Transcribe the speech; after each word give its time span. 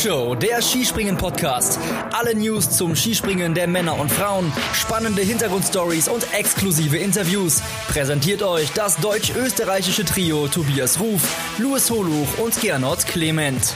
Flugshow, 0.00 0.34
der 0.34 0.62
Skispringen-Podcast. 0.62 1.78
Alle 2.12 2.34
News 2.34 2.70
zum 2.70 2.96
Skispringen 2.96 3.52
der 3.52 3.66
Männer 3.66 3.98
und 3.98 4.10
Frauen, 4.10 4.50
spannende 4.72 5.20
Hintergrundstories 5.20 6.08
und 6.08 6.26
exklusive 6.32 6.96
Interviews. 6.96 7.62
Präsentiert 7.86 8.42
euch 8.42 8.72
das 8.72 8.96
deutsch-österreichische 8.96 10.06
Trio 10.06 10.48
Tobias 10.48 11.00
Ruf, 11.00 11.20
Louis 11.58 11.90
Holuch 11.90 12.38
und 12.38 12.58
Gernot 12.62 13.06
Clement. 13.06 13.74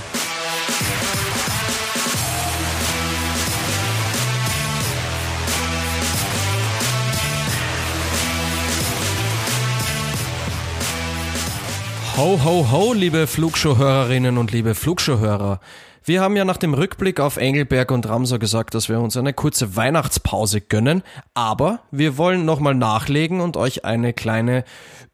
Ho, 12.16 12.40
ho, 12.42 12.70
ho, 12.70 12.94
liebe 12.94 13.26
Flugshow-Hörerinnen 13.26 14.38
und 14.38 14.52
liebe 14.52 14.74
Flugshow-Hörer. 14.74 15.60
Wir 16.06 16.20
haben 16.20 16.36
ja 16.36 16.44
nach 16.44 16.58
dem 16.58 16.74
Rückblick 16.74 17.18
auf 17.18 17.38
Engelberg 17.38 17.90
und 17.90 18.06
Ramsau 18.06 18.38
gesagt, 18.38 18.74
dass 18.74 18.90
wir 18.90 19.00
uns 19.00 19.16
eine 19.16 19.32
kurze 19.32 19.74
Weihnachtspause 19.74 20.60
gönnen, 20.60 21.02
aber 21.32 21.80
wir 21.90 22.18
wollen 22.18 22.44
nochmal 22.44 22.74
nachlegen 22.74 23.40
und 23.40 23.56
euch 23.56 23.86
eine 23.86 24.12
kleine 24.12 24.64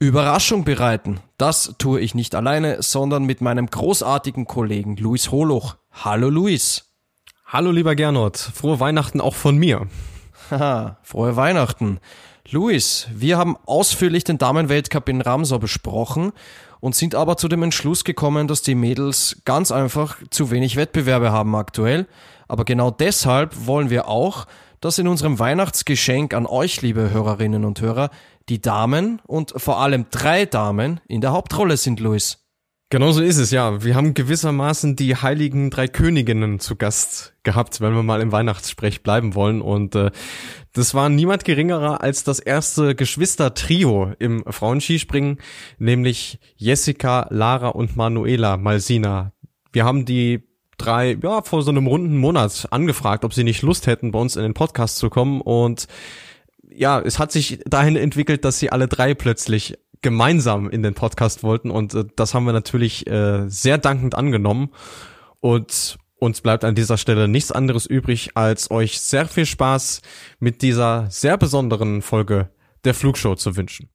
Überraschung 0.00 0.64
bereiten. 0.64 1.20
Das 1.38 1.76
tue 1.78 2.00
ich 2.00 2.16
nicht 2.16 2.34
alleine, 2.34 2.82
sondern 2.82 3.22
mit 3.22 3.40
meinem 3.40 3.66
großartigen 3.66 4.46
Kollegen 4.46 4.96
Luis 4.96 5.30
Holoch. 5.30 5.76
Hallo 5.92 6.28
Luis. 6.28 6.90
Hallo 7.46 7.70
lieber 7.70 7.94
Gernot, 7.94 8.36
frohe 8.36 8.80
Weihnachten 8.80 9.20
auch 9.20 9.36
von 9.36 9.56
mir. 9.56 9.86
Haha, 10.50 10.98
frohe 11.04 11.36
Weihnachten. 11.36 12.00
Luis, 12.50 13.06
wir 13.14 13.38
haben 13.38 13.56
ausführlich 13.64 14.24
den 14.24 14.38
Damenweltcup 14.38 15.08
in 15.08 15.20
Ramsau 15.20 15.60
besprochen 15.60 16.32
und 16.80 16.94
sind 16.94 17.14
aber 17.14 17.36
zu 17.36 17.48
dem 17.48 17.62
Entschluss 17.62 18.04
gekommen, 18.04 18.48
dass 18.48 18.62
die 18.62 18.74
Mädels 18.74 19.42
ganz 19.44 19.70
einfach 19.70 20.16
zu 20.30 20.50
wenig 20.50 20.76
Wettbewerbe 20.76 21.30
haben 21.30 21.54
aktuell. 21.54 22.06
Aber 22.48 22.64
genau 22.64 22.90
deshalb 22.90 23.66
wollen 23.66 23.90
wir 23.90 24.08
auch, 24.08 24.46
dass 24.80 24.98
in 24.98 25.08
unserem 25.08 25.38
Weihnachtsgeschenk 25.38 26.34
an 26.34 26.46
euch, 26.46 26.82
liebe 26.82 27.10
Hörerinnen 27.10 27.64
und 27.64 27.80
Hörer, 27.80 28.10
die 28.48 28.60
Damen 28.60 29.20
und 29.26 29.52
vor 29.56 29.78
allem 29.78 30.06
drei 30.10 30.46
Damen 30.46 31.00
in 31.06 31.20
der 31.20 31.32
Hauptrolle 31.32 31.76
sind, 31.76 32.00
Luis. 32.00 32.38
Genau 32.92 33.12
so 33.12 33.22
ist 33.22 33.38
es, 33.38 33.52
ja. 33.52 33.84
Wir 33.84 33.94
haben 33.94 34.14
gewissermaßen 34.14 34.96
die 34.96 35.14
heiligen 35.14 35.70
drei 35.70 35.86
Königinnen 35.86 36.58
zu 36.58 36.74
Gast 36.74 37.34
gehabt, 37.44 37.80
wenn 37.80 37.94
wir 37.94 38.02
mal 38.02 38.20
im 38.20 38.32
Weihnachtssprech 38.32 39.04
bleiben 39.04 39.36
wollen. 39.36 39.62
Und 39.62 39.94
äh, 39.94 40.10
das 40.72 40.92
war 40.92 41.08
niemand 41.08 41.44
geringerer 41.44 42.02
als 42.02 42.24
das 42.24 42.40
erste 42.40 42.96
Geschwister-Trio 42.96 44.14
im 44.18 44.42
Frauenskispringen, 44.44 45.38
nämlich 45.78 46.40
Jessica, 46.56 47.28
Lara 47.30 47.68
und 47.68 47.94
Manuela 47.96 48.56
Malsina. 48.56 49.34
Wir 49.70 49.84
haben 49.84 50.04
die 50.04 50.42
drei, 50.76 51.16
ja, 51.22 51.42
vor 51.42 51.62
so 51.62 51.70
einem 51.70 51.86
runden 51.86 52.16
Monat 52.16 52.66
angefragt, 52.72 53.24
ob 53.24 53.32
sie 53.32 53.44
nicht 53.44 53.62
Lust 53.62 53.86
hätten, 53.86 54.10
bei 54.10 54.18
uns 54.18 54.34
in 54.34 54.42
den 54.42 54.54
Podcast 54.54 54.96
zu 54.96 55.10
kommen. 55.10 55.42
Und 55.42 55.86
ja, 56.68 57.00
es 57.00 57.20
hat 57.20 57.30
sich 57.30 57.60
dahin 57.66 57.94
entwickelt, 57.94 58.44
dass 58.44 58.58
sie 58.58 58.72
alle 58.72 58.88
drei 58.88 59.14
plötzlich 59.14 59.78
gemeinsam 60.02 60.70
in 60.70 60.82
den 60.82 60.94
Podcast 60.94 61.42
wollten 61.42 61.70
und 61.70 61.94
äh, 61.94 62.04
das 62.16 62.34
haben 62.34 62.44
wir 62.44 62.52
natürlich 62.52 63.06
äh, 63.06 63.48
sehr 63.48 63.78
dankend 63.78 64.14
angenommen 64.14 64.70
und 65.40 65.98
uns 66.20 66.40
bleibt 66.42 66.64
an 66.64 66.74
dieser 66.74 66.98
Stelle 66.98 67.28
nichts 67.28 67.50
anderes 67.50 67.86
übrig, 67.86 68.30
als 68.34 68.70
euch 68.70 69.00
sehr 69.00 69.26
viel 69.26 69.46
Spaß 69.46 70.02
mit 70.38 70.62
dieser 70.62 71.10
sehr 71.10 71.38
besonderen 71.38 72.02
Folge 72.02 72.50
der 72.84 72.94
Flugshow 72.94 73.34
zu 73.34 73.56
wünschen. 73.56 73.88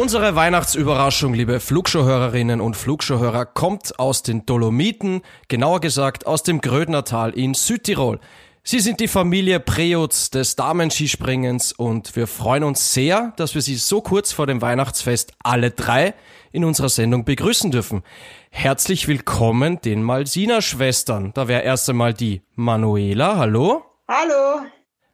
Unsere 0.00 0.34
Weihnachtsüberraschung, 0.34 1.34
liebe 1.34 1.60
Flugshow-Hörerinnen 1.60 2.62
und 2.62 2.74
Flugshow-Hörer, 2.74 3.44
kommt 3.44 3.98
aus 3.98 4.22
den 4.22 4.46
Dolomiten, 4.46 5.20
genauer 5.48 5.82
gesagt 5.82 6.26
aus 6.26 6.42
dem 6.42 6.62
Grödnertal 6.62 7.32
in 7.32 7.52
Südtirol. 7.52 8.18
Sie 8.62 8.80
sind 8.80 9.00
die 9.00 9.08
Familie 9.08 9.60
Preutz 9.60 10.30
des 10.30 10.56
Damenskispringens 10.56 11.74
und 11.74 12.16
wir 12.16 12.26
freuen 12.26 12.64
uns 12.64 12.94
sehr, 12.94 13.34
dass 13.36 13.54
wir 13.54 13.60
Sie 13.60 13.76
so 13.76 14.00
kurz 14.00 14.32
vor 14.32 14.46
dem 14.46 14.62
Weihnachtsfest 14.62 15.34
alle 15.44 15.70
drei 15.70 16.14
in 16.50 16.64
unserer 16.64 16.88
Sendung 16.88 17.26
begrüßen 17.26 17.70
dürfen. 17.70 18.02
Herzlich 18.48 19.06
willkommen 19.06 19.82
den 19.82 20.02
Malsina-Schwestern. 20.02 21.32
Da 21.34 21.46
wäre 21.46 21.60
erst 21.60 21.90
einmal 21.90 22.14
die 22.14 22.40
Manuela. 22.54 23.36
Hallo. 23.36 23.84
Hallo. 24.08 24.62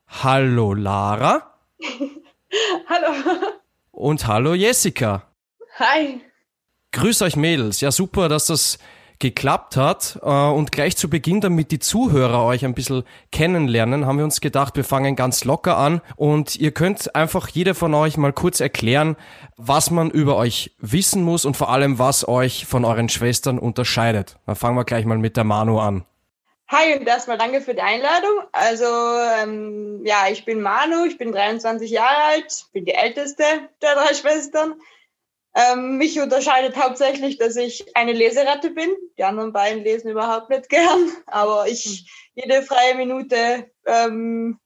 Hallo 0.06 0.74
Lara. 0.74 1.54
Hallo. 2.88 3.56
Und 3.96 4.26
hallo 4.26 4.52
Jessica. 4.52 5.22
Hi. 5.78 6.20
Grüß 6.92 7.22
euch 7.22 7.34
Mädels. 7.34 7.80
Ja, 7.80 7.90
super, 7.90 8.28
dass 8.28 8.44
das 8.44 8.78
geklappt 9.20 9.78
hat. 9.78 10.18
Äh, 10.22 10.28
und 10.28 10.70
gleich 10.70 10.98
zu 10.98 11.08
Beginn, 11.08 11.40
damit 11.40 11.70
die 11.70 11.78
Zuhörer 11.78 12.44
euch 12.44 12.66
ein 12.66 12.74
bisschen 12.74 13.04
kennenlernen, 13.32 14.04
haben 14.04 14.18
wir 14.18 14.24
uns 14.26 14.42
gedacht, 14.42 14.76
wir 14.76 14.84
fangen 14.84 15.16
ganz 15.16 15.44
locker 15.44 15.78
an. 15.78 16.02
Und 16.14 16.56
ihr 16.56 16.72
könnt 16.72 17.14
einfach 17.14 17.48
jeder 17.48 17.74
von 17.74 17.94
euch 17.94 18.18
mal 18.18 18.34
kurz 18.34 18.60
erklären, 18.60 19.16
was 19.56 19.90
man 19.90 20.10
über 20.10 20.36
euch 20.36 20.76
wissen 20.78 21.22
muss 21.22 21.46
und 21.46 21.56
vor 21.56 21.70
allem, 21.70 21.98
was 21.98 22.28
euch 22.28 22.66
von 22.66 22.84
euren 22.84 23.08
Schwestern 23.08 23.58
unterscheidet. 23.58 24.38
Dann 24.44 24.56
fangen 24.56 24.76
wir 24.76 24.84
gleich 24.84 25.06
mal 25.06 25.16
mit 25.16 25.38
der 25.38 25.44
Manu 25.44 25.78
an. 25.78 26.04
Hi 26.68 26.98
und 26.98 27.06
erstmal 27.06 27.38
danke 27.38 27.60
für 27.60 27.74
die 27.74 27.80
Einladung. 27.80 28.42
Also 28.50 28.86
ähm, 28.86 30.04
ja, 30.04 30.28
ich 30.28 30.44
bin 30.44 30.60
Manu, 30.60 31.04
ich 31.04 31.16
bin 31.16 31.30
23 31.30 31.90
Jahre 31.90 32.24
alt, 32.24 32.66
bin 32.72 32.84
die 32.84 32.94
älteste 32.94 33.44
der 33.82 33.94
drei 33.94 34.14
Schwestern. 34.14 34.74
Ähm, 35.54 35.96
mich 35.96 36.20
unterscheidet 36.20 36.76
hauptsächlich, 36.76 37.38
dass 37.38 37.54
ich 37.54 37.96
eine 37.96 38.12
Leseratte 38.12 38.70
bin. 38.70 38.90
Die 39.16 39.22
anderen 39.22 39.52
beiden 39.52 39.84
lesen 39.84 40.10
überhaupt 40.10 40.50
nicht 40.50 40.68
gern, 40.68 41.08
aber 41.26 41.68
ich 41.68 42.10
jede 42.34 42.62
freie 42.62 42.96
Minute 42.96 43.70
ähm, 43.86 44.58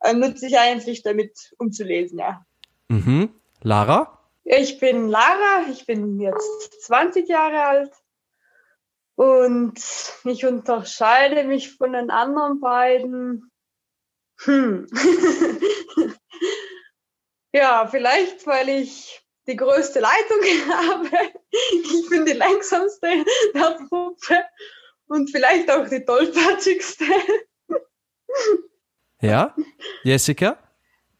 äh, 0.00 0.14
nutze 0.14 0.48
ich 0.48 0.58
eigentlich 0.58 1.04
damit, 1.04 1.54
um 1.58 1.70
zu 1.70 1.84
lesen, 1.84 2.18
ja. 2.18 2.44
Mhm. 2.88 3.32
Lara? 3.62 4.18
Ich 4.42 4.80
bin 4.80 5.08
Lara, 5.08 5.66
ich 5.70 5.86
bin 5.86 6.20
jetzt 6.20 6.84
20 6.84 7.28
Jahre 7.28 7.62
alt 7.62 7.92
und 9.18 9.74
ich 10.22 10.46
unterscheide 10.46 11.42
mich 11.42 11.74
von 11.74 11.92
den 11.92 12.08
anderen 12.08 12.60
beiden. 12.60 13.50
Hm. 14.42 14.86
ja, 17.52 17.88
vielleicht, 17.88 18.46
weil 18.46 18.68
ich 18.68 19.26
die 19.48 19.56
größte 19.56 19.98
Leitung 19.98 20.38
habe. 20.70 21.08
Ich 21.50 22.08
bin 22.08 22.26
die 22.26 22.34
langsamste 22.34 23.08
der 23.54 23.76
Truppe 23.88 24.44
und 25.08 25.32
vielleicht 25.32 25.68
auch 25.68 25.88
die 25.88 26.04
tollpatschigste. 26.04 27.04
Ja, 29.20 29.56
Jessica? 30.04 30.58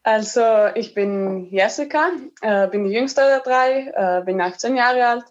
Also 0.03 0.67
ich 0.75 0.93
bin 0.93 1.49
Jessica, 1.51 2.11
äh, 2.39 2.69
bin 2.69 2.85
die 2.85 2.93
jüngste 2.93 3.19
der 3.19 3.41
drei, 3.41 3.91
äh, 3.93 4.23
bin 4.23 4.39
18 4.39 4.77
Jahre 4.77 5.05
alt 5.05 5.25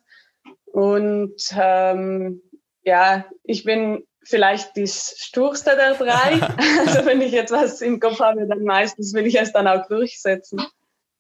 und 0.67 1.35
ähm, 1.57 2.43
ja, 2.89 3.27
ich 3.45 3.65
bin 3.65 4.03
vielleicht 4.25 4.75
die 4.77 4.89
sturste 4.89 5.77
der 5.77 5.95
drei. 5.95 6.41
also 6.87 7.05
wenn 7.07 7.21
ich 7.21 7.33
jetzt 7.33 7.53
was 7.53 7.83
im 7.83 8.01
Kopf 8.01 8.19
habe, 8.21 8.47
dann 8.47 8.65
meistens 8.65 9.13
will 9.13 9.27
ich 9.27 9.39
es 9.39 9.53
dann 9.53 9.69
auch 9.69 9.87
durchsetzen. 9.89 10.63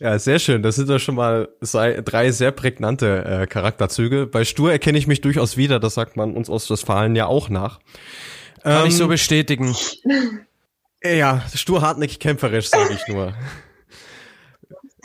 ja, 0.00 0.18
sehr 0.18 0.38
schön. 0.38 0.62
Das 0.62 0.76
sind 0.76 0.90
doch 0.90 0.98
schon 0.98 1.14
mal 1.14 1.48
drei 1.62 2.30
sehr 2.30 2.52
prägnante 2.52 3.24
äh, 3.24 3.46
Charakterzüge. 3.46 4.26
Bei 4.26 4.44
Stur 4.44 4.70
erkenne 4.70 4.98
ich 4.98 5.06
mich 5.06 5.22
durchaus 5.22 5.56
wieder. 5.56 5.80
Das 5.80 5.94
sagt 5.94 6.14
man 6.16 6.36
uns 6.36 6.50
aus 6.50 6.70
Westfalen 6.70 7.16
ja 7.16 7.24
auch 7.26 7.48
nach. 7.48 7.80
Kann 8.62 8.82
ähm, 8.82 8.88
ich 8.88 8.96
so 8.96 9.08
bestätigen. 9.08 9.74
Ja, 11.02 11.42
stur, 11.54 11.80
hartnäckig, 11.80 12.18
kämpferisch, 12.18 12.68
sage 12.68 12.92
ich 12.92 13.08
nur 13.08 13.32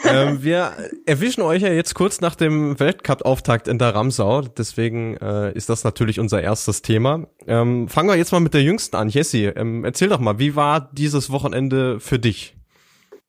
ähm, 0.04 0.44
wir 0.44 0.74
erwischen 1.06 1.42
euch 1.42 1.62
ja 1.62 1.70
jetzt 1.70 1.94
kurz 1.96 2.22
nach 2.22 2.36
dem 2.36 2.80
Weltcup-Auftakt 2.80 3.68
in 3.68 3.78
der 3.78 3.96
Ramsau. 3.96 4.42
Deswegen 4.42 5.18
äh, 5.18 5.52
ist 5.54 5.70
das 5.70 5.84
natürlich 5.84 6.20
unser 6.20 6.42
erstes 6.42 6.82
Thema. 6.82 7.28
Ähm, 7.48 7.88
fangen 7.88 8.10
wir 8.10 8.16
jetzt 8.16 8.32
mal 8.32 8.40
mit 8.40 8.54
der 8.54 8.64
Jüngsten 8.64 8.96
an. 8.96 9.10
Jessie, 9.10 9.46
ähm, 9.46 9.86
erzähl 9.86 10.10
doch 10.10 10.20
mal, 10.20 10.40
wie 10.40 10.56
war 10.56 10.90
dieses 10.94 11.32
Wochenende 11.32 12.00
für 12.00 12.20
dich? 12.20 12.56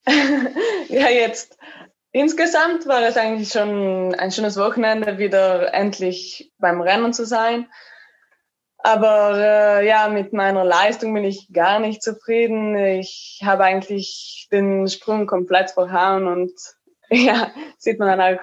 ja, 0.89 1.09
jetzt 1.09 1.57
insgesamt 2.13 2.87
war 2.87 3.03
es 3.03 3.17
eigentlich 3.17 3.51
schon 3.51 4.15
ein 4.15 4.31
schönes 4.31 4.57
Wochenende, 4.57 5.19
wieder 5.19 5.75
endlich 5.75 6.53
beim 6.59 6.81
Rennen 6.81 7.13
zu 7.13 7.25
sein. 7.25 7.67
Aber 8.85 9.39
äh, 9.39 9.89
ja, 9.89 10.09
mit 10.09 10.35
meiner 10.35 10.63
Leistung 10.63 11.15
bin 11.15 11.25
ich 11.25 11.51
gar 11.55 11.81
nicht 11.81 12.03
zufrieden. 12.03 12.77
Ich 12.77 13.41
habe 13.43 13.65
eigentlich 13.65 14.47
den 14.53 14.89
Sprung 14.89 15.27
komplett 15.27 15.71
verhauen 15.71 16.27
und 16.27 16.53
ja, 17.11 17.51
sieht 17.79 17.99
man 17.99 18.09
dann 18.19 18.37
auch 18.37 18.43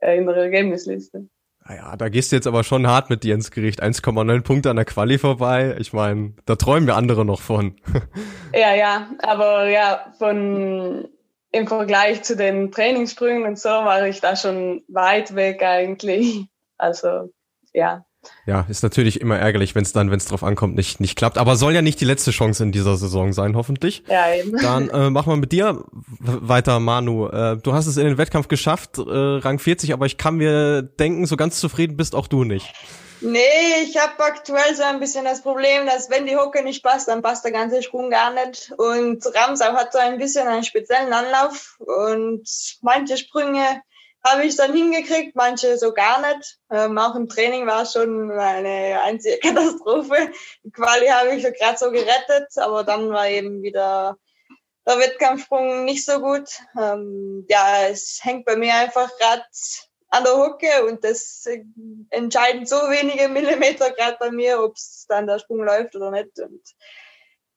äh, 0.00 0.18
in 0.18 0.26
der 0.26 0.36
Ergebnisliste. 0.36 1.26
Naja, 1.66 1.96
da 1.96 2.10
gehst 2.10 2.30
du 2.30 2.36
jetzt 2.36 2.46
aber 2.46 2.64
schon 2.64 2.86
hart 2.86 3.08
mit 3.08 3.24
dir 3.24 3.34
ins 3.34 3.50
Gericht. 3.50 3.82
1,9 3.82 4.42
Punkte 4.42 4.68
an 4.68 4.76
der 4.76 4.84
Quali 4.84 5.16
vorbei. 5.16 5.74
Ich 5.78 5.94
meine, 5.94 6.34
da 6.44 6.56
träumen 6.56 6.86
wir 6.86 6.96
andere 6.96 7.24
noch 7.24 7.40
von. 7.40 7.80
ja, 8.54 8.74
ja, 8.74 9.08
aber 9.20 9.70
ja, 9.70 10.12
von 10.18 11.08
im 11.50 11.66
Vergleich 11.66 12.22
zu 12.24 12.36
den 12.36 12.72
Trainingssprüngen 12.72 13.44
und 13.44 13.58
so 13.58 13.70
war 13.70 14.06
ich 14.06 14.20
da 14.20 14.36
schon 14.36 14.82
weit 14.88 15.34
weg 15.34 15.62
eigentlich. 15.62 16.44
Also 16.76 17.32
ja, 17.72 18.04
ja, 18.46 18.64
ist 18.68 18.82
natürlich 18.82 19.20
immer 19.20 19.38
ärgerlich, 19.38 19.74
wenn 19.74 19.82
es 19.82 19.92
dann, 19.92 20.10
wenn 20.10 20.18
es 20.18 20.24
drauf 20.24 20.42
ankommt, 20.42 20.74
nicht, 20.74 21.00
nicht 21.00 21.16
klappt. 21.16 21.36
Aber 21.36 21.56
soll 21.56 21.74
ja 21.74 21.82
nicht 21.82 22.00
die 22.00 22.04
letzte 22.04 22.30
Chance 22.30 22.62
in 22.62 22.72
dieser 22.72 22.96
Saison 22.96 23.32
sein, 23.32 23.56
hoffentlich. 23.56 24.02
Ja, 24.08 24.32
eben. 24.32 24.56
Dann 24.56 24.88
äh, 24.88 25.10
machen 25.10 25.32
wir 25.32 25.36
mit 25.36 25.52
dir 25.52 25.84
weiter, 26.18 26.80
Manu. 26.80 27.28
Äh, 27.28 27.58
du 27.58 27.74
hast 27.74 27.86
es 27.86 27.96
in 27.98 28.06
den 28.06 28.18
Wettkampf 28.18 28.48
geschafft, 28.48 28.98
äh, 28.98 29.02
Rang 29.02 29.58
40, 29.58 29.92
aber 29.92 30.06
ich 30.06 30.16
kann 30.16 30.36
mir 30.36 30.82
denken, 30.82 31.26
so 31.26 31.36
ganz 31.36 31.60
zufrieden 31.60 31.96
bist 31.96 32.14
auch 32.14 32.26
du 32.26 32.44
nicht. 32.44 32.72
Nee, 33.20 33.82
ich 33.82 33.96
habe 33.98 34.22
aktuell 34.22 34.74
so 34.74 34.84
ein 34.84 35.00
bisschen 35.00 35.24
das 35.24 35.42
Problem, 35.42 35.86
dass 35.86 36.08
wenn 36.08 36.26
die 36.26 36.36
Hocke 36.36 36.62
nicht 36.62 36.84
passt, 36.84 37.08
dann 37.08 37.22
passt 37.22 37.44
der 37.44 37.52
ganze 37.52 37.82
Sprung 37.82 38.10
gar 38.10 38.32
nicht. 38.32 38.72
Und 38.76 39.24
Ramsau 39.34 39.72
hat 39.74 39.92
so 39.92 39.98
ein 39.98 40.18
bisschen 40.18 40.46
einen 40.46 40.62
speziellen 40.62 41.12
Anlauf 41.12 41.76
und 41.80 42.48
manche 42.80 43.16
Sprünge 43.16 43.82
habe 44.24 44.44
ich 44.44 44.56
dann 44.56 44.72
hingekriegt, 44.72 45.36
manche 45.36 45.78
so 45.78 45.92
gar 45.92 46.20
nicht. 46.20 46.58
Ähm, 46.70 46.98
auch 46.98 47.14
im 47.14 47.28
Training 47.28 47.66
war 47.66 47.82
es 47.82 47.92
schon 47.92 48.30
eine 48.30 49.00
einzige 49.02 49.38
Katastrophe. 49.42 50.30
Die 50.64 50.70
Quali 50.70 51.06
habe 51.06 51.34
ich 51.34 51.42
so 51.42 51.52
gerade 51.52 51.78
so 51.78 51.90
gerettet, 51.90 52.48
aber 52.56 52.84
dann 52.84 53.10
war 53.10 53.28
eben 53.28 53.62
wieder 53.62 54.16
der 54.86 54.98
Wettkampfsprung 54.98 55.84
nicht 55.84 56.04
so 56.04 56.20
gut. 56.20 56.48
Ähm, 56.80 57.46
ja, 57.48 57.88
es 57.88 58.20
hängt 58.22 58.44
bei 58.44 58.56
mir 58.56 58.74
einfach 58.74 59.10
gerade 59.18 59.44
an 60.10 60.24
der 60.24 60.36
Hucke 60.36 60.86
und 60.86 61.04
das 61.04 61.46
entscheiden 62.10 62.66
so 62.66 62.76
wenige 62.76 63.28
Millimeter 63.28 63.90
gerade 63.90 64.16
bei 64.18 64.30
mir, 64.30 64.62
ob 64.62 64.76
es 64.76 65.04
dann 65.08 65.26
der 65.26 65.38
Sprung 65.38 65.62
läuft 65.62 65.94
oder 65.94 66.10
nicht. 66.10 66.38
Und 66.38 66.62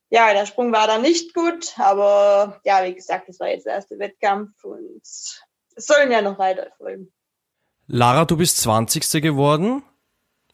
ja, 0.09 0.33
der 0.33 0.45
Sprung 0.45 0.73
war 0.73 0.87
dann 0.87 1.01
nicht 1.01 1.33
gut, 1.33 1.73
aber 1.79 2.59
ja, 2.65 2.83
wie 2.83 2.93
gesagt, 2.93 3.29
das 3.29 3.39
war 3.39 3.47
jetzt 3.47 3.65
der 3.65 3.75
erste 3.75 3.97
Wettkampf 3.97 4.63
und 4.65 5.01
es 5.75 5.85
sollen 5.85 6.11
ja 6.11 6.21
noch 6.21 6.39
weiter 6.39 6.67
folgen. 6.77 7.11
Lara, 7.87 8.25
du 8.25 8.37
bist 8.37 8.57
20. 8.57 9.21
geworden, 9.21 9.83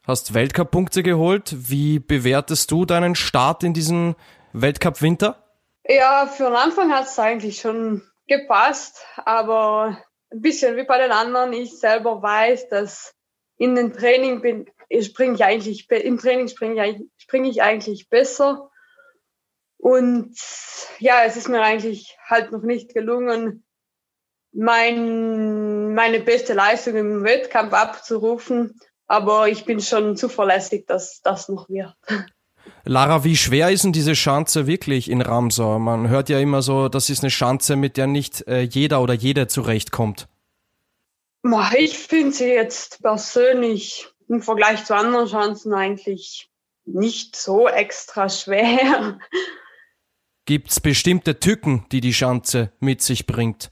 hast 0.05 0.33
Weltcup-Punkte 0.33 1.03
geholt. 1.03 1.53
Wie 1.69 1.99
bewertest 1.99 2.71
du 2.71 2.85
deinen 2.85 3.15
Start 3.15 3.63
in 3.63 3.73
diesen 3.73 4.15
Weltcup-Winter? 4.53 5.43
Ja, 5.87 6.27
für 6.27 6.45
den 6.45 6.55
Anfang 6.55 6.91
hat 6.91 7.05
es 7.05 7.19
eigentlich 7.19 7.61
schon 7.61 8.01
gepasst, 8.27 9.05
aber 9.17 9.97
ein 10.31 10.41
bisschen 10.41 10.75
wie 10.75 10.83
bei 10.83 10.97
den 10.97 11.11
anderen. 11.11 11.53
Ich 11.53 11.79
selber 11.79 12.21
weiß, 12.21 12.69
dass 12.69 13.13
in 13.57 13.75
den 13.75 13.93
Training 13.93 14.41
bin, 14.41 14.69
springe 15.01 15.35
ich 15.35 15.43
eigentlich, 15.43 15.89
im 15.89 16.17
Training 16.17 16.47
springe 16.47 16.89
ich, 16.89 17.03
springe 17.17 17.49
ich 17.49 17.61
eigentlich 17.61 18.09
besser. 18.09 18.69
Und 19.77 20.35
ja, 20.99 21.23
es 21.23 21.37
ist 21.37 21.49
mir 21.49 21.61
eigentlich 21.61 22.17
halt 22.25 22.51
noch 22.51 22.63
nicht 22.63 22.93
gelungen, 22.93 23.63
mein, 24.53 25.93
meine 25.93 26.19
beste 26.19 26.53
Leistung 26.53 26.95
im 26.95 27.23
Wettkampf 27.23 27.73
abzurufen. 27.73 28.79
Aber 29.07 29.47
ich 29.47 29.65
bin 29.65 29.79
schon 29.79 30.17
zuverlässig, 30.17 30.85
dass 30.85 31.21
das 31.21 31.47
noch 31.47 31.69
wird. 31.69 31.95
Lara, 32.83 33.23
wie 33.23 33.37
schwer 33.37 33.69
ist 33.69 33.83
denn 33.83 33.93
diese 33.93 34.15
Schanze 34.15 34.67
wirklich 34.67 35.09
in 35.09 35.21
Ramsau? 35.21 35.79
Man 35.79 36.09
hört 36.09 36.29
ja 36.29 36.39
immer 36.39 36.61
so, 36.61 36.89
das 36.89 37.09
ist 37.09 37.23
eine 37.23 37.31
Schanze, 37.31 37.75
mit 37.75 37.97
der 37.97 38.07
nicht 38.07 38.47
äh, 38.47 38.61
jeder 38.61 39.01
oder 39.01 39.13
jede 39.13 39.47
zurechtkommt. 39.47 40.27
Ich 41.77 41.97
finde 41.97 42.31
sie 42.33 42.49
jetzt 42.49 43.01
persönlich 43.01 44.07
im 44.27 44.41
Vergleich 44.41 44.83
zu 44.83 44.95
anderen 44.95 45.27
Schanzen 45.29 45.73
eigentlich 45.73 46.49
nicht 46.85 47.35
so 47.35 47.67
extra 47.67 48.27
schwer. 48.29 49.19
Gibt 50.45 50.71
es 50.71 50.79
bestimmte 50.79 51.39
Tücken, 51.39 51.85
die 51.91 52.01
die 52.01 52.13
Schanze 52.13 52.71
mit 52.79 53.01
sich 53.01 53.27
bringt? 53.27 53.71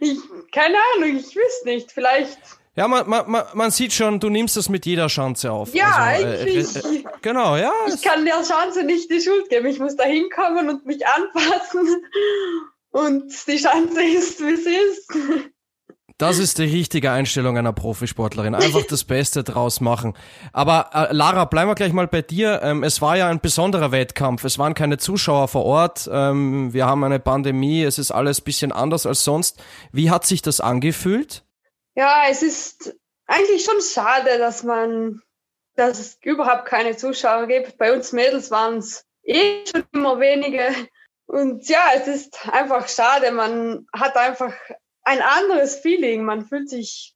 Ich, 0.00 0.18
keine 0.52 0.76
Ahnung, 0.94 1.16
ich 1.16 1.34
wüsste 1.34 1.64
nicht. 1.66 1.92
Vielleicht. 1.92 2.38
Ja, 2.76 2.88
man, 2.88 3.08
man, 3.08 3.44
man 3.54 3.70
sieht 3.70 3.92
schon, 3.92 4.18
du 4.18 4.28
nimmst 4.28 4.56
das 4.56 4.68
mit 4.68 4.84
jeder 4.84 5.06
Chance 5.06 5.50
auf. 5.50 5.74
Ja, 5.74 5.94
also, 5.94 6.26
äh, 6.26 6.40
eigentlich. 6.40 6.76
Äh, 6.76 6.96
äh, 6.96 7.04
genau, 7.22 7.56
ja. 7.56 7.72
Ich 7.86 8.02
kann 8.02 8.24
der 8.24 8.42
Chance 8.42 8.82
nicht 8.82 9.10
die 9.10 9.20
Schuld 9.20 9.48
geben. 9.48 9.66
Ich 9.66 9.78
muss 9.78 9.96
da 9.96 10.04
hinkommen 10.04 10.68
und 10.68 10.86
mich 10.86 11.06
anpassen. 11.06 12.04
Und 12.90 13.32
die 13.48 13.56
Chance 13.56 14.02
ist, 14.02 14.40
wie 14.40 14.56
sie 14.56 14.74
ist. 14.74 15.12
Das 16.16 16.38
ist 16.38 16.58
die 16.58 16.64
richtige 16.64 17.10
Einstellung 17.10 17.58
einer 17.58 17.72
Profisportlerin. 17.72 18.54
Einfach 18.54 18.84
das 18.88 19.02
Beste 19.02 19.42
draus 19.42 19.80
machen. 19.80 20.16
Aber 20.52 20.90
äh, 20.92 21.12
Lara, 21.12 21.44
bleiben 21.44 21.68
wir 21.68 21.74
gleich 21.74 21.92
mal 21.92 22.06
bei 22.06 22.22
dir. 22.22 22.60
Ähm, 22.62 22.84
es 22.84 23.02
war 23.02 23.16
ja 23.16 23.28
ein 23.28 23.40
besonderer 23.40 23.90
Wettkampf. 23.90 24.44
Es 24.44 24.56
waren 24.56 24.74
keine 24.74 24.98
Zuschauer 24.98 25.48
vor 25.48 25.64
Ort. 25.64 26.08
Ähm, 26.12 26.72
wir 26.72 26.86
haben 26.86 27.02
eine 27.02 27.18
Pandemie. 27.18 27.82
Es 27.82 27.98
ist 27.98 28.12
alles 28.12 28.40
bisschen 28.40 28.70
anders 28.70 29.06
als 29.06 29.24
sonst. 29.24 29.60
Wie 29.90 30.08
hat 30.08 30.24
sich 30.24 30.40
das 30.40 30.60
angefühlt? 30.60 31.44
Ja, 31.96 32.22
es 32.30 32.42
ist 32.44 32.94
eigentlich 33.26 33.64
schon 33.64 33.80
schade, 33.80 34.38
dass 34.38 34.62
man, 34.62 35.20
dass 35.74 35.98
es 35.98 36.18
überhaupt 36.22 36.66
keine 36.66 36.96
Zuschauer 36.96 37.48
gibt. 37.48 37.76
Bei 37.76 37.92
uns 37.92 38.12
Mädels 38.12 38.52
waren 38.52 38.78
es 38.78 39.04
eh 39.24 39.64
schon 39.66 39.82
immer 39.92 40.20
wenige. 40.20 40.68
Und 41.26 41.68
ja, 41.68 41.80
es 41.96 42.06
ist 42.06 42.48
einfach 42.52 42.86
schade. 42.86 43.32
Man 43.32 43.86
hat 43.92 44.16
einfach 44.16 44.52
ein 45.04 45.20
anderes 45.20 45.76
Feeling. 45.76 46.24
Man 46.24 46.44
fühlt 46.46 46.68
sich 46.68 47.14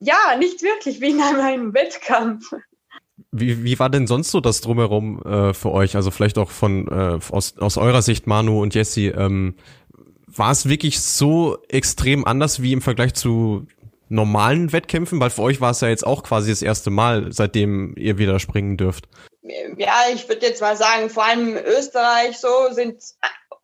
ja 0.00 0.36
nicht 0.38 0.62
wirklich 0.62 1.00
wie 1.00 1.10
in 1.10 1.20
einem 1.20 1.74
Wettkampf. 1.74 2.52
Wie, 3.32 3.64
wie 3.64 3.78
war 3.78 3.90
denn 3.90 4.06
sonst 4.06 4.30
so 4.30 4.40
das 4.40 4.60
drumherum 4.60 5.22
äh, 5.22 5.52
für 5.52 5.72
euch? 5.72 5.96
Also 5.96 6.10
vielleicht 6.10 6.38
auch 6.38 6.50
von 6.50 6.86
äh, 6.88 7.18
aus, 7.30 7.58
aus 7.58 7.76
eurer 7.76 8.02
Sicht, 8.02 8.26
Manu 8.26 8.62
und 8.62 8.74
Jesse. 8.74 9.08
Ähm, 9.08 9.56
war 10.26 10.52
es 10.52 10.68
wirklich 10.68 11.00
so 11.00 11.58
extrem 11.68 12.24
anders 12.24 12.62
wie 12.62 12.72
im 12.72 12.82
Vergleich 12.82 13.14
zu 13.14 13.66
normalen 14.08 14.72
Wettkämpfen? 14.72 15.20
Weil 15.20 15.30
für 15.30 15.42
euch 15.42 15.60
war 15.60 15.72
es 15.72 15.80
ja 15.80 15.88
jetzt 15.88 16.06
auch 16.06 16.22
quasi 16.22 16.50
das 16.50 16.62
erste 16.62 16.90
Mal, 16.90 17.32
seitdem 17.32 17.94
ihr 17.96 18.18
wieder 18.18 18.38
springen 18.38 18.76
dürft. 18.76 19.08
Ja, 19.76 20.02
ich 20.14 20.28
würde 20.28 20.46
jetzt 20.46 20.60
mal 20.60 20.76
sagen, 20.76 21.10
vor 21.10 21.24
allem 21.24 21.56
in 21.56 21.64
Österreich 21.64 22.38
so 22.38 22.48
sind 22.72 23.02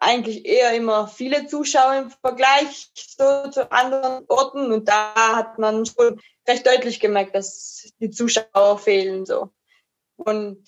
eigentlich 0.01 0.45
eher 0.45 0.75
immer 0.75 1.09
viele 1.09 1.47
Zuschauer 1.47 1.95
im 1.95 2.11
Vergleich 2.11 2.91
so 2.95 3.51
zu 3.51 3.71
anderen 3.73 4.25
Orten. 4.29 4.73
Und 4.73 4.89
da 4.89 5.15
hat 5.37 5.59
man 5.59 5.87
schon 5.87 6.21
recht 6.47 6.67
deutlich 6.67 7.01
gemerkt, 7.01 7.35
dass 7.35 7.93
die 8.01 8.11
Zuschauer 8.11 8.79
fehlen 8.79 9.27
so. 9.27 9.51
Und 10.17 10.65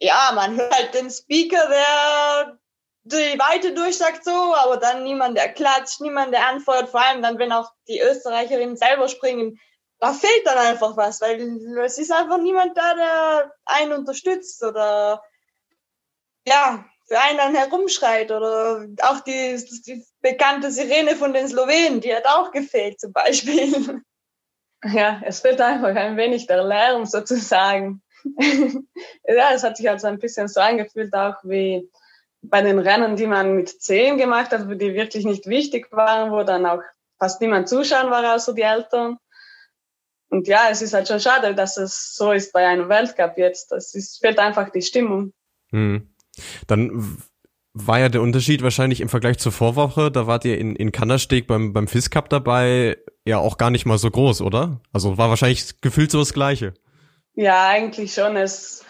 ja, 0.00 0.32
man 0.34 0.56
hört 0.56 0.74
halt 0.74 0.94
den 0.94 1.10
Speaker, 1.10 1.68
der 1.68 2.58
die 3.04 3.38
Weite 3.38 3.72
durchsagt 3.72 4.24
so, 4.24 4.54
aber 4.54 4.76
dann 4.76 5.02
niemand, 5.02 5.36
der 5.38 5.52
klatscht, 5.52 6.00
niemand, 6.00 6.32
der 6.32 6.46
anfeuert, 6.46 6.90
vor 6.90 7.00
allem 7.00 7.22
dann, 7.22 7.38
wenn 7.38 7.52
auch 7.52 7.72
die 7.88 8.00
Österreicherinnen 8.00 8.76
selber 8.76 9.08
springen, 9.08 9.58
da 9.98 10.12
fehlt 10.12 10.46
dann 10.46 10.58
einfach 10.58 10.96
was, 10.96 11.20
weil 11.20 11.40
es 11.84 11.98
ist 11.98 12.12
einfach 12.12 12.38
niemand 12.38 12.76
da, 12.76 12.94
der 12.94 13.52
einen 13.64 13.92
unterstützt 13.92 14.62
oder 14.62 15.22
ja, 16.46 16.84
für 17.08 17.18
einen 17.18 17.38
dann 17.38 17.54
herumschreit 17.54 18.30
oder 18.30 18.86
auch 19.02 19.20
die, 19.20 19.56
die 19.86 20.04
bekannte 20.20 20.70
Sirene 20.70 21.16
von 21.16 21.32
den 21.32 21.48
Slowenen, 21.48 22.00
die 22.00 22.14
hat 22.14 22.26
auch 22.26 22.52
gefehlt 22.52 23.00
zum 23.00 23.12
Beispiel. 23.12 24.02
Ja, 24.84 25.20
es 25.24 25.40
fehlt 25.40 25.60
einfach 25.60 25.96
ein 25.96 26.16
wenig 26.16 26.46
der 26.46 26.62
Lärm 26.62 27.04
sozusagen. 27.04 28.02
ja, 29.26 29.50
es 29.52 29.64
hat 29.64 29.76
sich 29.76 29.88
also 29.88 30.06
ein 30.06 30.18
bisschen 30.18 30.48
so 30.48 30.60
angefühlt, 30.60 31.12
auch 31.14 31.36
wie 31.42 31.90
bei 32.42 32.62
den 32.62 32.78
Rennen, 32.78 33.16
die 33.16 33.26
man 33.26 33.56
mit 33.56 33.68
zehn 33.82 34.18
gemacht 34.18 34.52
hat, 34.52 34.68
die 34.70 34.94
wirklich 34.94 35.24
nicht 35.24 35.46
wichtig 35.46 35.90
waren, 35.90 36.30
wo 36.30 36.42
dann 36.44 36.66
auch 36.66 36.82
fast 37.18 37.40
niemand 37.40 37.68
zuschauen 37.68 38.10
war, 38.10 38.34
außer 38.34 38.54
die 38.54 38.62
Eltern. 38.62 39.16
Und 40.28 40.46
ja, 40.46 40.68
es 40.70 40.82
ist 40.82 40.94
halt 40.94 41.08
schon 41.08 41.20
schade, 41.20 41.54
dass 41.54 41.76
es 41.78 42.14
so 42.14 42.32
ist 42.32 42.52
bei 42.52 42.66
einem 42.66 42.88
Weltcup 42.88 43.38
jetzt. 43.38 43.72
Es 43.72 44.18
fehlt 44.20 44.38
einfach 44.38 44.68
die 44.70 44.82
Stimmung. 44.82 45.32
Hm. 45.70 46.14
Dann 46.66 47.18
war 47.74 47.98
ja 47.98 48.08
der 48.08 48.22
Unterschied 48.22 48.62
wahrscheinlich 48.62 49.00
im 49.00 49.08
Vergleich 49.08 49.38
zur 49.38 49.52
Vorwoche, 49.52 50.10
da 50.10 50.26
wart 50.26 50.44
ihr 50.44 50.58
in, 50.58 50.74
in 50.74 50.92
Kannersteg 50.92 51.46
beim, 51.46 51.72
beim 51.72 51.86
FIS 51.86 52.10
Cup 52.10 52.28
dabei, 52.28 52.96
ja 53.24 53.38
auch 53.38 53.58
gar 53.58 53.70
nicht 53.70 53.86
mal 53.86 53.98
so 53.98 54.10
groß, 54.10 54.40
oder? 54.40 54.80
Also 54.92 55.18
war 55.18 55.28
wahrscheinlich 55.28 55.80
gefühlt 55.80 56.10
so 56.10 56.18
das 56.18 56.32
Gleiche. 56.32 56.74
Ja, 57.34 57.68
eigentlich 57.68 58.14
schon. 58.14 58.36
Es 58.36 58.84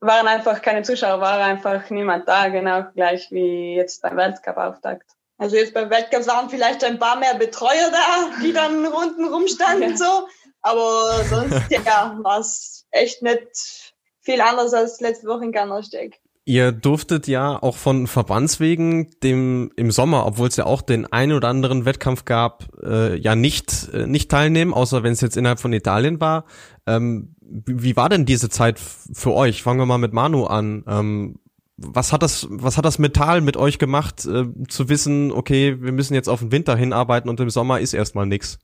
waren 0.00 0.26
einfach 0.26 0.62
keine 0.62 0.82
Zuschauer, 0.82 1.20
war 1.20 1.38
einfach 1.38 1.90
niemand 1.90 2.28
da, 2.28 2.48
genau 2.48 2.84
gleich 2.94 3.30
wie 3.30 3.76
jetzt 3.76 4.02
beim 4.02 4.16
Weltcup-Auftakt. 4.16 5.10
Also 5.38 5.56
jetzt 5.56 5.74
beim 5.74 5.90
Weltcup 5.90 6.26
waren 6.26 6.50
vielleicht 6.50 6.84
ein 6.84 6.98
paar 6.98 7.18
mehr 7.18 7.34
Betreuer 7.34 7.90
da, 7.90 8.30
die 8.42 8.52
dann 8.52 8.86
unten 8.86 9.24
rumstanden 9.26 9.90
ja. 9.90 9.96
so. 9.96 10.28
Aber 10.62 11.24
sonst 11.28 11.70
ja, 11.70 12.18
war 12.22 12.40
es 12.40 12.86
echt 12.90 13.22
nicht 13.22 13.94
viel 14.20 14.40
anders 14.40 14.72
als 14.72 15.00
letzte 15.00 15.26
Woche 15.26 15.44
in 15.44 15.52
Kannersteg. 15.52 16.20
Ihr 16.46 16.72
durftet 16.72 17.26
ja 17.26 17.62
auch 17.62 17.76
von 17.76 18.06
Verbandswegen 18.06 19.08
dem 19.22 19.70
im 19.76 19.90
Sommer, 19.90 20.26
obwohl 20.26 20.48
es 20.48 20.56
ja 20.56 20.66
auch 20.66 20.82
den 20.82 21.10
einen 21.10 21.32
oder 21.32 21.48
anderen 21.48 21.86
Wettkampf 21.86 22.26
gab, 22.26 22.68
äh, 22.82 23.16
ja 23.16 23.34
nicht 23.34 23.88
äh, 23.94 24.06
nicht 24.06 24.30
teilnehmen, 24.30 24.74
außer 24.74 25.02
wenn 25.02 25.12
es 25.12 25.22
jetzt 25.22 25.38
innerhalb 25.38 25.58
von 25.58 25.72
Italien 25.72 26.20
war. 26.20 26.44
Ähm, 26.86 27.34
wie 27.40 27.96
war 27.96 28.10
denn 28.10 28.26
diese 28.26 28.50
Zeit 28.50 28.78
für 28.78 29.32
euch? 29.32 29.62
Fangen 29.62 29.80
wir 29.80 29.86
mal 29.86 29.96
mit 29.96 30.12
Manu 30.12 30.44
an. 30.44 30.84
Ähm, 30.86 31.38
was 31.78 32.12
hat 32.12 32.22
das 32.22 32.46
was 32.50 32.76
hat 32.76 32.84
das 32.84 32.98
Metall 32.98 33.40
mit 33.40 33.56
euch 33.56 33.78
gemacht, 33.78 34.26
äh, 34.26 34.44
zu 34.68 34.90
wissen, 34.90 35.32
okay, 35.32 35.80
wir 35.80 35.92
müssen 35.92 36.12
jetzt 36.12 36.28
auf 36.28 36.40
den 36.40 36.52
Winter 36.52 36.76
hinarbeiten 36.76 37.30
und 37.30 37.40
im 37.40 37.48
Sommer 37.48 37.80
ist 37.80 37.94
erstmal 37.94 38.26
nichts? 38.26 38.58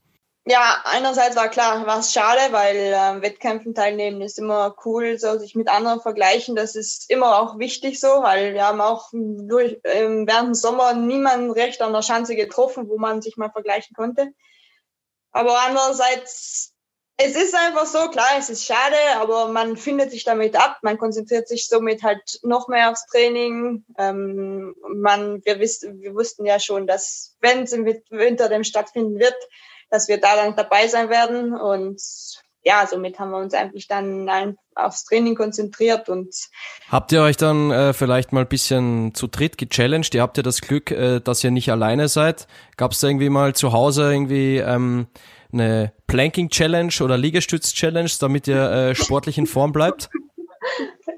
Ja, 0.45 0.81
einerseits 0.85 1.35
war 1.35 1.49
klar, 1.49 1.85
war 1.85 1.99
es 1.99 2.11
schade, 2.11 2.51
weil 2.51 2.75
äh, 2.75 3.21
Wettkämpfen 3.21 3.75
teilnehmen 3.75 4.21
ist 4.21 4.39
immer 4.39 4.75
cool, 4.85 5.19
so 5.19 5.37
sich 5.37 5.53
mit 5.53 5.67
anderen 5.67 6.01
vergleichen. 6.01 6.55
Das 6.55 6.75
ist 6.75 7.11
immer 7.11 7.39
auch 7.39 7.59
wichtig 7.59 7.99
so, 7.99 8.07
weil 8.07 8.55
wir 8.55 8.65
haben 8.65 8.81
auch 8.81 9.09
durch, 9.13 9.79
ähm, 9.83 10.25
während 10.25 10.47
dem 10.47 10.53
Sommer 10.55 10.93
niemanden 10.93 11.51
recht 11.51 11.81
an 11.83 11.93
der 11.93 12.01
Schanze 12.01 12.35
getroffen, 12.35 12.89
wo 12.89 12.97
man 12.97 13.21
sich 13.21 13.37
mal 13.37 13.51
vergleichen 13.51 13.95
konnte. 13.95 14.33
Aber 15.31 15.59
andererseits, 15.61 16.73
es 17.17 17.35
ist 17.35 17.53
einfach 17.53 17.85
so, 17.85 18.09
klar, 18.09 18.29
es 18.39 18.49
ist 18.49 18.65
schade, 18.65 18.97
aber 19.17 19.47
man 19.47 19.77
findet 19.77 20.09
sich 20.09 20.23
damit 20.23 20.55
ab. 20.55 20.79
Man 20.81 20.97
konzentriert 20.97 21.47
sich 21.47 21.67
somit 21.67 22.01
halt 22.01 22.39
noch 22.41 22.67
mehr 22.67 22.89
aufs 22.89 23.05
Training. 23.05 23.85
Ähm, 23.99 24.75
man, 24.95 25.45
wir, 25.45 25.59
wiss, 25.59 25.83
wir 25.83 26.15
wussten 26.15 26.47
ja 26.47 26.59
schon, 26.59 26.87
dass 26.87 27.37
wenn 27.41 27.63
es 27.63 27.73
im 27.73 27.85
Winter 27.85 28.49
dem 28.49 28.63
stattfinden 28.63 29.19
wird, 29.19 29.37
dass 29.91 30.07
wir 30.07 30.19
da 30.19 30.35
dann 30.35 30.55
dabei 30.55 30.87
sein 30.87 31.09
werden. 31.09 31.53
Und 31.53 32.01
ja, 32.63 32.87
somit 32.87 33.19
haben 33.19 33.31
wir 33.31 33.37
uns 33.37 33.53
eigentlich 33.53 33.87
dann 33.87 34.55
aufs 34.75 35.03
Training 35.03 35.35
konzentriert 35.35 36.09
und 36.09 36.33
habt 36.89 37.11
ihr 37.11 37.21
euch 37.21 37.37
dann 37.37 37.71
äh, 37.71 37.93
vielleicht 37.93 38.31
mal 38.31 38.41
ein 38.41 38.47
bisschen 38.47 39.13
zu 39.13 39.27
dritt 39.27 39.57
gechallenged? 39.57 40.15
Ihr 40.15 40.21
habt 40.21 40.37
ja 40.37 40.43
das 40.43 40.61
Glück, 40.61 40.91
äh, 40.91 41.19
dass 41.19 41.43
ihr 41.43 41.51
nicht 41.51 41.71
alleine 41.71 42.07
seid. 42.07 42.47
Gab 42.77 42.91
es 42.91 42.99
da 42.99 43.07
irgendwie 43.07 43.29
mal 43.29 43.53
zu 43.53 43.73
Hause 43.73 44.11
irgendwie 44.11 44.57
ähm, 44.57 45.07
eine 45.51 45.93
Planking 46.07 46.49
Challenge 46.49 46.93
oder 47.01 47.17
Liegestütz 47.17 47.73
Challenge, 47.73 48.11
damit 48.19 48.47
ihr 48.47 48.71
äh, 48.71 48.95
sportlich 48.95 49.37
in 49.37 49.47
Form 49.47 49.71
bleibt? 49.71 50.09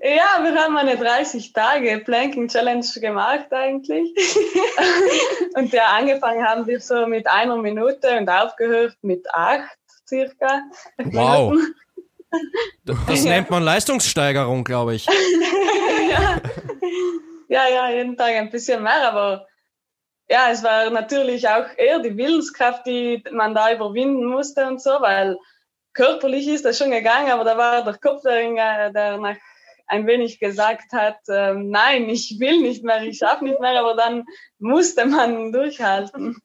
Ja, 0.02 0.42
wir 0.42 0.56
haben 0.56 0.78
eine 0.78 0.98
30 0.98 1.52
Tage 1.52 2.02
Planking 2.06 2.48
Challenge 2.48 2.86
gemacht 2.96 3.52
eigentlich. 3.52 4.14
und 5.56 5.74
ja, 5.74 5.88
angefangen 5.88 6.46
haben 6.46 6.66
wir 6.66 6.80
so 6.80 7.06
mit 7.08 7.28
einer 7.28 7.58
Minute 7.58 8.18
und 8.18 8.30
aufgehört 8.30 8.96
mit 9.02 9.26
acht 9.34 9.78
circa. 10.08 10.62
Wow. 10.98 11.56
Das 13.08 13.26
nennt 13.26 13.52
man 13.52 13.62
Leistungssteigerung, 13.62 14.64
glaube 14.64 14.96
ich. 14.96 15.06
ja. 16.10 16.42
ja, 17.48 17.68
ja, 17.68 17.90
jeden 17.92 18.18
Tag 18.18 18.30
ein 18.30 18.50
bisschen 18.50 18.82
mehr, 18.82 19.08
aber 19.08 19.46
ja, 20.28 20.50
es 20.50 20.64
war 20.64 20.90
natürlich 20.90 21.48
auch 21.48 21.68
eher 21.78 22.00
die 22.00 22.18
Willenskraft, 22.18 22.88
die 22.88 23.24
man 23.32 23.54
da 23.54 23.72
überwinden 23.72 24.26
musste 24.26 24.66
und 24.66 24.82
so, 24.82 24.90
weil 25.00 25.38
körperlich 25.94 26.48
ist 26.48 26.66
das 26.66 26.78
schon 26.78 26.92
gegangen, 26.92 27.32
aber 27.32 27.44
da 27.44 27.58
war 27.58 27.84
der 27.84 27.98
Kopf, 27.98 28.22
der, 28.24 28.92
der 28.92 29.18
nach 29.18 29.38
ein 29.88 30.08
wenig 30.08 30.40
gesagt 30.40 30.94
hat, 30.94 31.18
äh, 31.28 31.54
nein, 31.54 32.10
ich 32.10 32.38
will 32.40 32.62
nicht 32.62 32.84
mehr, 32.84 33.04
ich 33.04 33.18
schaffe 33.18 33.44
nicht 33.44 33.60
mehr, 33.60 33.80
aber 33.80 33.96
dann 33.96 34.24
musste 34.60 35.06
man 35.06 35.52
durchhalten. 35.52 36.38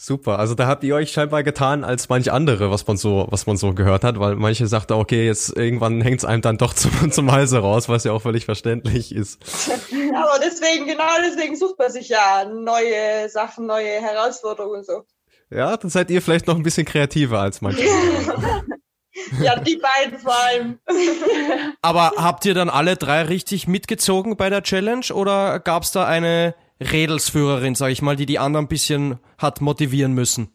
Super, 0.00 0.38
also 0.38 0.54
da 0.54 0.68
habt 0.68 0.84
ihr 0.84 0.94
euch 0.94 1.10
scheinbar 1.10 1.42
getan 1.42 1.82
als 1.82 2.08
manch 2.08 2.30
andere, 2.30 2.70
was 2.70 2.86
man 2.86 2.96
so, 2.96 3.26
was 3.30 3.46
man 3.46 3.56
so 3.56 3.74
gehört 3.74 4.04
hat, 4.04 4.20
weil 4.20 4.36
manche 4.36 4.68
sagten, 4.68 4.92
okay, 4.92 5.26
jetzt 5.26 5.56
irgendwann 5.56 6.00
hängt 6.00 6.18
es 6.18 6.24
einem 6.24 6.40
dann 6.40 6.56
doch 6.56 6.72
zum, 6.74 7.10
zum 7.10 7.32
Halse 7.32 7.58
raus, 7.58 7.88
was 7.88 8.04
ja 8.04 8.12
auch 8.12 8.22
völlig 8.22 8.44
verständlich 8.44 9.12
ist. 9.12 9.40
Aber 10.14 10.38
deswegen, 10.40 10.86
genau 10.86 11.08
deswegen 11.26 11.56
sucht 11.56 11.80
man 11.80 11.90
sich 11.90 12.08
ja 12.08 12.44
neue 12.44 13.28
Sachen, 13.28 13.66
neue 13.66 14.00
Herausforderungen 14.00 14.78
und 14.78 14.86
so. 14.86 15.02
Ja, 15.50 15.76
dann 15.76 15.90
seid 15.90 16.10
ihr 16.10 16.22
vielleicht 16.22 16.46
noch 16.46 16.54
ein 16.54 16.62
bisschen 16.62 16.86
kreativer 16.86 17.40
als 17.40 17.60
manche. 17.60 17.82
Ja, 19.42 19.58
die 19.58 19.76
beiden 19.76 20.18
vor 20.18 20.36
allem. 20.36 20.78
Aber 21.82 22.12
habt 22.16 22.44
ihr 22.44 22.54
dann 22.54 22.70
alle 22.70 22.96
drei 22.96 23.22
richtig 23.22 23.68
mitgezogen 23.68 24.36
bei 24.36 24.50
der 24.50 24.62
Challenge 24.62 25.06
oder 25.12 25.60
gab 25.60 25.82
es 25.82 25.92
da 25.92 26.06
eine 26.06 26.54
Redelsführerin, 26.80 27.74
sag 27.74 27.90
ich 27.90 28.02
mal, 28.02 28.16
die 28.16 28.26
die 28.26 28.38
anderen 28.38 28.66
ein 28.66 28.68
bisschen 28.68 29.18
hat 29.38 29.60
motivieren 29.60 30.12
müssen? 30.14 30.52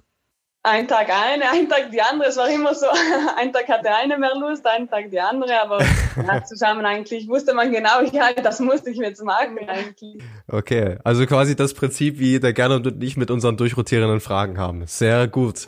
Ein 0.66 0.88
Tag 0.88 1.10
eine, 1.10 1.52
ein 1.52 1.68
Tag 1.68 1.92
die 1.92 2.02
andere. 2.02 2.30
Es 2.30 2.38
war 2.38 2.50
immer 2.50 2.74
so, 2.74 2.86
ein 3.38 3.52
Tag 3.52 3.68
hatte 3.68 3.94
eine 3.94 4.18
mehr 4.18 4.34
Lust, 4.34 4.66
ein 4.66 4.90
Tag 4.90 5.12
die 5.12 5.20
andere, 5.20 5.62
aber 5.62 5.84
ja, 6.26 6.42
zusammen 6.46 6.86
eigentlich 6.86 7.28
wusste 7.28 7.54
man 7.54 7.70
genau, 7.74 8.02
ja, 8.14 8.32
das 8.32 8.62
musste 8.62 8.90
ich 8.90 8.98
jetzt 8.98 9.22
machen 9.26 9.60
eigentlich. 9.68 10.24
Okay, 10.48 11.00
also 11.04 11.26
quasi 11.26 11.58
das 11.58 11.74
Prinzip, 11.74 12.18
wie 12.18 12.40
der 12.40 12.54
Gerne 12.54 12.76
und 12.76 13.04
ich 13.04 13.18
mit 13.18 13.30
unseren 13.30 13.58
durchrotierenden 13.58 14.22
Fragen 14.22 14.58
haben. 14.58 14.88
Sehr 14.88 15.28
gut. 15.28 15.68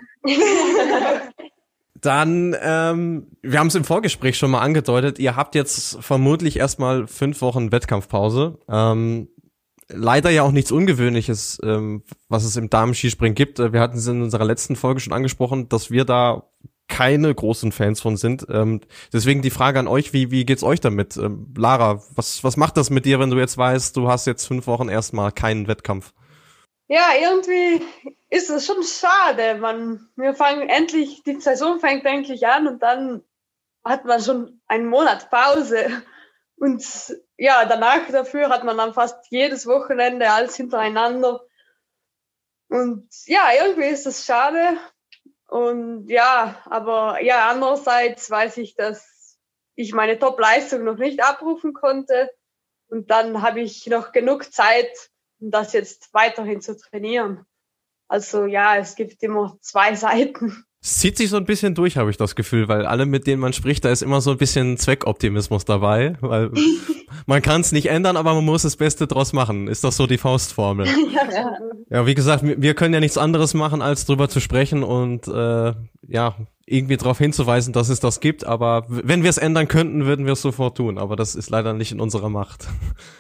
Dann, 2.06 2.56
ähm, 2.62 3.28
wir 3.42 3.60
haben 3.60 3.68
es 3.68 3.76
im 3.76 3.84
Vorgespräch 3.84 4.38
schon 4.38 4.52
mal 4.52 4.62
angedeutet, 4.62 5.18
ihr 5.18 5.36
habt 5.36 5.56
jetzt 5.56 5.98
vermutlich 6.02 6.58
erstmal 6.58 7.08
fünf 7.08 7.42
Wochen 7.42 7.72
Wettkampfpause. 7.72 8.60
Ähm, 8.70 9.30
leider 9.90 10.30
ja 10.30 10.44
auch 10.44 10.52
nichts 10.52 10.72
Ungewöhnliches, 10.72 11.60
ähm, 11.64 12.04
was 12.30 12.44
es 12.44 12.58
im 12.58 12.70
Damen-Skispringen 12.70 13.36
gibt. 13.36 13.60
Wir 13.60 13.80
hatten 13.80 13.98
es 13.98 14.08
in 14.08 14.22
unserer 14.22 14.46
letzten 14.46 14.76
Folge 14.76 15.00
schon 15.00 15.14
angesprochen, 15.14 15.68
dass 15.70 15.90
wir 15.90 16.06
da 16.06 16.44
keine 16.88 17.34
großen 17.34 17.72
Fans 17.72 18.02
von 18.02 18.18
sind. 18.18 18.46
Ähm, 18.50 18.82
deswegen 19.12 19.42
die 19.42 19.50
Frage 19.50 19.80
an 19.80 19.88
euch, 19.88 20.14
wie, 20.14 20.30
wie 20.30 20.46
geht's 20.46 20.64
euch 20.64 20.80
damit? 20.80 21.18
Ähm, 21.18 21.54
Lara, 21.58 22.04
was, 22.14 22.44
was 22.44 22.58
macht 22.58 22.78
das 22.78 22.90
mit 22.92 23.06
dir, 23.06 23.20
wenn 23.20 23.32
du 23.32 23.38
jetzt 23.38 23.58
weißt, 23.58 23.98
du 23.98 24.08
hast 24.08 24.28
jetzt 24.28 24.46
fünf 24.46 24.68
Wochen 24.68 24.90
erstmal 24.90 25.32
keinen 25.32 25.68
Wettkampf? 25.68 26.14
Ja, 26.88 27.13
irgendwie 27.20 27.86
ist 28.30 28.50
es 28.50 28.65
schon 28.65 28.84
schade. 28.84 29.56
Man, 29.56 30.08
wir 30.15 30.36
fangen 30.36 30.70
endlich, 30.70 31.24
die 31.24 31.39
Saison 31.39 31.80
fängt 31.80 32.06
endlich 32.06 32.48
an 32.48 32.68
und 32.68 32.84
dann 32.84 33.24
hat 33.84 34.06
man 34.06 34.22
schon 34.22 34.62
einen 34.68 34.88
Monat 34.88 35.30
Pause. 35.30 36.04
Und 36.58 36.84
ja, 37.38 37.65
danach 37.65 38.10
dafür 38.12 38.50
hat 38.50 38.63
man 38.63 38.77
dann 38.77 38.94
fast 38.94 39.25
jedes 39.30 39.68
Wochenende 39.68 40.30
alles 40.32 40.56
hintereinander. 40.56 41.42
Und 42.70 43.10
ja, 43.25 43.50
irgendwie 43.60 43.88
ist 43.88 44.06
es 44.06 44.25
schade. 44.25 44.77
Und 45.48 46.08
ja, 46.10 46.62
aber 46.65 47.22
ja, 47.22 47.50
andererseits 47.50 48.30
weiß 48.30 48.58
ich, 48.58 48.75
dass 48.75 49.38
ich 49.75 49.94
meine 49.94 50.18
Top-Leistung 50.18 50.84
noch 50.84 50.98
nicht 50.98 51.24
abrufen 51.24 51.74
konnte. 51.74 52.32
Und 52.88 53.12
dann 53.12 53.42
habe 53.42 53.62
ich 53.62 53.86
noch 53.88 54.12
genug 54.12 54.51
Zeit, 54.54 55.12
um 55.39 55.51
das 55.51 55.74
jetzt 55.74 56.13
weiterhin 56.13 56.62
zu 56.62 56.77
trainieren. 56.77 57.46
Also 58.08 58.46
ja, 58.46 58.77
es 58.77 58.96
gibt 58.96 59.22
immer 59.24 59.58
zwei 59.62 59.96
Seiten. 59.96 60.65
Es 60.82 61.00
zieht 61.00 61.18
sich 61.18 61.32
so 61.32 61.38
ein 61.38 61.46
bisschen 61.46 61.74
durch, 61.74 61.98
habe 61.98 62.12
ich 62.12 62.18
das 62.18 62.36
Gefühl, 62.36 62.68
weil 62.68 62.86
alle, 62.86 63.08
mit 63.08 63.25
denen 63.25 63.42
man 63.42 63.54
spricht, 63.54 63.84
da 63.86 63.89
ist 63.89 64.04
immer 64.04 64.22
so 64.22 64.30
ein 64.30 64.38
bisschen 64.38 64.77
Zweckoptimismus 64.77 65.65
dabei, 65.65 66.15
weil 66.22 66.51
man 67.25 67.42
kann 67.42 67.62
es 67.62 67.72
nicht 67.72 67.88
ändern, 67.88 68.18
aber 68.18 68.36
man 68.36 68.46
muss 68.46 68.62
das 68.62 68.75
Beste 68.75 69.08
draus 69.08 69.34
machen. 69.34 69.68
Ist 69.68 69.84
das 69.84 69.98
so 69.98 70.06
die 70.06 70.20
Faustformel? 70.20 70.86
ja. 71.12 71.58
ja, 71.89 72.06
wie 72.06 72.13
gesagt, 72.13 72.44
wir 72.46 72.75
können 72.75 72.94
ja 72.94 73.00
nichts 73.00 73.18
anderes 73.18 73.56
machen, 73.56 73.82
als 73.82 74.06
drüber 74.06 74.30
zu 74.30 74.39
sprechen 74.39 74.84
und 74.84 75.27
äh, 75.27 75.74
ja, 76.08 76.36
irgendwie 76.67 76.98
darauf 76.98 77.19
hinzuweisen, 77.19 77.74
dass 77.74 77.89
es 77.89 78.00
das 78.00 78.19
gibt. 78.19 78.43
Aber 78.43 78.86
wenn 78.88 79.22
wir 79.22 79.29
es 79.29 79.38
ändern 79.38 79.67
könnten, 79.67 80.05
würden 80.05 80.25
wir 80.25 80.34
es 80.34 80.41
sofort 80.41 80.77
tun. 80.77 80.98
Aber 80.98 81.15
das 81.15 81.36
ist 81.36 81.51
leider 81.51 81.74
nicht 81.74 81.91
in 81.91 82.00
unserer 82.00 82.29
Macht. 82.29 82.67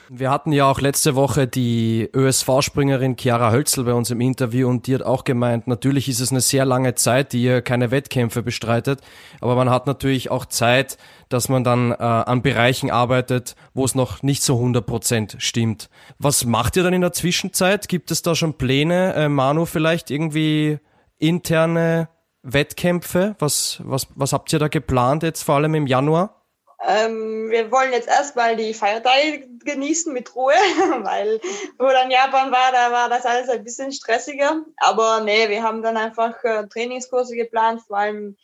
Wir 0.07 0.29
hatten 0.29 0.51
ja 0.51 0.69
auch 0.69 0.81
letzte 0.81 1.15
Woche 1.15 1.47
die 1.47 2.07
ÖSV-Springerin 2.13 3.17
Chiara 3.17 3.51
Hölzel 3.51 3.85
bei 3.85 3.93
uns 3.93 4.11
im 4.11 4.21
Interview 4.21 4.69
und 4.69 4.85
die 4.85 4.93
hat 4.93 5.01
auch 5.01 5.23
gemeint, 5.23 5.65
natürlich 5.65 6.07
ist 6.07 6.19
es 6.19 6.29
eine 6.29 6.41
sehr 6.41 6.63
lange 6.63 6.93
Zeit, 6.93 7.33
die 7.33 7.41
ihr 7.41 7.63
keine 7.63 7.89
Wettkämpfe 7.89 8.43
bestreitet. 8.43 9.01
Aber 9.41 9.55
man 9.55 9.71
hat 9.71 9.87
natürlich 9.87 10.29
auch 10.29 10.45
Zeit, 10.45 10.99
dass 11.29 11.49
man 11.49 11.63
dann 11.63 11.91
äh, 11.91 11.95
an 11.95 12.43
Bereichen 12.43 12.91
arbeitet, 12.91 13.55
wo 13.73 13.83
es 13.83 13.95
noch 13.95 14.21
nicht 14.21 14.43
so 14.43 14.57
100 14.57 14.85
Prozent 14.85 15.37
stimmt. 15.39 15.89
Was 16.19 16.45
macht 16.45 16.77
ihr 16.77 16.83
dann 16.83 16.93
in 16.93 17.01
der 17.01 17.13
Zwischenzeit? 17.13 17.87
Gibt 17.87 18.11
es 18.11 18.21
da 18.21 18.35
schon 18.35 18.53
Pläne, 18.53 19.15
äh, 19.15 19.27
Manu, 19.27 19.65
vielleicht 19.65 20.11
irgendwie 20.11 20.77
interne 21.17 22.09
Wettkämpfe? 22.45 23.35
Was, 23.39 23.79
was, 23.83 24.07
was 24.15 24.33
habt 24.33 24.53
ihr 24.53 24.59
da 24.59 24.67
geplant 24.67 25.23
jetzt 25.23 25.43
vor 25.43 25.55
allem 25.55 25.75
im 25.75 25.87
Januar? 25.87 26.45
Ähm, 26.87 27.49
wir 27.49 27.71
wollen 27.71 27.91
jetzt 27.91 28.07
erstmal 28.07 28.55
die 28.55 28.73
Feiertage 28.73 29.47
genießen 29.63 30.13
mit 30.13 30.35
Ruhe, 30.35 30.53
weil 31.01 31.41
wo 31.79 31.87
dann 31.87 32.11
Japan 32.11 32.51
war, 32.51 32.71
da 32.71 32.91
war 32.91 33.09
das 33.09 33.25
alles 33.25 33.49
ein 33.49 33.63
bisschen 33.63 33.91
stressiger. 33.91 34.63
Aber 34.77 35.21
nee, 35.21 35.49
wir 35.49 35.63
haben 35.63 35.81
dann 35.81 35.97
einfach 35.97 36.43
äh, 36.43 36.67
Trainingskurse 36.67 37.35
geplant, 37.35 37.81
vor 37.87 37.97
allem 37.97 38.37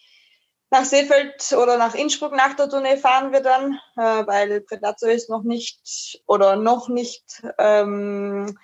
nach 0.72 0.86
Seefeld 0.86 1.51
oder 1.51 1.77
nach 1.77 1.93
Innsbruck 1.93 2.31
nach 2.31 2.55
der 2.55 2.70
Tournee 2.70 2.98
fahren 2.98 3.34
wir 3.34 3.41
dann, 3.41 3.79
äh, 3.98 4.25
weil 4.25 4.62
Predazzo 4.62 5.08
ist 5.08 5.29
noch 5.29 5.43
nicht 5.43 6.22
oder 6.25 6.55
noch 6.55 6.88
nicht 6.88 7.43
ähm, 7.60 8.58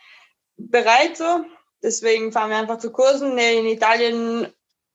bereit 0.55 1.17
so. 1.17 1.43
Deswegen 1.83 2.31
fahren 2.31 2.49
wir 2.49 2.57
einfach 2.57 2.79
zu 2.79 2.91
Kursen. 2.91 3.35
Nee, 3.35 3.59
in 3.59 3.65
Italien 3.67 4.47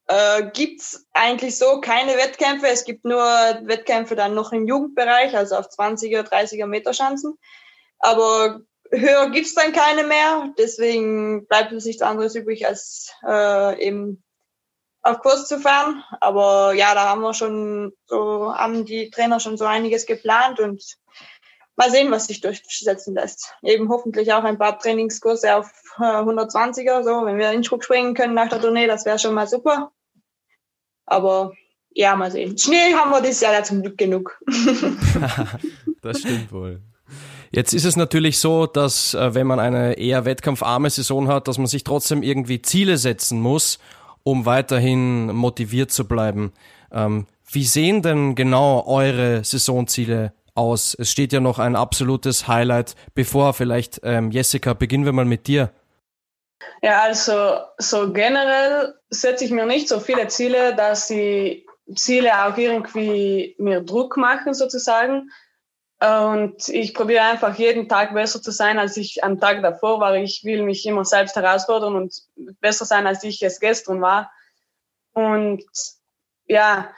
äh, 0.07 0.51
gibt's 0.53 1.07
eigentlich 1.13 1.57
so 1.57 1.81
keine 1.81 2.17
Wettkämpfe. 2.17 2.67
Es 2.67 2.85
gibt 2.85 3.05
nur 3.05 3.23
Wettkämpfe 3.23 4.17
dann 4.17 4.35
noch 4.35 4.53
im 4.53 4.67
Jugendbereich, 4.67 5.37
also 5.37 5.57
auf 5.57 5.69
20er, 5.69 6.23
30er 6.23 6.67
Meter 6.67 6.93
Schanzen. 6.93 7.39
Aber 7.99 8.61
höher 8.91 9.31
gibt's 9.31 9.55
dann 9.55 9.73
keine 9.73 10.05
mehr. 10.05 10.53
Deswegen 10.59 11.47
bleibt 11.47 11.73
uns 11.73 11.85
nichts 11.85 12.03
anderes 12.03 12.35
übrig, 12.35 12.67
als 12.67 13.13
äh, 13.27 13.87
eben 13.87 14.23
auf 15.03 15.21
Kurs 15.21 15.49
zu 15.49 15.59
fahren. 15.59 16.03
Aber 16.21 16.75
ja, 16.75 16.95
da 16.95 17.09
haben 17.09 17.23
wir 17.23 17.35
schon 17.35 17.93
so, 18.07 18.55
haben 18.55 18.85
die 18.85 19.11
Trainer 19.11 19.41
schon 19.41 19.57
so 19.57 19.65
einiges 19.65 20.07
geplant 20.07 20.61
und 20.61 20.83
mal 21.77 21.91
sehen, 21.91 22.11
was 22.11 22.27
sich 22.27 22.41
durchsetzen 22.41 23.15
lässt. 23.15 23.55
Eben 23.63 23.89
hoffentlich 23.89 24.33
auch 24.33 24.45
ein 24.45 24.59
paar 24.59 24.79
Trainingskurse 24.79 25.57
auf 25.57 25.71
äh, 25.99 26.03
120er, 26.03 27.03
so, 27.03 27.27
wenn 27.27 27.39
wir 27.39 27.53
in 27.53 27.65
Schruck 27.65 27.85
springen 27.85 28.15
können 28.15 28.35
nach 28.35 28.49
der 28.49 28.61
Tournee, 28.61 28.87
das 28.87 29.05
wäre 29.05 29.19
schon 29.19 29.35
mal 29.35 29.47
super. 29.47 29.93
Aber 31.07 31.53
ja, 31.95 32.17
mal 32.17 32.31
sehen. 32.31 32.57
Schnee 32.57 32.95
haben 32.95 33.11
wir 33.11 33.21
dieses 33.21 33.41
Jahr 33.41 33.53
ja 33.53 33.63
zum 33.63 33.83
Glück 33.83 33.99
genug. 33.99 34.41
das 36.03 36.21
stimmt 36.21 36.53
wohl. 36.53 36.81
Jetzt 37.51 37.75
ist 37.75 37.85
es 37.85 37.97
natürlich 37.97 38.39
so, 38.39 38.67
dass 38.67 39.13
äh, 39.13 39.35
wenn 39.35 39.47
man 39.47 39.61
eine 39.61 39.99
eher 39.99 40.25
wettkampfarme 40.25 40.89
Saison 40.89 41.29
hat, 41.29 41.49
dass 41.49 41.59
man 41.59 41.67
sich 41.67 41.85
trotzdem 41.85 42.23
irgendwie 42.23 42.63
Ziele 42.63 42.97
setzen 42.97 43.41
muss, 43.41 43.79
um 44.23 44.47
weiterhin 44.47 45.27
motiviert 45.35 45.91
zu 45.91 46.09
bleiben. 46.09 46.53
Ähm, 46.91 47.27
wie 47.51 47.65
sehen 47.65 48.01
denn 48.01 48.35
genau 48.35 48.87
eure 48.87 49.45
Saisonziele 49.45 50.33
aus? 50.55 50.95
Es 50.99 51.11
steht 51.11 51.33
ja 51.33 51.41
noch 51.41 51.59
ein 51.59 51.77
absolutes 51.77 52.49
Highlight 52.49 52.95
bevor. 53.15 53.55
Vielleicht, 53.55 54.01
ähm, 54.05 54.31
Jessica, 54.31 54.75
beginnen 54.75 55.05
wir 55.05 55.13
mal 55.13 55.25
mit 55.25 55.47
dir. 55.47 55.73
Ja, 56.83 57.03
also 57.03 57.59
so 57.79 58.13
generell 58.13 58.95
setze 59.11 59.45
ich 59.45 59.51
mir 59.51 59.67
nicht 59.67 59.89
so 59.89 60.01
viele 60.01 60.29
Ziele, 60.29 60.75
dass 60.75 61.09
die 61.09 61.67
Ziele 61.95 62.47
auch 62.47 62.57
irgendwie 62.57 63.55
mir 63.59 63.81
Druck 63.81 64.17
machen 64.17 64.55
sozusagen. 64.55 65.31
Und 66.01 66.69
ich 66.69 66.95
probiere 66.95 67.23
einfach 67.23 67.57
jeden 67.57 67.89
Tag 67.89 68.13
besser 68.13 68.43
zu 68.43 68.51
sein, 68.51 68.81
als 68.81 68.97
ich 68.97 69.23
am 69.23 69.39
Tag 69.39 69.63
davor 69.63 70.01
war. 70.01 70.17
Ich 70.17 70.43
will 70.43 70.65
mich 70.65 70.85
immer 70.85 71.05
selbst 71.05 71.37
herausfordern 71.37 71.95
und 71.95 72.13
besser 72.61 72.85
sein, 72.85 73.07
als 73.07 73.23
ich 73.23 73.41
es 73.43 73.61
gestern 73.61 74.01
war. 74.01 74.33
Und 75.13 75.63
ja, 76.47 76.91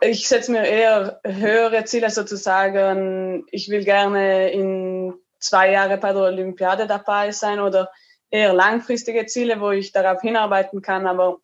ich 0.00 0.28
setze 0.28 0.52
mir 0.52 0.64
eher 0.64 1.20
höhere 1.24 1.84
Ziele 1.84 2.10
sozusagen. 2.10 3.44
Ich 3.50 3.68
will 3.68 3.84
gerne 3.84 4.50
in 4.50 5.14
zwei 5.40 5.72
Jahren 5.72 6.00
bei 6.00 6.12
der 6.12 6.22
Olympiade 6.22 6.86
dabei 6.86 7.32
sein 7.32 7.60
oder 7.60 7.90
eher 8.30 8.52
langfristige 8.52 9.26
Ziele, 9.26 9.60
wo 9.60 9.70
ich 9.70 9.92
darauf 9.92 10.20
hinarbeiten 10.20 10.82
kann. 10.82 11.06
Aber 11.06 11.38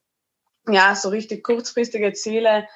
ja, 0.69 0.95
so 0.95 1.09
richtig 1.09 1.43
kurzfristige 1.43 2.13
Ziele 2.13 2.69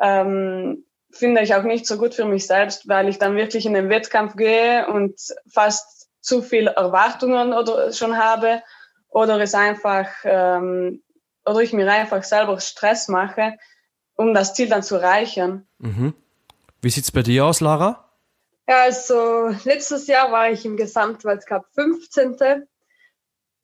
ähm, 0.00 0.84
finde 1.10 1.42
ich 1.42 1.54
auch 1.54 1.62
nicht 1.62 1.86
so 1.86 1.98
gut 1.98 2.14
für 2.14 2.24
mich 2.24 2.46
selbst, 2.46 2.88
weil 2.88 3.08
ich 3.08 3.18
dann 3.18 3.36
wirklich 3.36 3.66
in 3.66 3.74
den 3.74 3.88
Wettkampf 3.88 4.36
gehe 4.36 4.86
und 4.88 5.20
fast 5.50 6.08
zu 6.20 6.42
viel 6.42 6.68
Erwartungen 6.68 7.52
oder 7.52 7.92
schon 7.92 8.16
habe 8.16 8.62
oder 9.08 9.38
es 9.40 9.54
einfach 9.54 10.08
ähm, 10.24 11.02
oder 11.44 11.60
ich 11.60 11.72
mir 11.72 11.90
einfach 11.90 12.22
selber 12.22 12.60
Stress 12.60 13.08
mache, 13.08 13.54
um 14.22 14.34
das 14.34 14.54
Ziel 14.54 14.68
dann 14.68 14.82
zu 14.82 14.96
erreichen. 14.96 15.66
Mhm. 15.78 16.14
Wie 16.80 16.90
sieht's 16.90 17.10
bei 17.10 17.22
dir 17.22 17.44
aus, 17.44 17.60
Lara? 17.60 18.08
Ja, 18.68 18.82
also 18.82 19.54
letztes 19.64 20.06
Jahr 20.06 20.32
war 20.32 20.50
ich 20.50 20.64
im 20.64 20.76
Gesamtweltcup 20.76 21.66
15. 21.74 22.66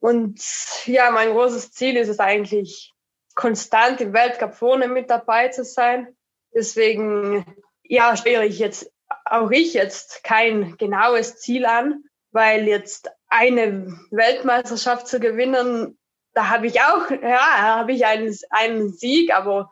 Und 0.00 0.40
ja, 0.86 1.10
mein 1.10 1.32
großes 1.32 1.72
Ziel 1.72 1.96
ist 1.96 2.08
es 2.08 2.20
eigentlich, 2.20 2.94
konstant 3.34 4.00
im 4.00 4.12
Weltcup 4.12 4.54
vorne 4.54 4.88
mit 4.88 5.10
dabei 5.10 5.48
zu 5.48 5.64
sein. 5.64 6.08
Deswegen, 6.52 7.46
ja, 7.84 8.16
stelle 8.16 8.44
ich 8.44 8.58
jetzt, 8.58 8.90
auch 9.24 9.52
ich 9.52 9.74
jetzt 9.74 10.24
kein 10.24 10.76
genaues 10.76 11.36
Ziel 11.36 11.64
an, 11.64 12.02
weil 12.32 12.66
jetzt 12.66 13.10
eine 13.28 13.96
Weltmeisterschaft 14.10 15.06
zu 15.06 15.20
gewinnen, 15.20 15.96
da 16.34 16.48
habe 16.48 16.66
ich 16.66 16.80
auch, 16.80 17.10
ja, 17.10 17.76
habe 17.76 17.92
ich 17.92 18.06
einen, 18.06 18.36
einen 18.50 18.92
Sieg, 18.92 19.32
aber 19.32 19.70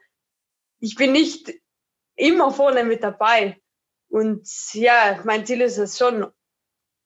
ich 0.81 0.95
bin 0.97 1.13
nicht 1.13 1.53
immer 2.15 2.51
vorne 2.51 2.85
mit 2.85 3.03
dabei. 3.03 3.61
Und 4.09 4.49
ja, 4.73 5.21
mein 5.25 5.45
Ziel 5.47 5.61
ist 5.61 5.79
es 5.79 5.99
schon, 5.99 6.27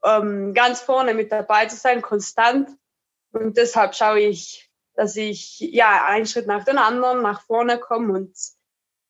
ähm, 0.05 0.55
ganz 0.55 0.81
vorne 0.81 1.15
mit 1.15 1.33
dabei 1.33 1.67
zu 1.67 1.77
sein, 1.77 2.03
konstant. 2.03 2.71
Und 3.33 3.57
deshalb 3.57 3.95
schaue 3.95 4.21
ich, 4.21 4.71
dass 4.95 5.17
ich 5.17 5.61
ja 5.61 6.05
einen 6.07 6.27
Schritt 6.27 6.47
nach 6.47 6.65
den 6.65 6.79
anderen 6.79 7.23
nach 7.23 7.43
vorne 7.43 7.79
komme 7.79 8.13
und 8.13 8.37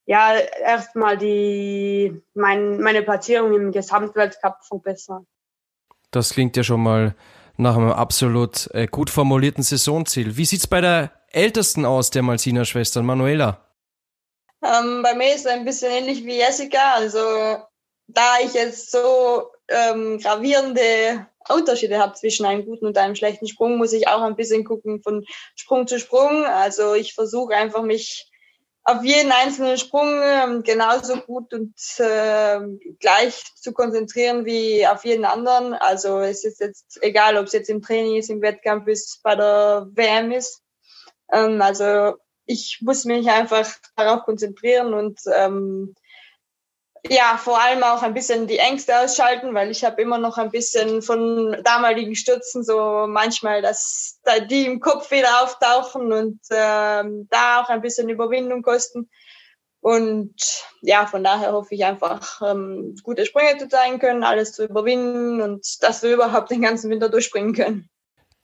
ja, 0.07 0.35
erstmal 0.35 1.17
die, 1.17 2.21
mein, 2.35 2.81
meine 2.81 3.03
Platzierung 3.03 3.55
im 3.55 3.71
Gesamtweltcup 3.71 4.65
verbessern. 4.65 5.27
Das 6.11 6.31
klingt 6.31 6.57
ja 6.57 6.65
schon 6.65 6.83
mal 6.83 7.15
nach 7.57 7.77
einem 7.77 7.93
absolut 7.93 8.69
äh, 8.73 8.89
gut 8.89 9.11
formulierten 9.11 9.63
Saisonziel. 9.63 10.37
Wie 10.37 10.47
sieht's 10.47 10.67
bei 10.67 10.81
der 10.81 11.13
ältesten 11.31 11.85
aus, 11.85 12.11
der 12.11 12.23
Malsina-Schwestern, 12.23 13.07
Manuela? 13.07 13.70
Ähm, 14.63 15.03
bei 15.03 15.15
mir 15.15 15.35
ist 15.35 15.47
es 15.47 15.47
ein 15.47 15.65
bisschen 15.65 15.91
ähnlich 15.91 16.25
wie 16.25 16.37
Jessica. 16.37 16.95
Also 16.95 17.21
da 18.07 18.39
ich 18.43 18.55
jetzt 18.55 18.91
so 18.91 19.51
ähm, 19.69 20.19
gravierende 20.19 21.27
Unterschiede 21.49 21.99
habe 21.99 22.15
zwischen 22.15 22.45
einem 22.45 22.67
guten 22.67 22.87
und 22.87 22.99
einem 22.99 23.17
schlechten 23.17 23.49
Sprung, 23.49 23.79
muss 23.79 23.93
ich 23.93 24.09
auch 24.09 24.23
ein 24.23 24.37
bisschen 24.37 24.65
gucken 24.65 25.03
von 25.03 25.25
Sprung 25.55 25.87
zu 25.87 25.99
Sprung. 25.99 26.45
Also 26.45 26.95
ich 26.95 27.15
versuche 27.15 27.55
einfach 27.55 27.83
mich 27.83 28.31
auf 28.85 29.05
jeden 29.05 29.31
einzelnen 29.31 29.77
Sprung 29.77 30.21
ähm, 30.23 30.63
genauso 30.63 31.17
gut 31.17 31.53
und 31.53 31.75
äh, 31.99 32.61
gleich 32.99 33.45
zu 33.57 33.73
konzentrieren 33.73 34.45
wie 34.47 34.87
auf 34.87 35.05
jeden 35.05 35.25
anderen. 35.25 35.75
Also 35.75 36.21
es 36.21 36.45
ist 36.45 36.61
jetzt 36.61 36.99
egal, 37.03 37.37
ob 37.37 37.47
es 37.47 37.53
jetzt 37.53 37.71
im 37.71 37.83
Training 37.83 38.17
ist, 38.17 38.31
im 38.31 38.43
Wettkampf 38.43 38.87
ist, 38.89 39.23
bei 39.23 39.37
der 39.37 39.87
WM 39.93 40.33
ist. 40.33 40.63
Ähm, 41.33 41.61
also 41.61 42.17
ich 42.51 42.79
muss 42.81 43.05
mich 43.05 43.31
einfach 43.31 43.71
darauf 43.95 44.25
konzentrieren 44.25 44.93
und 44.93 45.21
ähm, 45.33 45.95
ja, 47.09 47.39
vor 47.39 47.63
allem 47.63 47.83
auch 47.83 48.03
ein 48.03 48.13
bisschen 48.13 48.47
die 48.47 48.59
Ängste 48.59 48.99
ausschalten, 48.99 49.55
weil 49.55 49.71
ich 49.71 49.85
habe 49.85 50.03
immer 50.03 50.19
noch 50.19 50.37
ein 50.37 50.51
bisschen 50.51 51.01
von 51.01 51.57
damaligen 51.65 52.15
Stürzen 52.15 52.63
so 52.63 53.07
manchmal, 53.09 53.63
dass 53.63 54.19
da 54.25 54.41
die 54.41 54.67
im 54.67 54.81
Kopf 54.81 55.11
wieder 55.11 55.43
auftauchen 55.43 56.13
und 56.13 56.41
ähm, 56.51 57.29
da 57.31 57.63
auch 57.63 57.69
ein 57.69 57.81
bisschen 57.81 58.09
Überwindung 58.09 58.63
kosten. 58.63 59.09
Und 59.81 60.35
ja, 60.83 61.07
von 61.07 61.25
daher 61.25 61.53
hoffe 61.53 61.75
ich 61.75 61.85
einfach, 61.87 62.43
ähm, 62.43 62.97
gute 63.03 63.25
Sprünge 63.25 63.57
zu 63.57 63.69
zeigen 63.69 63.99
können, 63.99 64.25
alles 64.25 64.53
zu 64.53 64.65
überwinden 64.65 65.41
und 65.41 65.83
dass 65.83 66.03
wir 66.03 66.13
überhaupt 66.13 66.51
den 66.51 66.61
ganzen 66.61 66.91
Winter 66.91 67.09
durchspringen 67.09 67.55
können. 67.55 67.89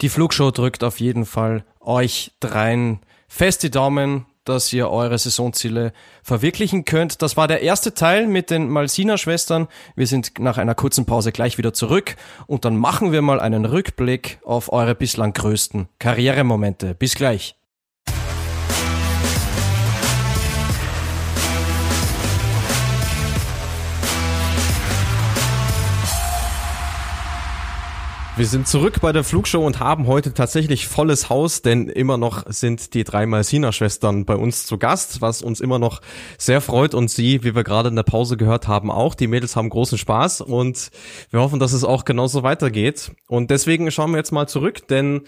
Die 0.01 0.09
Flugshow 0.09 0.51
drückt 0.51 0.83
auf 0.83 1.01
jeden 1.01 1.27
Fall 1.27 1.67
euch 1.81 2.33
dreien 2.41 3.01
fest 3.29 3.63
die 3.63 3.71
Daumen 3.71 4.27
dass 4.47 4.73
ihr 4.73 4.89
eure 4.89 5.19
Saisonziele 5.19 5.93
verwirklichen 6.23 6.85
könnt. 6.85 7.21
Das 7.21 7.37
war 7.37 7.49
der 7.49 7.63
erste 7.63 7.95
Teil 7.95 8.27
mit 8.27 8.51
den 8.51 8.69
Malsina-Schwestern. 8.69 9.69
Wir 9.95 10.07
sind 10.07 10.39
nach 10.39 10.57
einer 10.57 10.75
kurzen 10.75 11.05
Pause 11.05 11.33
gleich 11.33 11.59
wieder 11.59 11.73
zurück 11.73 12.17
und 12.47 12.65
dann 12.65 12.77
machen 12.77 13.13
wir 13.13 13.23
mal 13.23 13.41
einen 13.41 13.65
Rückblick 13.65 14.39
auf 14.45 14.73
eure 14.73 14.95
bislang 14.95 15.33
größten 15.33 15.89
Karrieremomente. 15.99 16.95
Bis 16.95 17.15
gleich. 17.15 17.56
Wir 28.37 28.45
sind 28.45 28.69
zurück 28.69 29.01
bei 29.01 29.13
der 29.13 29.25
Flugshow 29.25 29.65
und 29.65 29.81
haben 29.81 30.07
heute 30.07 30.35
tatsächlich 30.35 30.87
volles 30.87 31.31
Haus, 31.31 31.63
denn 31.63 31.89
immer 31.89 32.19
noch 32.19 32.45
sind 32.53 32.93
die 32.93 33.03
drei 33.03 33.25
Malsina-Schwestern 33.25 34.27
bei 34.27 34.37
uns 34.37 34.67
zu 34.67 34.77
Gast, 34.77 35.23
was 35.23 35.41
uns 35.41 35.59
immer 35.59 35.79
noch 35.79 36.03
sehr 36.37 36.61
freut 36.61 36.95
und 36.95 37.11
sie, 37.11 37.43
wie 37.45 37.55
wir 37.55 37.65
gerade 37.65 37.89
in 37.89 37.97
der 37.97 38.03
Pause 38.03 38.37
gehört 38.37 38.69
haben, 38.69 38.91
auch. 38.91 39.15
Die 39.15 39.27
Mädels 39.27 39.57
haben 39.57 39.71
großen 39.71 39.97
Spaß 39.97 40.43
und 40.43 40.91
wir 41.31 41.41
hoffen, 41.41 41.59
dass 41.59 41.73
es 41.73 41.83
auch 41.83 42.05
genauso 42.05 42.43
weitergeht. 42.43 43.13
Und 43.27 43.51
deswegen 43.51 43.91
schauen 43.91 44.11
wir 44.11 44.19
jetzt 44.19 44.33
mal 44.33 44.47
zurück, 44.47 44.87
denn 44.87 45.23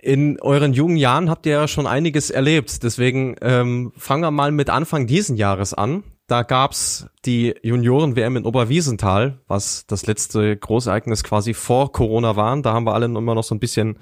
in 0.00 0.40
euren 0.40 0.72
jungen 0.72 0.96
Jahren 0.96 1.28
habt 1.28 1.44
ihr 1.44 1.52
ja 1.52 1.68
schon 1.68 1.86
einiges 1.86 2.30
erlebt. 2.30 2.82
Deswegen 2.82 3.36
ähm, 3.42 3.92
fangen 3.98 4.22
wir 4.22 4.30
mal 4.30 4.52
mit 4.52 4.70
Anfang 4.70 5.06
diesen 5.06 5.36
Jahres 5.36 5.74
an. 5.74 6.02
Da 6.28 6.42
gab's 6.42 7.06
die 7.24 7.54
Junioren-WM 7.62 8.36
in 8.36 8.44
Oberwiesenthal, 8.44 9.40
was 9.48 9.86
das 9.86 10.06
letzte 10.06 10.58
Großereignis 10.58 11.24
quasi 11.24 11.54
vor 11.54 11.90
Corona 11.90 12.36
war. 12.36 12.60
Da 12.60 12.74
haben 12.74 12.84
wir 12.84 12.92
alle 12.92 13.06
immer 13.06 13.34
noch 13.34 13.44
so 13.44 13.54
ein 13.54 13.60
bisschen 13.60 13.98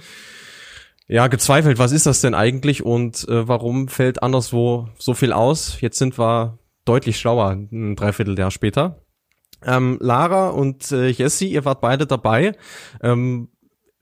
ja 1.06 1.28
gezweifelt, 1.28 1.78
was 1.78 1.92
ist 1.92 2.04
das 2.04 2.20
denn 2.20 2.34
eigentlich 2.34 2.84
und 2.84 3.28
äh, 3.28 3.46
warum 3.46 3.86
fällt 3.86 4.24
anderswo 4.24 4.88
so 4.98 5.14
viel 5.14 5.32
aus? 5.32 5.80
Jetzt 5.80 5.98
sind 5.98 6.18
wir 6.18 6.58
deutlich 6.84 7.16
schlauer, 7.16 7.50
ein 7.50 7.94
Dreivierteljahr 7.94 8.50
später. 8.50 9.02
Ähm, 9.64 9.96
Lara 10.00 10.48
und 10.48 10.90
äh, 10.90 11.08
Jessie, 11.08 11.52
ihr 11.52 11.64
wart 11.64 11.80
beide 11.80 12.06
dabei. 12.08 12.56
Ähm, 13.02 13.50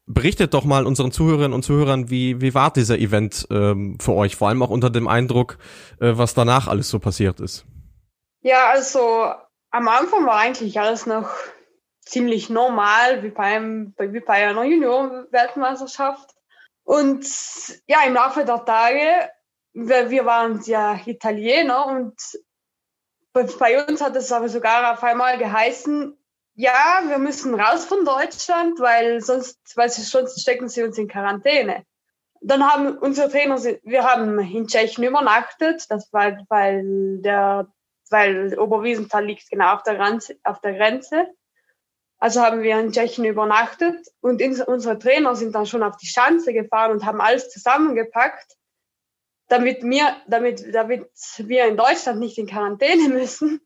berichtet 0.06 0.54
doch 0.54 0.64
mal 0.64 0.87
unseren 0.87 1.12
Zuhörerinnen 1.12 1.52
und 1.52 1.62
Zuhörern, 1.62 2.08
wie, 2.08 2.40
wie 2.40 2.54
war 2.54 2.72
dieser 2.72 2.98
Event 2.98 3.46
ähm, 3.50 3.98
für 4.00 4.14
euch? 4.14 4.37
Vor 4.37 4.48
allem 4.48 4.62
auch 4.62 4.70
unter 4.70 4.88
dem 4.88 5.08
Eindruck, 5.08 5.58
äh, 6.00 6.12
was 6.14 6.32
danach 6.32 6.68
alles 6.68 6.88
so 6.88 6.98
passiert 6.98 7.38
ist. 7.40 7.66
Ja, 8.44 8.68
also 8.68 9.33
am 9.70 9.88
Anfang 9.88 10.26
war 10.26 10.37
eigentlich 10.37 10.78
alles 10.78 11.07
noch 11.07 11.30
ziemlich 12.00 12.50
normal, 12.50 13.22
wie 13.22 13.30
bei, 13.30 13.57
einem, 13.57 13.94
wie 13.98 14.20
bei 14.20 14.46
einer 14.46 14.64
Junior-Weltmeisterschaft. 14.64 16.28
Und 16.83 17.26
ja, 17.87 18.02
im 18.07 18.12
Laufe 18.12 18.44
der 18.44 18.62
Tage, 18.66 19.30
wir, 19.72 20.11
wir 20.11 20.26
waren 20.26 20.61
ja 20.66 21.00
Italiener 21.07 21.87
und 21.87 22.14
bei 23.33 23.87
uns 23.87 24.02
hat 24.02 24.14
es 24.14 24.30
aber 24.30 24.50
sogar 24.50 24.92
auf 24.92 25.02
einmal 25.02 25.38
geheißen, 25.38 26.14
ja, 26.54 27.02
wir 27.07 27.16
müssen 27.16 27.59
raus 27.59 27.87
von 27.87 28.04
Deutschland, 28.04 28.78
weil 28.78 29.22
sonst, 29.22 29.59
weil 29.74 29.88
sie, 29.88 30.02
sonst 30.02 30.42
stecken 30.42 30.68
sie 30.68 30.83
uns 30.83 30.98
in 30.98 31.09
Quarantäne. 31.09 31.87
Dann 32.42 32.70
haben 32.70 32.98
unsere 32.98 33.30
Trainer, 33.30 33.57
wir 33.57 34.04
haben 34.04 34.38
in 34.38 34.66
Tschechien 34.66 35.02
übernachtet, 35.02 35.90
das 35.90 36.12
war, 36.12 36.37
weil 36.50 37.22
der, 37.22 37.72
weil 38.14 38.57
Oberwiesenthal 38.57 39.27
liegt 39.27 39.50
genau 39.50 39.74
auf 39.74 39.83
der 39.83 39.96
Grenze, 39.96 40.38
auf 40.44 40.61
der 40.61 40.74
Grenze. 40.74 41.27
Also 42.18 42.42
haben 42.42 42.62
wir 42.62 42.79
in 42.79 42.92
Tschechien 42.92 43.24
übernachtet 43.24 44.07
und 44.20 44.40
unsere 44.68 45.00
Trainer 45.00 45.35
sind 45.35 45.53
dann 45.53 45.66
schon 45.66 45.83
auf 45.83 45.96
die 45.96 46.07
Schanze 46.07 46.53
gefahren 46.53 46.92
und 46.92 47.05
haben 47.05 47.20
alles 47.20 47.50
zusammengepackt, 47.50 48.53
damit 49.48 49.83
wir, 49.83 50.16
damit, 50.29 50.72
damit 50.72 51.11
wir 51.38 51.66
in 51.66 51.77
Deutschland 51.77 52.20
nicht 52.20 52.38
in 52.38 52.46
Quarantäne 52.46 53.09
müssen. 53.09 53.61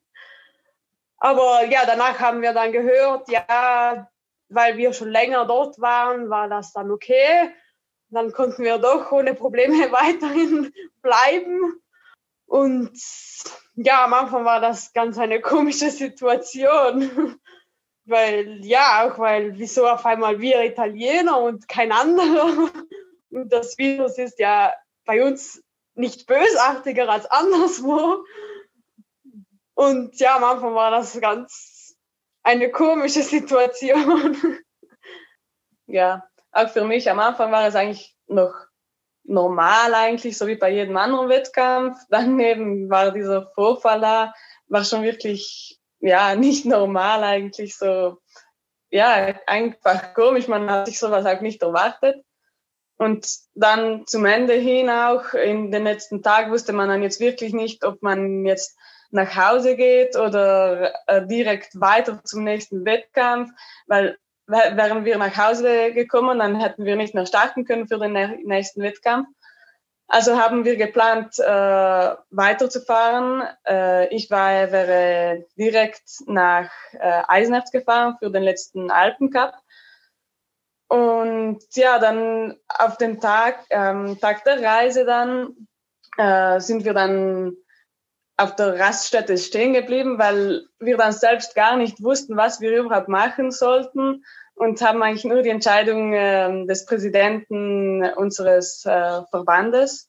Aber 1.18 1.66
ja, 1.66 1.80
danach 1.84 2.18
haben 2.18 2.40
wir 2.40 2.54
dann 2.54 2.72
gehört, 2.72 3.28
ja, 3.28 4.08
weil 4.48 4.78
wir 4.78 4.94
schon 4.94 5.10
länger 5.10 5.44
dort 5.44 5.78
waren, 5.78 6.30
war 6.30 6.48
das 6.48 6.72
dann 6.72 6.90
okay. 6.90 7.50
Dann 8.08 8.32
konnten 8.32 8.64
wir 8.64 8.78
doch 8.78 9.12
ohne 9.12 9.34
Probleme 9.34 9.74
weiterhin 9.92 10.72
bleiben. 11.02 11.82
Und 12.48 12.98
ja, 13.76 14.06
am 14.06 14.14
Anfang 14.14 14.44
war 14.44 14.60
das 14.60 14.92
ganz 14.92 15.18
eine 15.18 15.40
komische 15.42 15.90
Situation. 15.90 17.38
weil, 18.06 18.64
ja, 18.64 19.06
auch 19.06 19.18
weil, 19.18 19.58
wieso 19.58 19.86
auf 19.86 20.04
einmal 20.06 20.40
wir 20.40 20.64
Italiener 20.64 21.38
und 21.38 21.68
kein 21.68 21.92
anderer. 21.92 22.70
Und 23.30 23.52
das 23.52 23.76
Virus 23.76 24.16
ist 24.16 24.38
ja 24.38 24.72
bei 25.04 25.22
uns 25.22 25.62
nicht 25.94 26.26
bösartiger 26.26 27.08
als 27.08 27.26
anderswo. 27.26 28.24
Und 29.74 30.18
ja, 30.18 30.36
am 30.36 30.44
Anfang 30.44 30.74
war 30.74 30.90
das 30.90 31.20
ganz 31.20 31.96
eine 32.42 32.70
komische 32.70 33.22
Situation. 33.22 34.58
Ja, 35.86 36.26
auch 36.52 36.68
für 36.70 36.84
mich 36.84 37.10
am 37.10 37.18
Anfang 37.18 37.52
war 37.52 37.66
es 37.66 37.74
eigentlich 37.74 38.16
noch 38.26 38.54
normal 39.28 39.94
eigentlich, 39.94 40.36
so 40.36 40.46
wie 40.46 40.56
bei 40.56 40.70
jedem 40.70 40.96
anderen 40.96 41.28
Wettkampf. 41.28 41.98
Daneben 42.10 42.90
war 42.90 43.12
dieser 43.12 43.50
Vorfall 43.54 44.00
da, 44.00 44.34
war 44.66 44.84
schon 44.84 45.02
wirklich, 45.02 45.78
ja, 46.00 46.34
nicht 46.34 46.64
normal 46.64 47.22
eigentlich 47.24 47.76
so, 47.76 48.18
ja, 48.90 49.34
einfach 49.46 50.14
komisch. 50.14 50.48
Man 50.48 50.70
hat 50.70 50.86
sich 50.86 50.98
sowas 50.98 51.26
auch 51.26 51.40
nicht 51.40 51.62
erwartet. 51.62 52.24
Und 52.96 53.28
dann 53.54 54.06
zum 54.06 54.24
Ende 54.24 54.54
hin 54.54 54.90
auch, 54.90 55.32
in 55.34 55.70
den 55.70 55.84
letzten 55.84 56.22
Tagen 56.22 56.50
wusste 56.50 56.72
man 56.72 56.88
dann 56.88 57.02
jetzt 57.02 57.20
wirklich 57.20 57.52
nicht, 57.52 57.84
ob 57.84 58.02
man 58.02 58.44
jetzt 58.44 58.76
nach 59.10 59.36
Hause 59.36 59.76
geht 59.76 60.16
oder 60.16 60.92
äh, 61.06 61.24
direkt 61.24 61.80
weiter 61.80 62.22
zum 62.24 62.44
nächsten 62.44 62.84
Wettkampf, 62.84 63.50
weil 63.86 64.18
wären 64.48 65.04
wir 65.04 65.18
nach 65.18 65.36
Hause 65.36 65.92
gekommen, 65.92 66.38
dann 66.38 66.58
hätten 66.58 66.84
wir 66.84 66.96
nicht 66.96 67.14
mehr 67.14 67.26
starten 67.26 67.64
können 67.64 67.86
für 67.86 67.98
den 67.98 68.12
nächsten 68.44 68.82
Wettkampf. 68.82 69.28
Also 70.10 70.38
haben 70.38 70.64
wir 70.64 70.76
geplant, 70.76 71.38
äh, 71.38 72.16
weiterzufahren. 72.30 73.42
Äh, 73.66 74.08
ich 74.14 74.30
war, 74.30 74.72
wäre 74.72 75.44
direkt 75.58 76.02
nach 76.26 76.70
äh, 76.92 77.22
Eisenerz 77.28 77.70
gefahren 77.70 78.16
für 78.18 78.30
den 78.30 78.42
letzten 78.42 78.90
Alpencup. 78.90 79.52
Und 80.88 81.58
ja, 81.72 81.98
dann 81.98 82.56
auf 82.68 82.96
dem 82.96 83.20
Tag, 83.20 83.66
ähm, 83.68 84.18
Tag 84.18 84.44
der 84.44 84.62
Reise 84.62 85.04
dann, 85.04 85.68
äh, 86.16 86.58
sind 86.60 86.86
wir 86.86 86.94
dann 86.94 87.54
auf 88.38 88.54
der 88.54 88.78
Raststätte 88.78 89.36
stehen 89.36 89.72
geblieben, 89.72 90.18
weil 90.18 90.62
wir 90.78 90.96
dann 90.96 91.12
selbst 91.12 91.54
gar 91.56 91.76
nicht 91.76 92.02
wussten, 92.02 92.36
was 92.36 92.60
wir 92.60 92.78
überhaupt 92.78 93.08
machen 93.08 93.50
sollten 93.50 94.24
und 94.54 94.80
haben 94.80 95.02
eigentlich 95.02 95.24
nur 95.24 95.42
die 95.42 95.50
Entscheidung 95.50 96.12
äh, 96.12 96.64
des 96.66 96.86
Präsidenten 96.86 98.04
unseres 98.04 98.84
äh, 98.86 99.22
Verbandes 99.30 100.08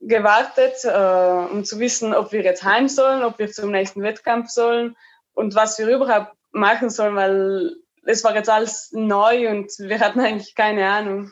gewartet, 0.00 0.84
äh, 0.84 1.52
um 1.52 1.64
zu 1.64 1.78
wissen, 1.78 2.14
ob 2.14 2.32
wir 2.32 2.42
jetzt 2.42 2.64
heim 2.64 2.88
sollen, 2.88 3.22
ob 3.22 3.38
wir 3.38 3.52
zum 3.52 3.70
nächsten 3.70 4.02
Wettkampf 4.02 4.48
sollen 4.48 4.96
und 5.34 5.54
was 5.54 5.78
wir 5.78 5.86
überhaupt 5.86 6.32
machen 6.52 6.88
sollen, 6.88 7.14
weil 7.14 7.76
es 8.06 8.24
war 8.24 8.34
jetzt 8.34 8.48
alles 8.48 8.90
neu 8.92 9.50
und 9.50 9.70
wir 9.78 10.00
hatten 10.00 10.20
eigentlich 10.20 10.54
keine 10.54 10.88
Ahnung. 10.88 11.30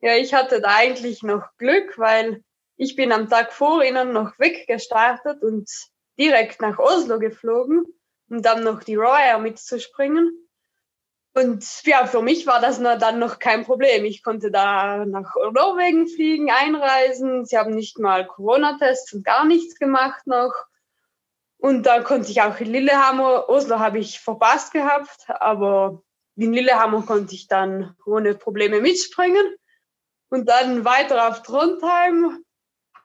Ja, 0.00 0.16
ich 0.16 0.34
hatte 0.34 0.60
da 0.60 0.74
eigentlich 0.74 1.22
noch 1.22 1.44
Glück, 1.58 1.96
weil 1.96 2.42
ich 2.76 2.96
bin 2.96 3.12
am 3.12 3.28
Tag 3.28 3.52
vor 3.52 3.84
ihnen 3.84 4.12
noch 4.12 4.38
weggestartet 4.38 5.42
und 5.42 5.70
direkt 6.18 6.60
nach 6.60 6.78
Oslo 6.78 7.18
geflogen, 7.18 7.84
um 8.28 8.42
dann 8.42 8.64
noch 8.64 8.82
die 8.82 8.96
Royal 8.96 9.40
mitzuspringen. 9.40 10.42
Und 11.34 11.64
ja, 11.84 12.06
für 12.06 12.20
mich 12.20 12.46
war 12.46 12.60
das 12.60 12.78
dann 12.82 13.18
noch 13.18 13.38
kein 13.38 13.64
Problem. 13.64 14.04
Ich 14.04 14.22
konnte 14.22 14.50
da 14.50 15.06
nach 15.06 15.34
Norwegen 15.52 16.06
fliegen, 16.06 16.50
einreisen. 16.50 17.46
Sie 17.46 17.56
haben 17.56 17.74
nicht 17.74 17.98
mal 17.98 18.26
Corona-Tests 18.26 19.14
und 19.14 19.24
gar 19.24 19.46
nichts 19.46 19.78
gemacht 19.78 20.26
noch. 20.26 20.52
Und 21.56 21.84
da 21.84 22.02
konnte 22.02 22.30
ich 22.30 22.42
auch 22.42 22.58
in 22.58 22.72
Lillehammer, 22.72 23.48
Oslo 23.48 23.78
habe 23.78 23.98
ich 24.00 24.20
verpasst 24.20 24.72
gehabt, 24.72 25.26
aber 25.28 26.02
in 26.36 26.52
Lillehammer 26.52 27.02
konnte 27.02 27.34
ich 27.34 27.46
dann 27.46 27.96
ohne 28.04 28.34
Probleme 28.34 28.80
mitspringen. 28.80 29.54
Und 30.28 30.48
dann 30.48 30.84
weiter 30.84 31.28
auf 31.28 31.42
Trondheim 31.42 32.44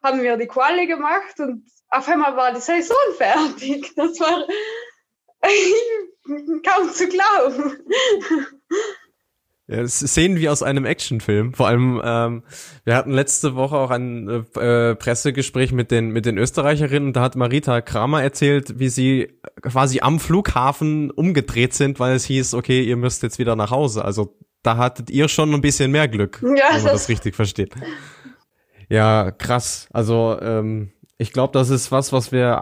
haben 0.03 0.21
wir 0.21 0.37
die 0.37 0.47
Quali 0.47 0.87
gemacht 0.87 1.39
und 1.39 1.65
auf 1.89 2.07
einmal 2.07 2.35
war 2.35 2.53
die 2.53 2.61
Saison 2.61 2.97
fertig. 3.17 3.93
Das 3.95 4.19
war 4.19 4.45
kaum 6.63 6.91
zu 6.91 7.07
glauben. 7.07 7.77
Ja, 9.69 9.81
das 9.81 9.99
sehen 9.99 10.37
wie 10.37 10.47
aus 10.47 10.63
einem 10.63 10.85
Actionfilm. 10.85 11.53
Vor 11.53 11.67
allem, 11.67 12.01
ähm, 12.03 12.43
wir 12.85 12.95
hatten 12.95 13.11
letzte 13.11 13.55
Woche 13.55 13.75
auch 13.75 13.91
ein 13.91 14.45
äh, 14.55 14.95
Pressegespräch 14.95 15.73
mit 15.73 15.91
den 15.91 16.11
mit 16.11 16.25
den 16.25 16.37
Österreicherinnen. 16.37 17.11
Da 17.11 17.21
hat 17.21 17.35
Marita 17.35 17.81
Kramer 17.81 18.23
erzählt, 18.23 18.79
wie 18.79 18.87
sie 18.87 19.39
quasi 19.61 19.99
am 19.99 20.21
Flughafen 20.21 21.11
umgedreht 21.11 21.73
sind, 21.73 21.99
weil 21.99 22.15
es 22.15 22.23
hieß, 22.25 22.53
okay, 22.53 22.81
ihr 22.81 22.95
müsst 22.95 23.23
jetzt 23.23 23.39
wieder 23.39 23.57
nach 23.57 23.71
Hause. 23.71 24.05
Also 24.05 24.37
da 24.63 24.77
hattet 24.77 25.09
ihr 25.09 25.27
schon 25.27 25.53
ein 25.53 25.61
bisschen 25.61 25.91
mehr 25.91 26.07
Glück, 26.07 26.39
ja, 26.41 26.49
wenn 26.49 26.83
man 26.83 26.83
das, 26.83 26.93
das 26.93 27.09
richtig 27.09 27.35
versteht. 27.35 27.73
Ja, 28.89 29.31
krass. 29.31 29.87
Also 29.91 30.37
ähm, 30.41 30.91
ich 31.17 31.33
glaube, 31.33 31.51
das 31.53 31.69
ist 31.69 31.91
was, 31.91 32.13
was 32.13 32.31
wir 32.31 32.61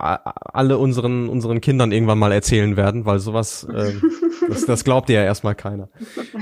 alle 0.55 0.77
unseren 0.77 1.29
unseren 1.29 1.61
Kindern 1.61 1.91
irgendwann 1.91 2.19
mal 2.19 2.31
erzählen 2.31 2.77
werden, 2.77 3.05
weil 3.05 3.19
sowas, 3.19 3.67
ähm, 3.73 4.01
das, 4.49 4.65
das 4.65 4.83
glaubt 4.83 5.09
dir 5.09 5.19
ja 5.19 5.23
erstmal 5.23 5.55
keiner. 5.55 5.89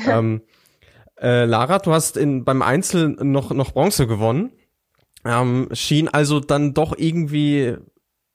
Ähm, 0.07 0.41
äh, 1.19 1.45
Lara, 1.45 1.79
du 1.79 1.91
hast 1.91 2.17
in 2.17 2.43
beim 2.43 2.61
Einzel 2.61 3.09
noch 3.09 3.51
noch 3.51 3.71
Bronze 3.71 4.07
gewonnen. 4.07 4.51
Ähm, 5.25 5.69
schien 5.71 6.07
also 6.09 6.39
dann 6.39 6.73
doch 6.73 6.93
irgendwie 6.97 7.77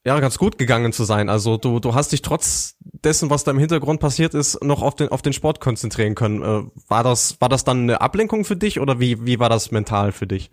ja 0.04 0.18
ganz 0.20 0.38
gut 0.38 0.58
gegangen 0.58 0.92
zu 0.92 1.04
sein. 1.04 1.28
Also 1.28 1.56
du 1.56 1.80
du 1.80 1.94
hast 1.94 2.12
dich 2.12 2.22
trotz 2.22 2.76
dessen, 2.80 3.30
was 3.30 3.44
da 3.44 3.52
im 3.52 3.58
Hintergrund 3.58 4.00
passiert 4.00 4.34
ist, 4.34 4.62
noch 4.64 4.82
auf 4.82 4.96
den 4.96 5.08
auf 5.10 5.22
den 5.22 5.32
Sport 5.32 5.60
konzentrieren 5.60 6.14
können. 6.14 6.42
Äh, 6.42 6.64
war 6.88 7.04
das 7.04 7.40
war 7.40 7.48
das 7.48 7.62
dann 7.62 7.82
eine 7.82 8.00
Ablenkung 8.00 8.44
für 8.44 8.56
dich 8.56 8.80
oder 8.80 8.98
wie 8.98 9.24
wie 9.24 9.38
war 9.38 9.48
das 9.48 9.70
mental 9.70 10.10
für 10.10 10.26
dich? 10.26 10.50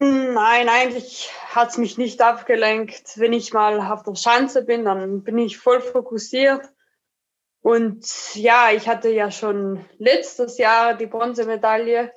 Nein, 0.00 0.68
eigentlich 0.68 1.30
hat's 1.48 1.76
mich 1.76 1.98
nicht 1.98 2.22
abgelenkt. 2.22 3.18
Wenn 3.18 3.32
ich 3.32 3.52
mal 3.52 3.80
auf 3.80 4.04
der 4.04 4.14
Schanze 4.14 4.64
bin, 4.64 4.84
dann 4.84 5.24
bin 5.24 5.38
ich 5.38 5.58
voll 5.58 5.80
fokussiert. 5.80 6.68
Und 7.60 8.34
ja, 8.34 8.70
ich 8.70 8.88
hatte 8.88 9.10
ja 9.10 9.30
schon 9.30 9.84
letztes 9.98 10.58
Jahr 10.58 10.94
die 10.94 11.06
Bronzemedaille 11.06 12.12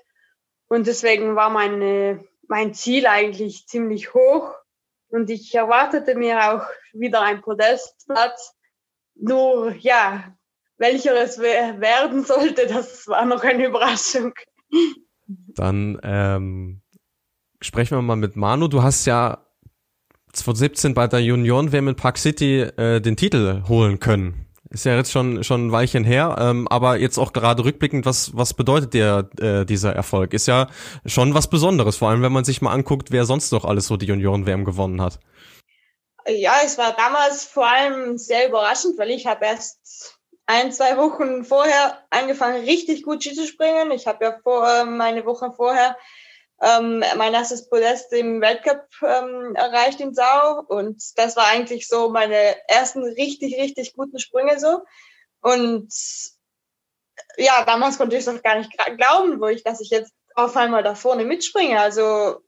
und 0.67 0.85
deswegen 0.85 1.35
war 1.35 1.49
meine, 1.49 2.23
mein 2.47 2.73
Ziel 2.73 3.07
eigentlich 3.07 3.67
ziemlich 3.67 4.13
hoch 4.13 4.53
und 5.09 5.29
ich 5.29 5.53
erwartete 5.55 6.15
mir 6.15 6.53
auch 6.53 6.65
wieder 6.93 7.21
ein 7.21 7.41
Podestplatz. 7.41 8.55
Nur 9.15 9.75
ja, 9.79 10.33
welcher 10.77 11.15
es 11.21 11.39
werden 11.39 12.23
sollte, 12.23 12.67
das 12.67 13.07
war 13.07 13.25
noch 13.25 13.43
eine 13.43 13.65
Überraschung. 13.65 14.33
Dann 15.27 15.99
ähm, 16.03 16.80
sprechen 17.61 17.97
wir 17.97 18.01
mal 18.01 18.15
mit 18.15 18.35
Manu. 18.35 18.67
Du 18.67 18.83
hast 18.83 19.05
ja 19.05 19.45
2017 20.33 20.93
bei 20.93 21.07
der 21.07 21.21
Junioren-WM 21.21 21.89
in 21.89 21.95
Park 21.95 22.17
City 22.17 22.61
äh, 22.61 22.99
den 23.01 23.15
Titel 23.15 23.63
holen 23.67 23.99
können. 23.99 24.47
Ist 24.69 24.85
ja 24.85 24.95
jetzt 24.95 25.11
schon 25.11 25.43
schon 25.43 25.67
ein 25.67 25.71
Weilchen 25.73 26.05
her, 26.05 26.37
ähm, 26.39 26.65
aber 26.69 26.97
jetzt 26.97 27.17
auch 27.17 27.33
gerade 27.33 27.65
rückblickend, 27.65 28.05
was 28.05 28.35
was 28.37 28.53
bedeutet 28.53 28.93
dir 28.93 29.29
äh, 29.39 29.65
dieser 29.65 29.93
Erfolg? 29.93 30.33
Ist 30.33 30.47
ja 30.47 30.67
schon 31.05 31.33
was 31.33 31.49
Besonderes, 31.49 31.97
vor 31.97 32.09
allem 32.09 32.21
wenn 32.21 32.31
man 32.31 32.45
sich 32.45 32.61
mal 32.61 32.71
anguckt, 32.71 33.11
wer 33.11 33.25
sonst 33.25 33.51
noch 33.51 33.65
alles 33.65 33.87
so 33.87 33.97
die 33.97 34.05
Junioren-WM 34.05 34.63
gewonnen 34.63 35.01
hat. 35.01 35.19
Ja, 36.25 36.53
es 36.63 36.77
war 36.77 36.95
damals 36.95 37.43
vor 37.43 37.67
allem 37.67 38.17
sehr 38.17 38.47
überraschend, 38.47 38.97
weil 38.97 39.09
ich 39.09 39.25
habe 39.25 39.43
erst 39.43 40.17
ein, 40.45 40.71
zwei 40.71 40.95
Wochen 40.95 41.43
vorher 41.43 41.97
angefangen, 42.09 42.63
richtig 42.63 43.03
gut 43.03 43.23
Ski 43.23 43.33
zu 43.33 43.47
springen. 43.47 43.91
Ich 43.91 44.07
habe 44.07 44.23
ja 44.23 44.37
vor, 44.41 44.67
ähm, 44.67 45.01
eine 45.01 45.25
Woche 45.25 45.51
vorher 45.51 45.97
ähm, 46.61 47.03
mein 47.17 47.33
erstes 47.33 47.67
Podest 47.67 48.13
im 48.13 48.39
Weltcup 48.39 48.85
ähm, 49.01 49.55
erreicht 49.55 49.99
in 49.99 50.13
Sau. 50.13 50.61
Und 50.67 51.01
das 51.17 51.35
war 51.35 51.47
eigentlich 51.47 51.87
so 51.87 52.09
meine 52.09 52.55
ersten 52.69 53.03
richtig, 53.03 53.57
richtig 53.57 53.95
guten 53.95 54.19
Sprünge 54.19 54.59
so. 54.59 54.81
Und 55.41 55.91
ja, 57.37 57.65
damals 57.65 57.97
konnte 57.97 58.15
ich 58.15 58.25
es 58.25 58.31
noch 58.31 58.43
gar 58.43 58.57
nicht 58.57 58.71
glauben, 58.97 59.41
wo 59.41 59.47
ich, 59.47 59.63
dass 59.63 59.81
ich 59.81 59.89
jetzt 59.89 60.13
auf 60.35 60.55
einmal 60.55 60.83
da 60.83 60.95
vorne 60.95 61.25
mitspringe. 61.25 61.79
Also 61.79 62.41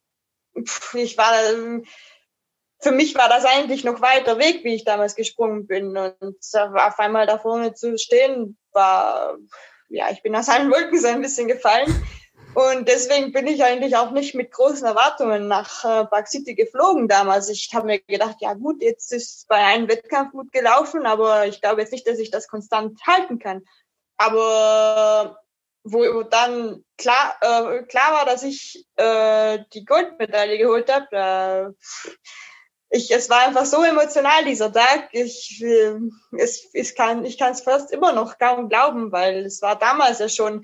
ich 0.94 1.18
war 1.18 1.34
für 2.84 2.92
mich 2.92 3.16
war 3.16 3.30
das 3.30 3.46
eigentlich 3.46 3.84
noch 3.84 4.02
weiter 4.02 4.38
Weg, 4.38 4.64
wie 4.64 4.76
ich 4.76 4.84
damals 4.84 5.16
gesprungen 5.16 5.66
bin. 5.66 5.98
Und 5.98 6.38
auf 6.54 7.00
einmal 7.00 7.26
da 7.26 7.40
vorne 7.40 7.74
zu 7.74 7.98
stehen, 7.98 8.58
war, 8.74 9.38
ja, 9.90 10.12
ich 10.12 10.22
bin 10.22 10.36
aus 10.36 10.50
allen 10.50 10.70
Wolken 10.70 11.00
so 11.00 11.08
ein 11.08 11.22
bisschen 11.22 11.48
gefallen. 11.48 11.88
Und 12.54 12.88
deswegen 12.88 13.32
bin 13.32 13.48
ich 13.48 13.64
eigentlich 13.64 13.96
auch 13.96 14.12
nicht 14.12 14.36
mit 14.36 14.52
großen 14.52 14.86
Erwartungen 14.86 15.48
nach 15.48 15.84
äh, 15.84 16.06
Park 16.06 16.28
City 16.28 16.54
geflogen 16.54 17.08
damals. 17.08 17.50
Ich 17.50 17.72
habe 17.74 17.88
mir 17.88 18.00
gedacht, 18.00 18.38
ja 18.42 18.54
gut, 18.54 18.82
jetzt 18.82 19.12
ist 19.12 19.48
bei 19.48 19.58
einem 19.58 19.88
Wettkampf 19.88 20.34
gut 20.34 20.52
gelaufen, 20.52 21.06
aber 21.08 21.48
ich 21.48 21.62
glaube 21.62 21.82
jetzt 21.82 21.92
nicht, 21.92 22.08
dass 22.08 22.20
ich 22.20 22.30
das 22.30 22.48
konstant 22.48 23.00
halten 23.08 23.40
kann. 23.40 23.64
Aber 24.18 25.40
wo 25.84 26.24
dann 26.24 26.84
klar, 26.98 27.36
äh, 27.42 27.84
klar 27.84 28.14
war, 28.14 28.26
dass 28.26 28.44
ich 28.44 28.86
äh, 28.96 29.60
die 29.74 29.84
Goldmedaille 29.84 30.58
geholt 30.58 30.92
habe, 30.92 31.08
äh, 31.12 31.74
ich, 32.96 33.10
es 33.10 33.30
war 33.30 33.40
einfach 33.48 33.66
so 33.66 33.84
emotional 33.84 34.46
dieser 34.46 34.72
Tag. 34.72 35.10
Ich, 35.12 35.62
äh, 35.64 35.96
es, 36.38 36.70
ich 36.74 36.96
kann 36.96 37.26
es 37.26 37.62
fast 37.62 37.92
immer 37.92 38.14
noch 38.14 38.38
kaum 38.38 38.70
glauben, 38.70 39.12
weil 39.12 39.46
es 39.46 39.62
war 39.64 39.78
damals 39.78 40.20
ja 40.20 40.30
schon 40.30 40.64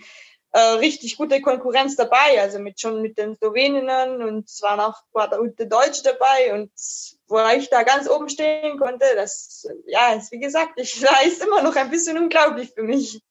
äh, 0.51 0.59
richtig 0.59 1.17
gute 1.17 1.41
Konkurrenz 1.41 1.95
dabei, 1.95 2.41
also 2.41 2.59
mit 2.59 2.79
schon 2.79 3.01
mit 3.01 3.17
den 3.17 3.35
Sloweninnen 3.35 4.23
und 4.23 4.49
es 4.49 4.61
waren 4.61 4.79
auch 4.79 4.95
der, 5.15 5.39
der 5.57 5.65
Deutsche 5.67 6.03
dabei 6.03 6.53
und 6.53 6.71
wo 7.27 7.39
ich 7.55 7.69
da 7.69 7.83
ganz 7.83 8.09
oben 8.09 8.29
stehen 8.29 8.79
konnte, 8.79 9.05
das 9.15 9.67
ja, 9.85 10.13
ist 10.13 10.31
wie 10.31 10.39
gesagt, 10.39 10.73
ich 10.77 11.01
weiß 11.03 11.39
immer 11.39 11.61
noch 11.61 11.75
ein 11.75 11.91
bisschen 11.91 12.17
unglaublich 12.17 12.71
für 12.73 12.83
mich. 12.83 13.21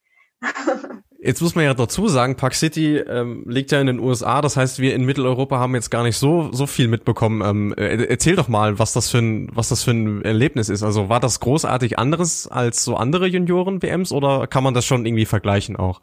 Jetzt 1.20 1.42
muss 1.42 1.56
man 1.56 1.64
ja 1.64 1.74
dazu 1.74 2.06
sagen, 2.06 2.36
Park 2.36 2.54
City 2.54 2.98
ähm, 2.98 3.42
liegt 3.48 3.72
ja 3.72 3.80
in 3.80 3.88
den 3.88 3.98
USA, 3.98 4.40
das 4.40 4.56
heißt, 4.56 4.78
wir 4.78 4.94
in 4.94 5.04
Mitteleuropa 5.04 5.58
haben 5.58 5.74
jetzt 5.74 5.90
gar 5.90 6.04
nicht 6.04 6.16
so 6.16 6.52
so 6.52 6.68
viel 6.68 6.86
mitbekommen. 6.86 7.42
Ähm, 7.42 7.74
äh, 7.76 8.04
erzähl 8.04 8.36
doch 8.36 8.46
mal, 8.46 8.78
was 8.78 8.92
das 8.92 9.10
für 9.10 9.18
ein 9.18 9.50
was 9.52 9.68
das 9.68 9.82
für 9.82 9.90
ein 9.90 10.22
Erlebnis 10.22 10.68
ist. 10.68 10.84
Also 10.84 11.08
war 11.08 11.18
das 11.18 11.40
großartig 11.40 11.98
anderes 11.98 12.46
als 12.46 12.84
so 12.84 12.94
andere 12.94 13.26
Junioren 13.26 13.82
WMs 13.82 14.12
oder 14.12 14.46
kann 14.46 14.62
man 14.62 14.74
das 14.74 14.86
schon 14.86 15.06
irgendwie 15.06 15.26
vergleichen 15.26 15.74
auch? 15.74 16.00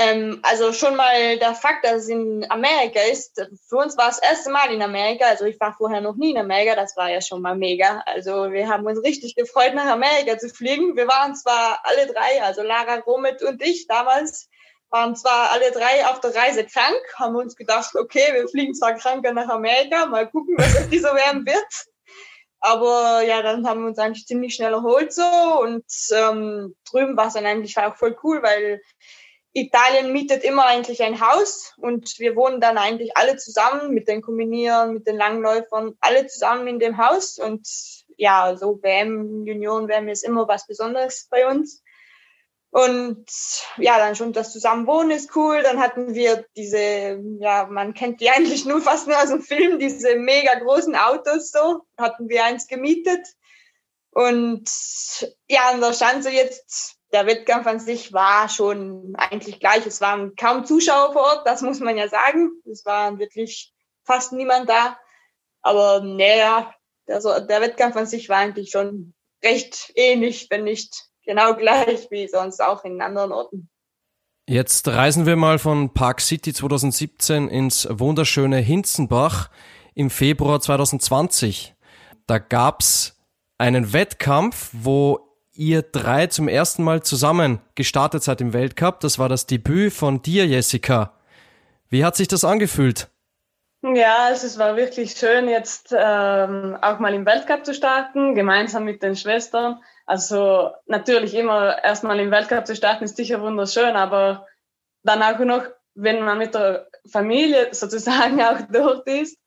Ähm, 0.00 0.40
also 0.42 0.72
schon 0.72 0.96
mal 0.96 1.38
der 1.38 1.54
Fakt, 1.54 1.84
dass 1.84 2.04
es 2.04 2.08
in 2.08 2.46
Amerika 2.48 3.00
ist. 3.00 3.38
Für 3.68 3.76
uns 3.76 3.98
war 3.98 4.08
es 4.08 4.18
das 4.18 4.30
erste 4.30 4.50
Mal 4.50 4.72
in 4.72 4.80
Amerika. 4.80 5.26
Also 5.26 5.44
ich 5.44 5.60
war 5.60 5.74
vorher 5.74 6.00
noch 6.00 6.16
nie 6.16 6.30
in 6.30 6.38
Amerika. 6.38 6.74
Das 6.74 6.96
war 6.96 7.10
ja 7.10 7.20
schon 7.20 7.42
mal 7.42 7.54
mega. 7.54 8.02
Also 8.06 8.50
wir 8.50 8.66
haben 8.66 8.86
uns 8.86 9.02
richtig 9.02 9.34
gefreut, 9.34 9.74
nach 9.74 9.86
Amerika 9.86 10.38
zu 10.38 10.48
fliegen. 10.48 10.96
Wir 10.96 11.06
waren 11.06 11.34
zwar 11.34 11.80
alle 11.82 12.06
drei, 12.06 12.42
also 12.42 12.62
Lara, 12.62 12.96
Romit 13.00 13.42
und 13.42 13.60
ich 13.60 13.86
damals, 13.88 14.48
waren 14.88 15.14
zwar 15.14 15.50
alle 15.50 15.70
drei 15.70 16.06
auf 16.06 16.20
der 16.20 16.34
Reise 16.34 16.64
krank, 16.64 17.00
haben 17.16 17.36
uns 17.36 17.54
gedacht, 17.54 17.94
okay, 17.94 18.32
wir 18.32 18.48
fliegen 18.48 18.74
zwar 18.74 18.94
kranker 18.94 19.34
nach 19.34 19.48
Amerika, 19.48 20.06
mal 20.06 20.28
gucken, 20.30 20.54
was 20.56 20.74
das 20.74 20.88
dieser 20.88 21.14
werden 21.14 21.44
wird. 21.44 21.86
Aber 22.60 23.22
ja, 23.22 23.42
dann 23.42 23.66
haben 23.66 23.82
wir 23.82 23.88
uns 23.88 23.98
eigentlich 23.98 24.26
ziemlich 24.26 24.54
schnell 24.54 24.72
erholt 24.72 25.12
so 25.12 25.22
und 25.62 25.84
ähm, 26.12 26.74
drüben 26.90 27.16
war 27.16 27.28
es 27.28 27.34
dann 27.34 27.46
eigentlich 27.46 27.76
auch 27.78 27.96
voll 27.96 28.16
cool, 28.22 28.42
weil 28.42 28.80
Italien 29.52 30.12
mietet 30.12 30.44
immer 30.44 30.66
eigentlich 30.66 31.02
ein 31.02 31.20
Haus 31.20 31.74
und 31.78 32.18
wir 32.18 32.36
wohnen 32.36 32.60
dann 32.60 32.78
eigentlich 32.78 33.16
alle 33.16 33.36
zusammen 33.36 33.92
mit 33.92 34.06
den 34.06 34.22
Kombinieren, 34.22 34.94
mit 34.94 35.06
den 35.06 35.16
Langläufern, 35.16 35.96
alle 36.00 36.26
zusammen 36.28 36.68
in 36.68 36.78
dem 36.78 36.98
Haus 36.98 37.38
und 37.38 37.66
ja, 38.16 38.56
so 38.56 38.80
WM, 38.82 39.42
Union, 39.42 39.88
WM 39.88 40.08
ist 40.08 40.24
immer 40.24 40.46
was 40.46 40.66
Besonderes 40.66 41.26
bei 41.30 41.48
uns. 41.48 41.82
Und 42.72 43.26
ja, 43.78 43.98
dann 43.98 44.14
schon 44.14 44.32
das 44.32 44.52
Zusammenwohnen 44.52 45.10
ist 45.10 45.34
cool. 45.34 45.62
Dann 45.62 45.80
hatten 45.80 46.14
wir 46.14 46.46
diese, 46.56 47.20
ja, 47.40 47.66
man 47.66 47.94
kennt 47.94 48.20
die 48.20 48.30
eigentlich 48.30 48.64
nur 48.64 48.80
fast 48.80 49.08
nur 49.08 49.20
aus 49.20 49.30
dem 49.30 49.42
Film, 49.42 49.80
diese 49.80 50.16
mega 50.16 50.54
großen 50.54 50.94
Autos 50.94 51.50
so. 51.50 51.80
Hatten 51.98 52.28
wir 52.28 52.44
eins 52.44 52.68
gemietet. 52.68 53.26
Und 54.12 54.68
ja, 55.48 55.70
an 55.70 55.80
der 55.80 55.94
Schanze 55.94 56.30
jetzt 56.30 56.99
der 57.12 57.26
Wettkampf 57.26 57.66
an 57.66 57.80
sich 57.80 58.12
war 58.12 58.48
schon 58.48 59.14
eigentlich 59.16 59.60
gleich. 59.60 59.84
Es 59.86 60.00
waren 60.00 60.36
kaum 60.36 60.64
Zuschauer 60.64 61.12
vor 61.12 61.22
Ort, 61.22 61.46
das 61.46 61.62
muss 61.62 61.80
man 61.80 61.96
ja 61.96 62.08
sagen. 62.08 62.50
Es 62.70 62.84
war 62.84 63.18
wirklich 63.18 63.72
fast 64.04 64.32
niemand 64.32 64.68
da. 64.68 64.98
Aber 65.62 66.00
naja, 66.00 66.72
also 67.08 67.40
der 67.40 67.60
Wettkampf 67.60 67.96
an 67.96 68.06
sich 68.06 68.28
war 68.28 68.38
eigentlich 68.38 68.70
schon 68.70 69.14
recht 69.42 69.92
ähnlich, 69.94 70.46
wenn 70.50 70.64
nicht 70.64 71.08
genau 71.24 71.54
gleich 71.54 72.10
wie 72.10 72.28
sonst 72.28 72.60
auch 72.60 72.84
in 72.84 73.00
anderen 73.00 73.32
Orten. 73.32 73.68
Jetzt 74.48 74.88
reisen 74.88 75.26
wir 75.26 75.36
mal 75.36 75.58
von 75.58 75.94
Park 75.94 76.20
City 76.20 76.52
2017 76.52 77.48
ins 77.48 77.86
wunderschöne 77.90 78.56
Hinzenbach 78.56 79.50
im 79.94 80.10
Februar 80.10 80.60
2020. 80.60 81.74
Da 82.26 82.38
gab's 82.38 83.16
einen 83.58 83.92
Wettkampf, 83.92 84.70
wo 84.72 85.29
ihr 85.60 85.82
drei 85.82 86.26
zum 86.26 86.48
ersten 86.48 86.82
Mal 86.82 87.02
zusammen 87.02 87.60
gestartet 87.74 88.22
seid 88.22 88.40
im 88.40 88.54
Weltcup. 88.54 89.00
Das 89.00 89.18
war 89.18 89.28
das 89.28 89.46
Debüt 89.46 89.92
von 89.92 90.22
dir, 90.22 90.46
Jessica. 90.46 91.12
Wie 91.90 92.02
hat 92.02 92.16
sich 92.16 92.28
das 92.28 92.44
angefühlt? 92.44 93.10
Ja, 93.82 94.26
also 94.26 94.46
es 94.46 94.58
war 94.58 94.76
wirklich 94.76 95.12
schön, 95.12 95.48
jetzt 95.48 95.94
ähm, 95.96 96.78
auch 96.80 96.98
mal 96.98 97.14
im 97.14 97.26
Weltcup 97.26 97.64
zu 97.64 97.74
starten, 97.74 98.34
gemeinsam 98.34 98.84
mit 98.84 99.02
den 99.02 99.16
Schwestern. 99.16 99.80
Also 100.06 100.70
natürlich 100.86 101.34
immer 101.34 101.82
erstmal 101.82 102.20
im 102.20 102.30
Weltcup 102.30 102.66
zu 102.66 102.74
starten 102.74 103.04
ist 103.04 103.16
sicher 103.16 103.42
wunderschön, 103.42 103.96
aber 103.96 104.46
dann 105.02 105.22
auch 105.22 105.38
noch, 105.40 105.64
wenn 105.94 106.22
man 106.22 106.38
mit 106.38 106.54
der 106.54 106.88
Familie 107.10 107.68
sozusagen 107.72 108.40
auch 108.42 108.60
dort 108.70 109.06
ist, 109.06 109.38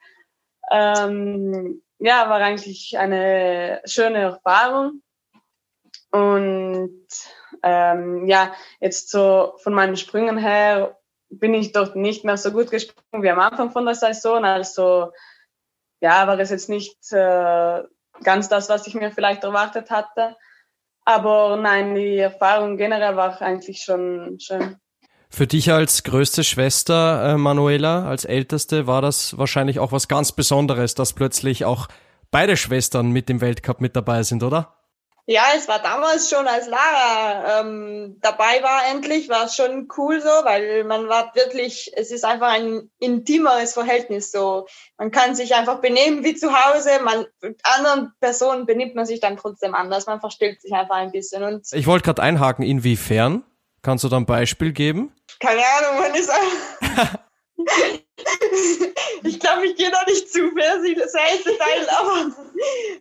ähm, 0.72 1.82
ja, 1.98 2.30
war 2.30 2.40
eigentlich 2.40 2.98
eine 2.98 3.82
schöne 3.86 4.20
Erfahrung. 4.20 5.02
Und 6.14 7.08
ähm, 7.64 8.28
ja, 8.28 8.54
jetzt 8.80 9.10
so 9.10 9.56
von 9.58 9.74
meinen 9.74 9.98
Sprüngen 9.98 10.38
her 10.38 11.00
bin 11.32 11.56
ich 11.56 11.72
dort 11.72 11.96
nicht 11.96 12.24
mehr 12.24 12.38
so 12.38 12.52
gut 12.52 12.70
gesprungen 12.70 13.24
wie 13.24 13.32
am 13.32 13.40
Anfang 13.40 13.72
von 13.72 13.84
der 13.84 13.96
Saison. 13.96 14.46
Also 14.46 15.12
ja, 16.02 16.28
war 16.28 16.38
es 16.38 16.52
jetzt 16.52 16.70
nicht 16.70 17.12
äh, 17.12 17.82
ganz 18.24 18.48
das, 18.48 18.70
was 18.70 18.86
ich 18.86 18.94
mir 18.94 19.12
vielleicht 19.12 19.44
erwartet 19.44 19.90
hatte. 19.90 20.36
Aber 21.04 21.58
nein, 21.58 21.96
die 21.96 22.18
Erfahrung 22.18 22.78
generell 22.78 23.16
war 23.16 23.42
eigentlich 23.42 23.82
schon 23.82 24.38
schön. 24.40 24.78
Für 25.32 25.48
dich 25.48 25.72
als 25.72 26.04
größte 26.04 26.44
Schwester, 26.44 27.34
äh, 27.34 27.38
Manuela, 27.38 28.08
als 28.08 28.24
älteste, 28.24 28.86
war 28.86 29.02
das 29.02 29.36
wahrscheinlich 29.36 29.80
auch 29.80 29.92
was 29.92 30.08
ganz 30.08 30.32
Besonderes, 30.32 30.94
dass 30.94 31.14
plötzlich 31.14 31.66
auch 31.66 31.88
beide 32.30 32.56
Schwestern 32.56 33.10
mit 33.10 33.30
dem 33.30 33.42
Weltcup 33.42 33.82
mit 33.82 33.96
dabei 33.96 34.22
sind, 34.22 34.44
oder? 34.44 34.83
Ja, 35.26 35.44
es 35.56 35.70
war 35.70 35.80
damals 35.82 36.30
schon, 36.30 36.48
als 36.48 36.68
Lara 36.68 37.62
ähm, 37.62 38.18
dabei 38.20 38.62
war 38.62 38.82
endlich, 38.92 39.30
war 39.30 39.46
es 39.46 39.56
schon 39.56 39.88
cool 39.98 40.20
so, 40.20 40.28
weil 40.28 40.84
man 40.84 41.08
war 41.08 41.34
wirklich, 41.34 41.92
es 41.96 42.12
ist 42.12 42.26
einfach 42.26 42.52
ein 42.52 42.90
intimeres 43.00 43.74
Verhältnis 43.74 44.32
so. 44.32 44.68
Man 44.98 45.12
kann 45.12 45.34
sich 45.34 45.56
einfach 45.56 45.80
benehmen 45.80 46.26
wie 46.26 46.36
zu 46.36 46.52
Hause, 46.52 46.90
man 47.02 47.26
mit 47.42 47.62
anderen 47.64 48.12
Personen 48.20 48.66
benimmt 48.66 48.96
man 48.96 49.06
sich 49.06 49.22
dann 49.22 49.38
trotzdem 49.38 49.76
anders, 49.76 50.08
man 50.08 50.20
verstellt 50.20 50.62
sich 50.62 50.74
einfach 50.74 50.98
ein 50.98 51.12
bisschen. 51.14 51.44
Und 51.44 51.68
ich 51.72 51.88
wollte 51.88 52.04
gerade 52.04 52.22
einhaken, 52.22 52.66
inwiefern? 52.66 53.44
Kannst 53.82 54.04
du 54.04 54.10
da 54.10 54.18
ein 54.18 54.26
Beispiel 54.26 54.74
geben? 54.74 55.14
Keine 55.40 55.62
Ahnung, 55.62 56.02
man 56.02 56.16
ist 56.16 56.30
ich 59.24 59.40
glaube, 59.40 59.68
ich 59.68 59.76
gehe 59.76 59.92
da 59.92 60.04
nicht 60.06 60.32
zu 60.32 60.52
sehr 60.54 60.76
ins 60.76 61.44
Detail, 61.44 61.90
aber 61.90 62.32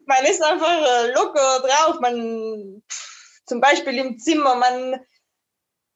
man 0.07 0.25
ist 0.25 0.43
einfach 0.43 0.81
äh, 0.81 1.13
locker 1.13 1.61
drauf. 1.61 2.01
Man, 2.01 2.83
zum 3.47 3.61
Beispiel 3.61 3.99
im 3.99 4.19
Zimmer, 4.19 4.55
man, 4.57 5.01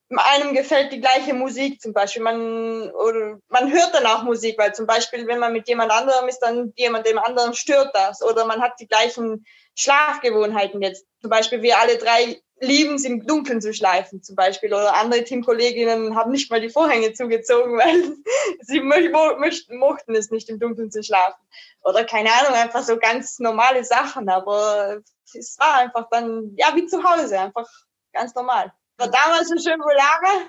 einem 0.09 0.55
gefällt 0.55 0.93
die 0.93 1.01
gleiche 1.01 1.35
Musik 1.35 1.81
zum 1.81 1.93
Beispiel. 1.93 2.23
Man, 2.23 2.91
oder 2.91 3.39
man 3.49 3.73
hört 3.73 3.95
dann 3.95 4.07
auch 4.07 4.23
Musik, 4.23 4.59
weil 4.59 4.75
zum 4.75 4.87
Beispiel, 4.87 5.27
wenn 5.27 5.39
man 5.39 5.53
mit 5.53 5.69
jemand 5.69 5.91
anderem 5.91 6.29
ist, 6.29 6.41
dann 6.41 6.73
jemand 6.77 7.07
dem 7.07 7.19
anderen 7.19 7.55
stört 7.55 7.95
das. 7.95 8.23
Oder 8.23 8.45
man 8.45 8.61
hat 8.61 8.79
die 8.81 8.89
gleichen 8.89 9.45
Schlafgewohnheiten 9.75 10.83
jetzt. 10.83 11.07
Zum 11.21 11.31
Beispiel 11.31 11.63
wir 11.63 11.79
alle 11.79 11.99
drei 11.99 12.41
lieben 12.61 12.95
es 12.95 13.05
im 13.05 13.27
Dunkeln 13.27 13.61
zu 13.61 13.75
schleifen 13.75 14.23
zum 14.23 14.37
Beispiel. 14.37 14.73
Oder 14.73 14.95
andere 14.95 15.25
Teamkolleginnen 15.25 16.17
haben 16.17 16.31
nicht 16.31 16.51
mal 16.51 16.61
die 16.61 16.71
Vorhänge 16.71 17.13
zugezogen, 17.13 17.73
weil 17.79 18.17
sie 18.63 18.81
möchten, 18.81 19.79
mochten 19.79 20.15
es 20.15 20.31
nicht 20.31 20.49
im 20.49 20.59
Dunkeln 20.59 20.91
zu 20.91 21.03
schlafen. 21.03 21.41
Oder 21.83 22.05
keine 22.05 22.31
Ahnung, 22.33 22.55
einfach 22.55 22.83
so 22.83 22.97
ganz 22.97 23.39
normale 23.39 23.85
Sachen. 23.85 24.29
Aber 24.29 24.99
es 25.35 25.57
war 25.59 25.75
einfach 25.75 26.09
dann, 26.11 26.55
ja, 26.57 26.75
wie 26.75 26.87
zu 26.87 27.03
Hause, 27.03 27.39
einfach 27.39 27.69
ganz 28.13 28.35
normal. 28.35 28.73
war 28.97 29.09
damals 29.09 29.49
so 29.49 29.57
schön, 29.57 29.79
wo 29.81 29.91
Lara 29.91 30.47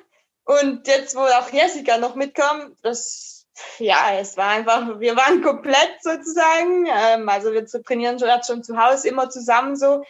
und 0.47 0.87
jetzt, 0.87 1.15
wo 1.15 1.19
auch 1.19 1.51
Jessica 1.51 1.97
noch 1.97 2.15
mitkommt, 2.15 2.77
das, 2.81 3.45
ja, 3.79 4.13
es 4.17 4.37
war 4.37 4.49
einfach, 4.49 4.99
wir 4.99 5.17
waren 5.17 5.41
komplett 5.41 6.01
sozusagen, 6.01 6.85
ähm, 6.87 7.27
also 7.27 7.51
wir 7.51 7.65
trainieren 7.65 8.17
schon, 8.17 8.29
schon 8.45 8.63
zu 8.63 8.77
Hause 8.77 9.09
immer 9.09 9.29
zusammen 9.29 9.75
so 9.75 10.03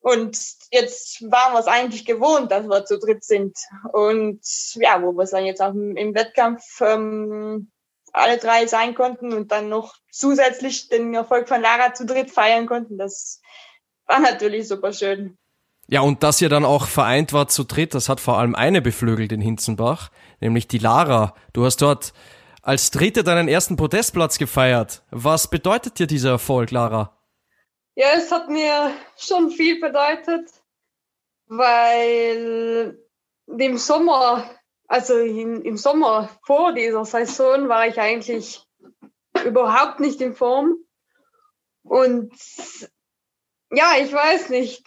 und 0.00 0.36
jetzt 0.70 1.22
waren 1.22 1.52
wir 1.52 1.60
es 1.60 1.66
eigentlich 1.66 2.04
gewohnt, 2.04 2.50
dass 2.50 2.66
wir 2.66 2.84
zu 2.84 2.98
dritt 2.98 3.24
sind. 3.24 3.56
Und 3.92 4.40
ja, 4.74 5.02
wo 5.02 5.12
wir 5.12 5.24
es 5.24 5.30
dann 5.30 5.44
jetzt 5.44 5.62
auch 5.62 5.72
im, 5.72 6.14
Wettkampf 6.14 6.62
ähm, 6.80 7.70
alle 8.12 8.38
drei 8.38 8.66
sein 8.66 8.94
konnten 8.94 9.32
und 9.32 9.52
dann 9.52 9.68
noch 9.68 9.94
zusätzlich 10.10 10.88
den 10.88 11.14
Erfolg 11.14 11.48
von 11.48 11.60
Lara 11.60 11.94
zu 11.94 12.06
dritt 12.06 12.30
feiern 12.30 12.66
konnten, 12.66 12.98
das 12.98 13.40
war 14.06 14.20
natürlich 14.20 14.68
super 14.68 14.92
schön. 14.92 15.36
Ja, 15.88 16.00
und 16.00 16.22
dass 16.22 16.40
ihr 16.40 16.48
dann 16.48 16.64
auch 16.64 16.86
vereint 16.86 17.32
war 17.32 17.46
zu 17.46 17.62
dritt, 17.64 17.94
das 17.94 18.08
hat 18.08 18.20
vor 18.20 18.38
allem 18.38 18.54
eine 18.54 18.82
beflügelt 18.82 19.30
in 19.30 19.40
Hinzenbach, 19.40 20.10
nämlich 20.40 20.66
die 20.66 20.78
Lara. 20.78 21.34
Du 21.52 21.64
hast 21.64 21.76
dort 21.76 22.12
als 22.62 22.90
Dritte 22.90 23.22
deinen 23.22 23.46
ersten 23.46 23.76
Podestplatz 23.76 24.38
gefeiert. 24.38 25.04
Was 25.12 25.48
bedeutet 25.48 26.00
dir 26.00 26.08
dieser 26.08 26.30
Erfolg, 26.30 26.72
Lara? 26.72 27.15
Ja, 27.98 28.08
es 28.14 28.30
hat 28.30 28.50
mir 28.50 28.94
schon 29.16 29.50
viel 29.50 29.80
bedeutet, 29.80 30.50
weil 31.46 33.02
im 33.46 33.78
Sommer, 33.78 34.50
also 34.86 35.16
in, 35.16 35.62
im 35.62 35.78
Sommer 35.78 36.28
vor 36.44 36.74
dieser 36.74 37.06
Saison 37.06 37.70
war 37.70 37.86
ich 37.86 37.98
eigentlich 37.98 38.62
überhaupt 39.46 40.00
nicht 40.00 40.20
in 40.20 40.34
Form. 40.34 40.76
Und 41.84 42.34
ja, 43.70 43.92
ich 43.98 44.12
weiß 44.12 44.50
nicht, 44.50 44.86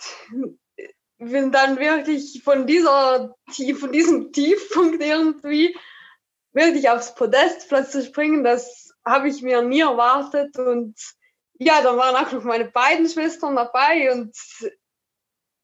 bin 1.17 1.51
dann 1.51 1.79
wirklich 1.79 2.43
von 2.43 2.67
dieser 2.67 3.35
von 3.79 3.91
diesem 3.91 4.31
Tiefpunkt 4.31 5.01
irgendwie 5.01 5.75
wirklich 6.53 6.91
aufs 6.91 7.15
Podest 7.15 7.69
plötzlich 7.69 8.05
springen, 8.05 8.43
das 8.43 8.93
habe 9.03 9.29
ich 9.29 9.41
mir 9.41 9.63
nie 9.63 9.81
erwartet 9.81 10.59
und 10.59 10.95
ja, 11.59 11.81
da 11.81 11.95
waren 11.95 12.15
auch 12.15 12.31
noch 12.31 12.43
meine 12.43 12.65
beiden 12.65 13.07
Schwestern 13.07 13.55
dabei 13.55 14.11
und 14.11 14.35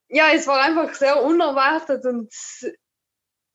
ja, 0.09 0.31
es 0.33 0.45
war 0.45 0.61
einfach 0.61 0.93
sehr 0.93 1.23
unerwartet 1.23 2.05
und 2.05 2.31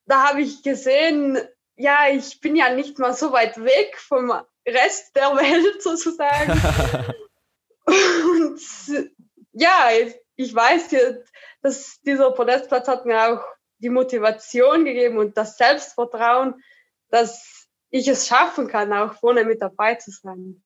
da 0.07 0.29
habe 0.29 0.41
ich 0.41 0.63
gesehen, 0.63 1.39
ja, 1.77 2.09
ich 2.11 2.41
bin 2.41 2.57
ja 2.57 2.75
nicht 2.75 2.99
mal 2.99 3.13
so 3.13 3.33
weit 3.33 3.63
weg 3.63 3.97
vom 3.99 4.33
Rest 4.67 5.15
der 5.15 5.29
Welt 5.37 5.83
sozusagen. 5.83 6.53
und 7.85 8.61
ja, 9.53 9.89
ich 10.37 10.55
weiß 10.55 10.91
jetzt, 10.93 11.31
dass 11.63 12.01
dieser 12.01 12.33
Podestplatz 12.33 12.89
hat 12.89 13.05
mir 13.05 13.33
auch 13.33 13.45
die 13.79 13.91
Motivation 13.91 14.85
gegeben 14.85 15.19
und 15.19 15.37
das 15.37 15.57
Selbstvertrauen, 15.57 16.63
dass 17.11 17.69
ich 17.91 18.09
es 18.09 18.27
schaffen 18.27 18.67
kann, 18.69 18.93
auch 18.93 19.15
vorne 19.15 19.45
mit 19.45 19.61
dabei 19.61 19.97
zu 19.97 20.11
sein. 20.11 20.63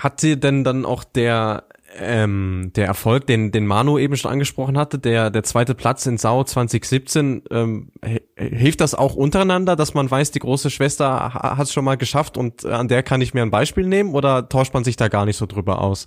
Hat 0.00 0.22
dir 0.22 0.36
denn 0.36 0.64
dann 0.64 0.86
auch 0.86 1.04
der 1.04 1.64
ähm, 1.98 2.72
der 2.74 2.86
Erfolg, 2.86 3.26
den 3.26 3.52
den 3.52 3.66
Manu 3.66 3.98
eben 3.98 4.16
schon 4.16 4.30
angesprochen 4.30 4.78
hatte, 4.78 4.98
der 4.98 5.28
der 5.28 5.42
zweite 5.42 5.74
Platz 5.74 6.06
in 6.06 6.16
Sau 6.16 6.42
2017, 6.42 7.44
ähm, 7.50 7.92
hilft 8.34 8.80
das 8.80 8.94
auch 8.94 9.14
untereinander, 9.14 9.76
dass 9.76 9.92
man 9.92 10.10
weiß, 10.10 10.30
die 10.30 10.38
große 10.38 10.70
Schwester 10.70 11.34
hat 11.34 11.66
es 11.66 11.74
schon 11.74 11.84
mal 11.84 11.98
geschafft 11.98 12.38
und 12.38 12.64
an 12.64 12.88
der 12.88 13.02
kann 13.02 13.20
ich 13.20 13.34
mir 13.34 13.42
ein 13.42 13.50
Beispiel 13.50 13.86
nehmen 13.86 14.14
oder 14.14 14.48
tauscht 14.48 14.72
man 14.72 14.84
sich 14.84 14.96
da 14.96 15.08
gar 15.08 15.26
nicht 15.26 15.36
so 15.36 15.44
drüber 15.44 15.82
aus? 15.82 16.06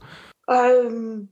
Ähm, 0.50 1.30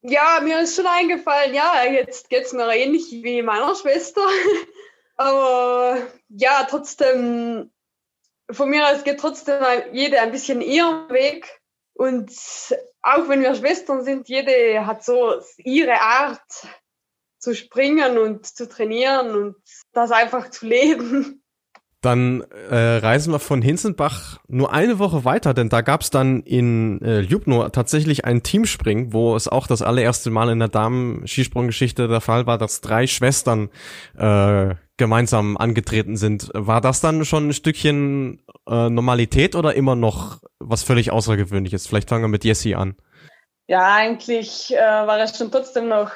ja, 0.00 0.40
mir 0.42 0.62
ist 0.62 0.76
schon 0.76 0.86
eingefallen, 0.86 1.52
ja, 1.52 1.84
jetzt 1.92 2.30
geht's 2.30 2.54
mir 2.54 2.74
ähnlich 2.74 3.10
wie 3.10 3.42
meiner 3.42 3.74
Schwester, 3.74 4.22
aber 5.16 5.98
ja, 6.30 6.66
trotzdem 6.66 7.70
von 8.50 8.70
mir 8.70 8.88
aus 8.88 9.04
geht 9.04 9.20
trotzdem 9.20 9.62
jede 9.92 10.18
ein 10.20 10.32
bisschen 10.32 10.62
ihren 10.62 11.10
Weg 11.10 11.59
und 12.00 12.32
auch 13.02 13.28
wenn 13.28 13.42
wir 13.42 13.54
Schwestern 13.54 14.02
sind, 14.02 14.26
jede 14.26 14.86
hat 14.86 15.04
so 15.04 15.34
ihre 15.58 16.00
Art 16.00 16.40
zu 17.38 17.54
springen 17.54 18.16
und 18.16 18.46
zu 18.46 18.66
trainieren 18.66 19.36
und 19.36 19.56
das 19.92 20.10
einfach 20.10 20.48
zu 20.48 20.66
leben. 20.66 21.42
Dann 22.00 22.40
äh, 22.70 22.96
reisen 22.96 23.34
wir 23.34 23.38
von 23.38 23.60
Hinzenbach 23.60 24.38
nur 24.48 24.72
eine 24.72 24.98
Woche 24.98 25.26
weiter, 25.26 25.52
denn 25.52 25.68
da 25.68 25.82
gab's 25.82 26.08
dann 26.08 26.40
in 26.40 27.02
äh, 27.02 27.20
Ljubno 27.20 27.68
tatsächlich 27.68 28.24
ein 28.24 28.42
Teamspring, 28.42 29.12
wo 29.12 29.36
es 29.36 29.46
auch 29.46 29.66
das 29.66 29.82
allererste 29.82 30.30
Mal 30.30 30.48
in 30.48 30.60
der 30.60 30.68
Damen-Skisprunggeschichte 30.68 32.08
der 32.08 32.22
Fall 32.22 32.46
war, 32.46 32.56
dass 32.56 32.80
drei 32.80 33.06
Schwestern 33.06 33.68
äh, 34.16 34.74
gemeinsam 35.00 35.56
angetreten 35.56 36.16
sind. 36.16 36.50
War 36.54 36.80
das 36.80 37.00
dann 37.00 37.24
schon 37.24 37.48
ein 37.48 37.52
Stückchen 37.52 38.44
äh, 38.68 38.88
Normalität 38.88 39.56
oder 39.56 39.74
immer 39.74 39.96
noch 39.96 40.38
was 40.60 40.84
völlig 40.84 41.10
Außergewöhnliches? 41.10 41.88
Vielleicht 41.88 42.08
fangen 42.08 42.22
wir 42.22 42.28
mit 42.28 42.44
Jessie 42.44 42.76
an. 42.76 42.96
Ja, 43.66 43.94
eigentlich 43.94 44.74
äh, 44.74 44.78
war 44.78 45.18
es 45.18 45.36
schon 45.36 45.50
trotzdem 45.50 45.88
noch 45.88 46.12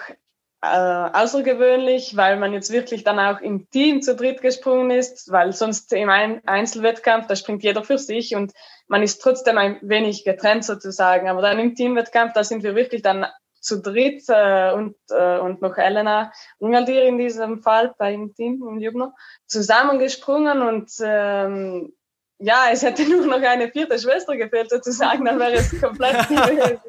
äh, 0.61 0.67
außergewöhnlich, 0.67 2.17
weil 2.17 2.39
man 2.39 2.53
jetzt 2.53 2.73
wirklich 2.73 3.05
dann 3.05 3.19
auch 3.19 3.41
im 3.41 3.69
Team 3.71 4.03
zu 4.03 4.15
dritt 4.15 4.43
gesprungen 4.43 4.91
ist, 4.91 5.31
weil 5.33 5.53
sonst 5.53 5.93
im 5.93 6.11
Ein 6.11 6.47
Einzelwettkampf, 6.47 7.27
da 7.27 7.37
springt 7.37 7.63
jeder 7.63 7.85
für 7.85 7.99
sich 7.99 8.35
und 8.35 8.53
man 8.87 9.03
ist 9.03 9.19
trotzdem 9.23 9.57
ein 9.57 9.79
wenig 9.83 10.25
getrennt 10.25 10.65
sozusagen. 10.65 11.29
Aber 11.29 11.43
dann 11.43 11.59
im 11.59 11.75
Teamwettkampf, 11.75 12.35
da 12.35 12.45
sind 12.45 12.63
wir 12.63 12.75
wirklich 12.75 13.03
dann 13.03 13.27
zu 13.65 13.81
dritt 13.81 14.23
äh, 14.29 14.73
und, 14.73 14.95
äh, 15.11 15.39
und 15.39 15.63
noch 15.63 15.77
Elena 15.79 16.31
Ungaldir 16.59 17.05
in 17.05 17.19
diesem 17.19 17.63
Fall 17.63 17.95
beim 17.99 18.35
Team 18.35 18.63
im 18.69 18.79
Jubner 18.79 19.15
zusammengesprungen 19.47 20.63
und 20.63 20.91
ähm, 21.03 21.93
ja, 22.39 22.67
es 22.71 22.83
hätte 22.83 23.03
nur 23.09 23.27
noch 23.27 23.43
eine 23.43 23.71
vierte 23.71 23.99
Schwester 23.99 24.37
gefehlt 24.37 24.71
sozusagen, 24.71 25.25
dann 25.25 25.39
wäre 25.39 25.55
es 25.55 25.81
komplett 25.81 26.29
gewesen. 26.29 26.81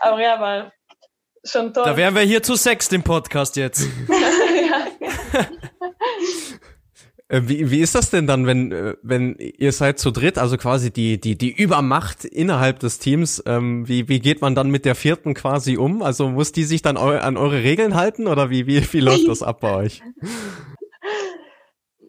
Aber 0.00 0.20
ja, 0.20 0.40
war 0.40 0.72
schon 1.44 1.74
toll. 1.74 1.84
Da 1.84 1.96
wären 1.96 2.14
wir 2.14 2.22
hier 2.22 2.42
zu 2.42 2.54
sechs 2.54 2.90
im 2.92 3.02
Podcast 3.02 3.56
jetzt. 3.56 3.86
ja. 4.08 5.46
Wie, 7.42 7.70
wie 7.70 7.80
ist 7.80 7.94
das 7.94 8.10
denn 8.10 8.26
dann, 8.26 8.46
wenn, 8.46 8.72
äh, 8.72 8.96
wenn 9.02 9.36
ihr 9.36 9.72
seid 9.72 9.98
zu 9.98 10.10
dritt, 10.10 10.38
also 10.38 10.56
quasi 10.56 10.90
die, 10.90 11.20
die, 11.20 11.36
die 11.36 11.50
Übermacht 11.50 12.24
innerhalb 12.24 12.78
des 12.80 12.98
Teams, 12.98 13.42
ähm, 13.46 13.88
wie, 13.88 14.08
wie 14.08 14.20
geht 14.20 14.40
man 14.40 14.54
dann 14.54 14.70
mit 14.70 14.84
der 14.84 14.94
vierten 14.94 15.34
quasi 15.34 15.76
um? 15.76 16.02
Also 16.02 16.28
muss 16.28 16.52
die 16.52 16.64
sich 16.64 16.82
dann 16.82 16.96
eu 16.96 17.18
an 17.18 17.36
eure 17.36 17.62
Regeln 17.62 17.94
halten 17.94 18.26
oder 18.26 18.50
wie, 18.50 18.66
wie, 18.66 18.92
wie 18.92 19.00
läuft 19.00 19.28
das 19.28 19.42
ab 19.42 19.60
bei 19.60 19.74
euch? 19.74 20.02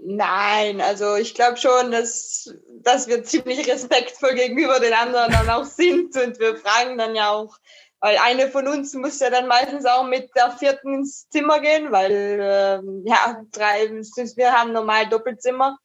Nein, 0.07 0.81
also 0.81 1.15
ich 1.15 1.33
glaube 1.33 1.57
schon, 1.57 1.91
dass, 1.91 2.53
dass 2.83 3.07
wir 3.07 3.23
ziemlich 3.23 3.67
respektvoll 3.67 4.35
gegenüber 4.35 4.79
den 4.79 4.93
anderen 4.93 5.31
dann 5.31 5.49
auch 5.49 5.65
sind 5.65 6.15
und 6.15 6.39
wir 6.39 6.57
fragen 6.57 6.99
dann 6.99 7.15
ja 7.15 7.31
auch, 7.31 7.57
weil 8.05 8.19
eine 8.19 8.51
von 8.51 8.67
uns 8.67 8.93
muss 8.93 9.19
ja 9.19 9.31
dann 9.31 9.47
meistens 9.47 9.83
auch 9.87 10.03
mit 10.03 10.29
der 10.35 10.51
vierten 10.51 10.93
ins 10.93 11.27
Zimmer 11.29 11.59
gehen, 11.59 11.91
weil 11.91 12.37
ähm, 12.39 13.01
ja, 13.03 13.43
drei, 13.51 13.89
wir 13.89 14.51
haben 14.51 14.73
normal 14.73 15.09
Doppelzimmer. 15.09 15.79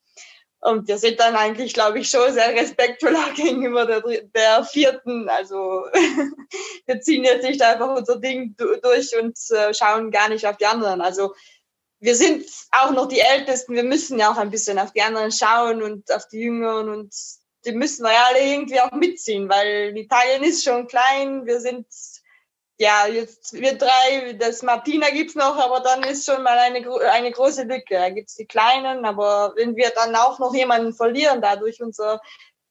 Und 0.61 0.87
wir 0.87 0.99
sind 0.99 1.19
dann 1.19 1.35
eigentlich, 1.35 1.73
glaube 1.73 1.99
ich, 1.99 2.11
schon 2.11 2.31
sehr 2.31 2.51
respektvoll 2.55 3.17
gegenüber 3.37 3.87
der, 3.87 4.03
der 4.35 4.65
vierten. 4.65 5.31
Also 5.31 5.87
wir 6.85 7.01
ziehen 7.01 7.25
jetzt 7.25 7.45
nicht 7.45 7.63
einfach 7.63 7.97
unser 7.97 8.21
Ding 8.21 8.55
durch 8.59 9.17
und 9.19 9.39
äh, 9.57 9.73
schauen 9.73 10.11
gar 10.11 10.29
nicht 10.29 10.47
auf 10.47 10.59
die 10.59 10.67
anderen. 10.67 11.01
Also 11.01 11.33
wir 12.01 12.17
sind 12.17 12.45
auch 12.71 12.91
noch 12.91 13.09
die 13.09 13.21
Ältesten. 13.21 13.75
Wir 13.75 13.85
müssen 13.85 14.19
ja 14.19 14.31
auch 14.31 14.37
ein 14.37 14.51
bisschen 14.51 14.79
auf 14.79 14.93
die 14.93 15.01
anderen 15.01 15.33
schauen 15.33 15.83
und 15.83 16.13
auf 16.13 16.29
die 16.29 16.41
Jüngeren 16.41 16.91
und 16.91 17.15
die 17.65 17.73
müssen 17.73 18.05
wir 18.05 18.13
ja 18.13 18.27
alle 18.29 18.41
irgendwie 18.41 18.81
auch 18.81 18.93
mitziehen, 18.93 19.49
weil 19.49 19.97
Italien 19.97 20.43
ist 20.43 20.65
schon 20.65 20.87
klein. 20.87 21.47
Wir 21.47 21.61
sind 21.61 21.87
ja, 22.81 23.07
jetzt 23.07 23.53
wir 23.53 23.77
drei, 23.77 24.33
das 24.39 24.63
Martina 24.63 25.11
gibt's 25.11 25.35
noch, 25.35 25.59
aber 25.59 25.81
dann 25.81 26.03
ist 26.03 26.25
schon 26.25 26.43
mal 26.43 26.57
eine, 26.57 26.83
eine 27.13 27.31
große 27.31 27.65
Lücke. 27.65 27.95
Da 27.95 28.09
gibt's 28.09 28.37
die 28.37 28.47
Kleinen, 28.47 29.05
aber 29.05 29.53
wenn 29.57 29.77
wir 29.77 29.91
dann 29.95 30.17
auch 30.17 30.39
noch 30.39 30.55
jemanden 30.55 30.95
verlieren, 30.95 31.43
dadurch 31.43 31.83
unser, 31.83 32.23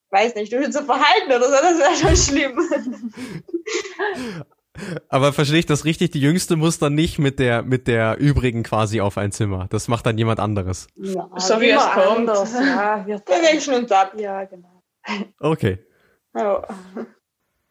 weiß 0.10 0.34
nicht, 0.34 0.52
durch 0.52 0.66
unser 0.66 0.84
Verhalten 0.84 1.32
oder 1.32 1.46
so, 1.46 1.52
das 1.52 1.78
wäre 1.78 1.96
schon 1.96 2.18
schlimm. 2.18 2.60
Aber 5.10 5.34
verstehe 5.34 5.60
ich 5.60 5.66
das 5.66 5.84
richtig? 5.84 6.12
Die 6.12 6.22
Jüngste 6.22 6.56
muss 6.56 6.80
dann 6.80 6.96
nicht 6.96 7.20
mit 7.20 7.38
der, 7.38 7.64
mit 7.64 7.88
der 7.88 8.18
übrigen 8.18 8.64
quasi 8.64 9.02
auf 9.02 9.18
ein 9.18 9.34
Zimmer. 9.34 9.68
Das 9.70 9.90
macht 9.90 10.06
dann 10.06 10.18
jemand 10.18 10.40
anderes. 10.40 10.88
Ja, 10.96 11.30
so 11.36 11.60
wie 11.60 11.70
es 11.72 11.84
kommt. 11.92 12.30
Ja, 12.54 13.06
wir 13.06 13.20
wechseln 13.28 13.84
uns 13.84 13.92
ab. 13.92 14.14
Ja, 14.18 14.46
genau. 14.46 14.79
Okay. 15.39 15.80
Ja. 16.36 16.64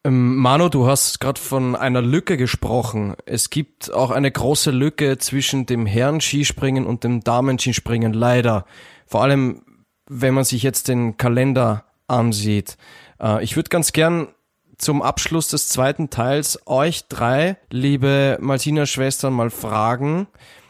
Ähm, 0.05 0.37
Manu, 0.37 0.69
du 0.69 0.87
hast 0.87 1.19
gerade 1.19 1.39
von 1.39 1.75
einer 1.75 2.01
Lücke 2.01 2.37
gesprochen. 2.37 3.15
Es 3.25 3.49
gibt 3.49 3.93
auch 3.93 4.11
eine 4.11 4.31
große 4.31 4.71
Lücke 4.71 5.17
zwischen 5.17 5.65
dem 5.65 5.85
Herren-Skispringen 5.85 6.85
und 6.85 7.03
dem 7.03 7.21
Damen-Skispringen, 7.21 8.13
leider. 8.13 8.65
Vor 9.05 9.23
allem, 9.23 9.63
wenn 10.07 10.33
man 10.33 10.45
sich 10.45 10.63
jetzt 10.63 10.87
den 10.87 11.17
Kalender 11.17 11.85
ansieht. 12.07 12.77
Äh, 13.21 13.43
ich 13.43 13.55
würde 13.55 13.69
ganz 13.69 13.91
gern 13.91 14.29
zum 14.77 15.01
Abschluss 15.01 15.49
des 15.49 15.69
zweiten 15.69 16.09
Teils 16.09 16.59
euch 16.65 17.07
drei, 17.09 17.57
liebe 17.69 18.37
Maltina-Schwestern, 18.39 19.33
mal 19.33 19.49
fragen, 19.49 20.27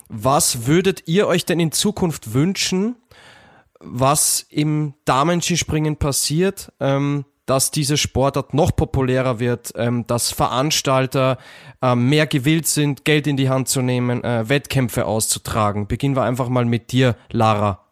was 0.08 0.66
würdet 0.66 1.08
ihr 1.08 1.28
euch 1.28 1.46
denn 1.46 1.60
in 1.60 1.72
Zukunft 1.72 2.34
wünschen, 2.34 2.96
was 3.80 4.46
im 4.50 4.94
Damenskispringen 5.06 5.98
passiert, 5.98 6.72
ähm, 6.80 7.26
dass 7.46 7.72
diese 7.72 7.98
Sportart 7.98 8.54
noch 8.54 8.76
populärer 8.76 9.40
wird, 9.40 9.72
ähm, 9.76 10.06
dass 10.06 10.32
Veranstalter 10.32 11.40
äh, 11.82 11.96
mehr 11.96 12.28
gewillt 12.28 12.68
sind, 12.68 13.06
Geld 13.06 13.26
in 13.26 13.38
die 13.38 13.50
Hand 13.50 13.68
zu 13.68 13.82
nehmen, 13.82 14.24
äh, 14.24 14.48
Wettkämpfe 14.48 15.06
auszutragen. 15.06 15.88
Beginnen 15.88 16.16
wir 16.16 16.24
einfach 16.24 16.50
mal 16.50 16.66
mit 16.66 16.92
dir, 16.92 17.16
Lara. 17.32 17.88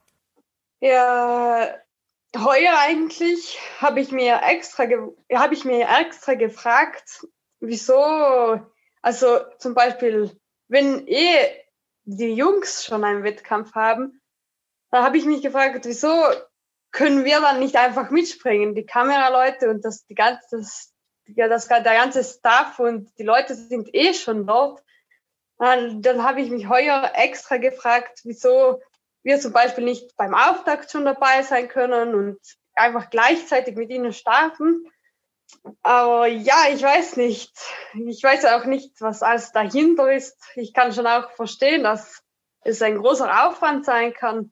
Ja, 0.79 1.69
heuer 2.35 2.73
eigentlich 2.79 3.59
habe 3.79 3.99
ich 3.99 4.11
mir 4.11 4.41
extra 4.43 4.83
habe 5.33 5.53
ich 5.55 5.65
mir 5.65 5.88
extra 6.01 6.35
gefragt, 6.35 7.25
wieso, 7.59 8.61
also 9.01 9.39
zum 9.57 9.73
Beispiel, 9.73 10.31
wenn 10.67 11.07
eh 11.07 11.35
die 12.03 12.33
Jungs 12.33 12.85
schon 12.85 13.03
einen 13.03 13.23
Wettkampf 13.23 13.73
haben, 13.73 14.21
da 14.91 15.03
habe 15.03 15.17
ich 15.17 15.25
mich 15.25 15.41
gefragt, 15.41 15.85
wieso 15.85 16.09
können 16.91 17.25
wir 17.25 17.41
dann 17.41 17.59
nicht 17.59 17.75
einfach 17.75 18.09
mitspringen? 18.09 18.75
Die 18.75 18.85
Kameraleute 18.85 19.69
und 19.69 19.83
das, 19.83 20.05
die 20.05 20.15
ganze, 20.15 20.57
das, 20.57 20.93
das, 21.27 21.67
der 21.67 21.81
ganze 21.81 22.23
Staff 22.23 22.79
und 22.79 23.11
die 23.17 23.23
Leute 23.23 23.55
sind 23.55 23.93
eh 23.93 24.13
schon 24.13 24.47
dort. 24.47 24.83
Dann, 25.57 26.01
dann 26.01 26.23
habe 26.23 26.41
ich 26.41 26.49
mich 26.49 26.69
heuer 26.69 27.11
extra 27.15 27.57
gefragt, 27.57 28.21
wieso 28.23 28.81
wir 29.23 29.39
zum 29.39 29.51
Beispiel 29.51 29.83
nicht 29.83 30.15
beim 30.15 30.33
Auftakt 30.33 30.91
schon 30.91 31.03
dabei 31.03 31.41
sein 31.43 31.67
können 31.67 32.15
und 32.15 32.39
einfach 32.75 33.09
gleichzeitig 33.09 33.75
mit 33.75 33.89
ihnen 33.89 34.13
starten. 34.13 34.85
Aber 35.81 36.27
ja, 36.27 36.55
ich 36.71 36.81
weiß 36.81 37.17
nicht. 37.17 37.51
Ich 37.93 38.23
weiß 38.23 38.45
auch 38.45 38.65
nicht, 38.65 39.01
was 39.01 39.23
alles 39.23 39.51
dahinter 39.51 40.11
ist. 40.11 40.38
Ich 40.55 40.73
kann 40.73 40.93
schon 40.93 41.07
auch 41.07 41.31
verstehen, 41.31 41.83
dass 41.83 42.21
es 42.61 42.81
ein 42.81 42.97
großer 42.97 43.47
Aufwand 43.47 43.85
sein 43.85 44.13
kann. 44.13 44.51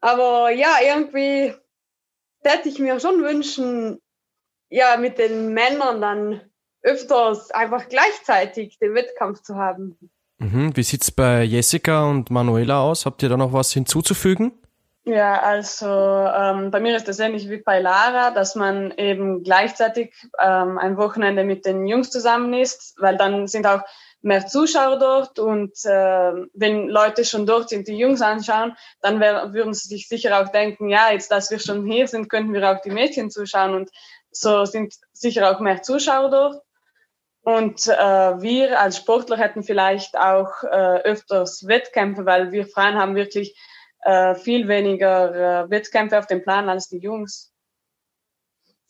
Aber 0.00 0.50
ja, 0.50 0.76
irgendwie 0.82 1.54
hätte 2.42 2.68
ich 2.68 2.78
mir 2.78 3.00
schon 3.00 3.22
wünschen, 3.22 4.00
ja, 4.68 4.96
mit 4.96 5.18
den 5.18 5.52
Männern 5.52 6.00
dann 6.00 6.40
öfters 6.82 7.50
einfach 7.50 7.88
gleichzeitig 7.88 8.78
den 8.78 8.94
Wettkampf 8.94 9.42
zu 9.42 9.56
haben. 9.56 9.98
Mhm. 10.38 10.76
Wie 10.76 10.82
sieht's 10.82 11.10
bei 11.10 11.42
Jessica 11.42 12.04
und 12.04 12.30
Manuela 12.30 12.80
aus? 12.80 13.06
Habt 13.06 13.22
ihr 13.22 13.28
da 13.28 13.36
noch 13.36 13.52
was 13.52 13.72
hinzuzufügen? 13.72 14.52
Ja, 15.04 15.40
also 15.40 15.86
ähm, 15.86 16.72
bei 16.72 16.80
mir 16.80 16.96
ist 16.96 17.06
das 17.06 17.20
ähnlich 17.20 17.48
wie 17.48 17.58
bei 17.58 17.80
Lara, 17.80 18.32
dass 18.32 18.56
man 18.56 18.90
eben 18.90 19.44
gleichzeitig 19.44 20.12
ähm, 20.42 20.78
ein 20.78 20.96
Wochenende 20.96 21.44
mit 21.44 21.64
den 21.64 21.86
Jungs 21.86 22.10
zusammen 22.10 22.52
ist, 22.52 22.96
weil 22.98 23.16
dann 23.16 23.46
sind 23.46 23.68
auch 23.68 23.82
mehr 24.26 24.46
Zuschauer 24.46 24.98
dort 24.98 25.38
und 25.38 25.72
äh, 25.84 26.32
wenn 26.52 26.88
Leute 26.88 27.24
schon 27.24 27.46
dort 27.46 27.68
sind, 27.68 27.88
die 27.88 27.96
Jungs 27.96 28.20
anschauen, 28.20 28.76
dann 29.00 29.20
wär, 29.20 29.52
würden 29.54 29.72
sie 29.72 29.88
sich 29.88 30.08
sicher 30.08 30.40
auch 30.40 30.50
denken, 30.50 30.88
ja, 30.88 31.12
jetzt, 31.12 31.30
dass 31.30 31.50
wir 31.50 31.60
schon 31.60 31.86
hier 31.86 32.08
sind, 32.08 32.28
könnten 32.28 32.52
wir 32.52 32.70
auch 32.70 32.80
die 32.82 32.90
Mädchen 32.90 33.30
zuschauen 33.30 33.74
und 33.74 33.90
so 34.30 34.64
sind 34.64 34.94
sicher 35.12 35.50
auch 35.50 35.60
mehr 35.60 35.82
Zuschauer 35.82 36.30
dort. 36.30 36.62
Und 37.42 37.86
äh, 37.86 37.92
wir 38.42 38.80
als 38.80 38.96
Sportler 38.96 39.38
hätten 39.38 39.62
vielleicht 39.62 40.16
auch 40.18 40.64
äh, 40.64 40.98
öfters 41.02 41.66
Wettkämpfe, 41.68 42.26
weil 42.26 42.50
wir 42.50 42.66
Frauen 42.66 42.96
haben 42.96 43.14
wirklich 43.14 43.56
äh, 44.00 44.34
viel 44.34 44.66
weniger 44.66 45.64
äh, 45.64 45.70
Wettkämpfe 45.70 46.18
auf 46.18 46.26
dem 46.26 46.42
Plan 46.42 46.68
als 46.68 46.88
die 46.88 46.98
Jungs. 46.98 47.52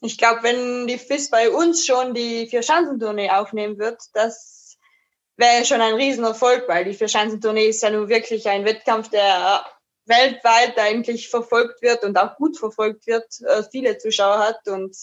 Ich 0.01 0.17
glaube, 0.17 0.43
wenn 0.43 0.87
die 0.87 0.99
FIS 0.99 1.29
bei 1.29 1.51
uns 1.51 1.85
schon 1.85 2.15
die 2.15 2.47
Vier-Schanzentournee 2.47 3.31
aufnehmen 3.31 3.79
wird, 3.79 4.01
das 4.15 4.56
wäre 5.37 5.65
schon 5.65 5.81
ein 5.81 5.95
Riesenerfolg, 5.95 6.69
weil 6.69 6.85
die 6.85 6.95
Vier-Schanzentournee 6.95 7.69
ist 7.69 7.83
ja 7.83 7.91
nun 7.91 8.09
wirklich 8.09 8.49
ein 8.49 8.65
Wettkampf, 8.65 9.11
der 9.11 9.65
weltweit 10.07 10.79
eigentlich 10.79 11.29
verfolgt 11.29 11.83
wird 11.83 12.05
und 12.05 12.17
auch 12.17 12.37
gut 12.37 12.59
verfolgt 12.59 13.07
wird, 13.07 13.27
äh, 13.41 13.63
viele 13.71 13.99
Zuschauer 13.99 14.39
hat 14.39 14.69
und 14.69 14.97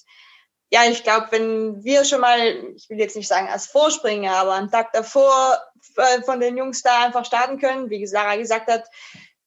ja, 0.73 0.85
ich 0.89 1.03
glaube, 1.03 1.27
wenn 1.29 1.83
wir 1.83 2.03
schon 2.03 2.21
mal, 2.21 2.39
ich 2.75 2.89
will 2.89 2.97
jetzt 2.97 3.15
nicht 3.15 3.27
sagen 3.27 3.47
als 3.47 3.67
Vorspringer, 3.67 4.31
aber 4.31 4.53
einen 4.53 4.71
Tag 4.71 4.91
davor 4.91 5.61
äh, 5.97 6.23
von 6.23 6.39
den 6.39 6.57
Jungs 6.57 6.81
da 6.81 7.03
einfach 7.03 7.25
starten 7.25 7.59
können, 7.59 7.91
wie 7.91 8.07
Sarah 8.07 8.37
gesagt 8.37 8.71
hat, 8.71 8.85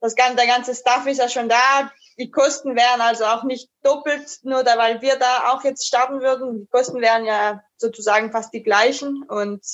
das 0.00 0.14
ganze, 0.14 0.36
der 0.36 0.46
ganze 0.46 0.72
Staff 0.72 1.04
ist 1.06 1.18
ja 1.18 1.28
schon 1.28 1.48
da. 1.48 1.90
Die 2.16 2.30
Kosten 2.30 2.76
wären 2.76 3.00
also 3.00 3.24
auch 3.24 3.42
nicht 3.42 3.68
doppelt, 3.82 4.38
nur 4.44 4.62
da, 4.62 4.78
weil 4.78 5.02
wir 5.02 5.16
da 5.16 5.52
auch 5.52 5.64
jetzt 5.64 5.88
starten 5.88 6.20
würden. 6.20 6.60
Die 6.60 6.66
Kosten 6.68 7.00
wären 7.00 7.24
ja 7.24 7.60
sozusagen 7.76 8.30
fast 8.30 8.54
die 8.54 8.62
gleichen. 8.62 9.24
Und 9.24 9.64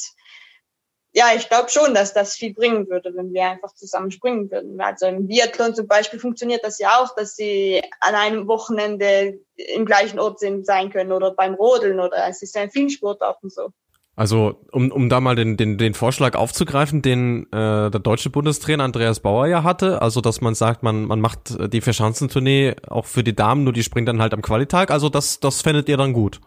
ja, 1.14 1.26
ich 1.36 1.48
glaube 1.48 1.68
schon, 1.68 1.94
dass 1.94 2.14
das 2.14 2.34
viel 2.34 2.54
bringen 2.54 2.88
würde, 2.88 3.12
wenn 3.14 3.32
wir 3.32 3.44
einfach 3.44 3.74
zusammen 3.74 4.10
springen 4.10 4.50
würden. 4.50 4.80
Also 4.80 5.06
im 5.06 5.26
Biathlon 5.26 5.74
zum 5.74 5.86
Beispiel 5.86 6.18
funktioniert 6.18 6.64
das 6.64 6.78
ja 6.78 7.00
auch, 7.00 7.14
dass 7.14 7.36
sie 7.36 7.82
an 8.00 8.14
einem 8.14 8.48
Wochenende 8.48 9.38
im 9.56 9.84
gleichen 9.84 10.18
Ort 10.18 10.40
sind, 10.40 10.64
sein 10.64 10.90
können 10.90 11.12
oder 11.12 11.32
beim 11.34 11.54
Rodeln 11.54 12.00
oder 12.00 12.26
es 12.28 12.42
ist 12.42 12.54
ja 12.54 12.62
in 12.62 12.70
vielen 12.70 12.90
Sportarten 12.90 13.50
so. 13.50 13.68
Also, 14.14 14.60
um, 14.72 14.90
um 14.90 15.08
da 15.08 15.20
mal 15.20 15.36
den, 15.36 15.56
den, 15.56 15.78
den 15.78 15.94
Vorschlag 15.94 16.34
aufzugreifen, 16.34 17.00
den 17.00 17.44
äh, 17.46 17.90
der 17.90 18.00
deutsche 18.00 18.28
Bundestrainer 18.28 18.84
Andreas 18.84 19.20
Bauer 19.20 19.46
ja 19.46 19.64
hatte, 19.64 20.02
also 20.02 20.20
dass 20.20 20.42
man 20.42 20.54
sagt, 20.54 20.82
man, 20.82 21.04
man 21.06 21.20
macht 21.20 21.72
die 21.72 21.80
Verschanzentournee 21.80 22.74
auch 22.88 23.06
für 23.06 23.24
die 23.24 23.34
Damen, 23.34 23.64
nur 23.64 23.72
die 23.72 23.82
springt 23.82 24.08
dann 24.08 24.20
halt 24.20 24.34
am 24.34 24.42
Qualitag, 24.42 24.90
also 24.90 25.08
das, 25.08 25.40
das 25.40 25.62
fändet 25.62 25.88
ihr 25.88 25.96
dann 25.96 26.12
gut. 26.12 26.40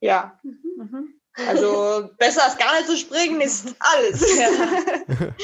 Ja. 0.00 0.38
Mhm. 0.42 1.13
Also 1.36 2.10
besser 2.16 2.44
als 2.44 2.56
gar 2.56 2.74
nicht 2.76 2.86
zu 2.86 2.96
springen 2.96 3.40
ist 3.40 3.74
alles. 3.80 4.38
Ja. 4.38 4.48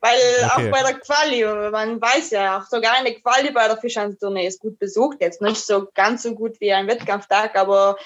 Weil 0.00 0.18
okay. 0.18 0.50
auch 0.50 0.70
bei 0.70 0.82
der 0.82 1.00
Quali, 1.00 1.44
man 1.70 2.00
weiß 2.00 2.30
ja, 2.30 2.58
auch 2.58 2.66
sogar 2.66 2.94
eine 2.94 3.14
Quali 3.14 3.50
bei 3.50 3.66
der 3.66 3.76
Fischhandeltournee 3.76 4.46
ist 4.46 4.60
gut 4.60 4.78
besucht. 4.78 5.18
Jetzt 5.20 5.42
nicht 5.42 5.64
so 5.64 5.88
ganz 5.94 6.22
so 6.22 6.34
gut 6.34 6.60
wie 6.60 6.72
ein 6.72 6.86
Wettkampftag, 6.86 7.56
aber 7.56 7.96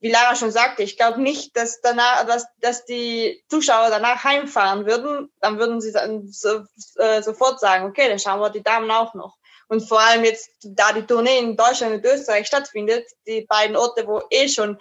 wie 0.00 0.10
Lara 0.10 0.36
schon 0.36 0.50
sagte, 0.50 0.82
ich 0.82 0.98
glaube 0.98 1.22
nicht, 1.22 1.56
dass 1.56 1.80
danach, 1.80 2.26
dass, 2.26 2.46
dass 2.60 2.84
die 2.84 3.42
Zuschauer 3.48 3.88
danach 3.88 4.22
heimfahren 4.22 4.84
würden. 4.84 5.32
Dann 5.40 5.58
würden 5.58 5.80
sie 5.80 5.92
dann 5.92 6.28
so, 6.28 6.64
äh, 6.96 7.22
sofort 7.22 7.60
sagen, 7.60 7.86
okay, 7.86 8.08
dann 8.08 8.18
schauen 8.18 8.40
wir 8.40 8.50
die 8.50 8.62
Damen 8.62 8.90
auch 8.90 9.14
noch. 9.14 9.38
Und 9.68 9.80
vor 9.80 10.00
allem 10.00 10.24
jetzt, 10.24 10.50
da 10.62 10.92
die 10.92 11.06
Tournee 11.06 11.38
in 11.38 11.56
Deutschland 11.56 11.94
und 11.94 12.04
Österreich 12.04 12.46
stattfindet, 12.46 13.06
die 13.26 13.46
beiden 13.48 13.76
Orte, 13.76 14.06
wo 14.06 14.20
eh 14.28 14.46
schon 14.48 14.78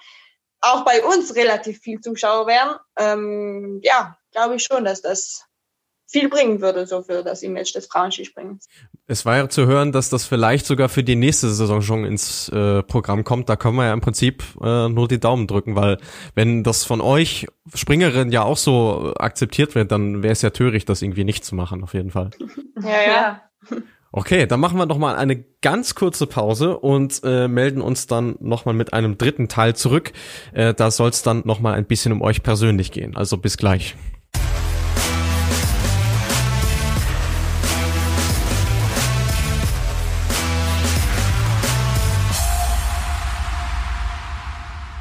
auch 0.63 0.85
bei 0.85 1.03
uns 1.03 1.35
relativ 1.35 1.79
viel 1.79 1.99
Zuschauer 1.99 2.47
wären, 2.47 2.77
ähm, 2.97 3.79
ja, 3.83 4.17
glaube 4.31 4.55
ich 4.55 4.63
schon, 4.63 4.85
dass 4.85 5.01
das 5.01 5.45
viel 6.07 6.29
bringen 6.29 6.61
würde, 6.61 6.85
so 6.85 7.01
für 7.01 7.23
das 7.23 7.41
Image 7.41 7.75
des 7.75 7.87
Frauenskisprings. 7.87 8.67
Es 9.07 9.25
war 9.25 9.37
ja 9.37 9.49
zu 9.49 9.65
hören, 9.65 9.91
dass 9.91 10.09
das 10.09 10.25
vielleicht 10.25 10.65
sogar 10.65 10.87
für 10.87 11.03
die 11.03 11.15
nächste 11.15 11.49
Saison 11.49 11.81
schon 11.81 12.05
ins 12.05 12.49
äh, 12.49 12.83
Programm 12.83 13.23
kommt. 13.23 13.49
Da 13.49 13.55
können 13.55 13.75
wir 13.75 13.85
ja 13.85 13.93
im 13.93 14.01
Prinzip 14.01 14.43
äh, 14.61 14.89
nur 14.89 15.07
die 15.07 15.19
Daumen 15.19 15.47
drücken, 15.47 15.75
weil 15.75 15.97
wenn 16.35 16.63
das 16.63 16.83
von 16.83 17.01
euch 17.01 17.47
Springerin 17.73 18.31
ja 18.31 18.43
auch 18.43 18.57
so 18.57 19.13
akzeptiert 19.17 19.73
wird, 19.73 19.91
dann 19.91 20.21
wäre 20.21 20.33
es 20.33 20.43
ja 20.43 20.51
töricht, 20.51 20.87
das 20.87 21.01
irgendwie 21.01 21.23
nicht 21.23 21.43
zu 21.43 21.55
machen, 21.55 21.83
auf 21.83 21.95
jeden 21.95 22.11
Fall. 22.11 22.29
ja, 22.81 23.01
ja. 23.01 23.41
Okay, 24.15 24.45
dann 24.45 24.59
machen 24.59 24.77
wir 24.77 24.85
noch 24.85 24.99
mal 24.99 25.15
eine 25.15 25.43
ganz 25.63 25.95
kurze 25.95 26.27
Pause 26.27 26.77
und 26.77 27.21
äh, 27.23 27.47
melden 27.47 27.81
uns 27.81 28.05
dann 28.05 28.35
noch 28.41 28.63
mal 28.63 28.73
mit 28.73 28.93
einem 28.93 29.17
dritten 29.17 29.47
Teil 29.47 29.75
zurück. 29.75 30.13
Äh, 30.53 30.75
da 30.75 30.91
soll 30.91 31.09
es 31.09 31.23
dann 31.23 31.41
noch 31.45 31.59
mal 31.59 31.73
ein 31.73 31.85
bisschen 31.85 32.11
um 32.11 32.21
euch 32.21 32.43
persönlich 32.43 32.91
gehen. 32.91 33.17
Also 33.17 33.37
bis 33.37 33.57
gleich. 33.57 33.95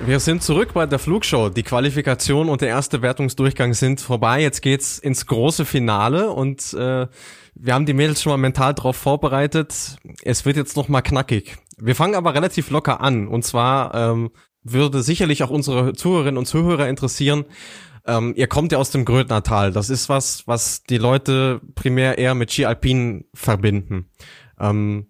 Wir 0.04 0.20
sind 0.20 0.42
zurück 0.42 0.72
bei 0.72 0.86
der 0.86 0.98
Flugshow. 0.98 1.50
Die 1.50 1.62
Qualifikation 1.62 2.48
und 2.48 2.62
der 2.62 2.68
erste 2.68 3.02
Wertungsdurchgang 3.02 3.74
sind 3.74 4.00
vorbei. 4.00 4.40
Jetzt 4.40 4.62
geht's 4.62 4.98
ins 4.98 5.26
große 5.26 5.66
Finale 5.66 6.30
und 6.30 6.72
äh, 6.72 7.06
wir 7.54 7.74
haben 7.74 7.86
die 7.86 7.94
Mädels 7.94 8.22
schon 8.22 8.30
mal 8.30 8.38
mental 8.38 8.74
darauf 8.74 8.96
vorbereitet. 8.96 9.96
Es 10.22 10.44
wird 10.44 10.56
jetzt 10.56 10.76
noch 10.76 10.88
mal 10.88 11.02
knackig. 11.02 11.56
Wir 11.78 11.94
fangen 11.94 12.14
aber 12.14 12.34
relativ 12.34 12.70
locker 12.70 13.00
an. 13.00 13.28
Und 13.28 13.44
zwar 13.44 13.94
ähm, 13.94 14.30
würde 14.62 15.02
sicherlich 15.02 15.42
auch 15.42 15.50
unsere 15.50 15.92
Zuhörerinnen 15.92 16.38
und 16.38 16.46
Zuhörer 16.46 16.88
interessieren. 16.88 17.44
Ähm, 18.06 18.34
ihr 18.36 18.46
kommt 18.46 18.72
ja 18.72 18.78
aus 18.78 18.90
dem 18.90 19.04
Grödnertal. 19.04 19.72
Das 19.72 19.90
ist 19.90 20.08
was, 20.08 20.46
was 20.46 20.82
die 20.84 20.98
Leute 20.98 21.60
primär 21.74 22.18
eher 22.18 22.34
mit 22.34 22.52
Ski 22.52 22.64
Alpin 22.64 23.24
verbinden. 23.34 24.06
Ähm, 24.58 25.08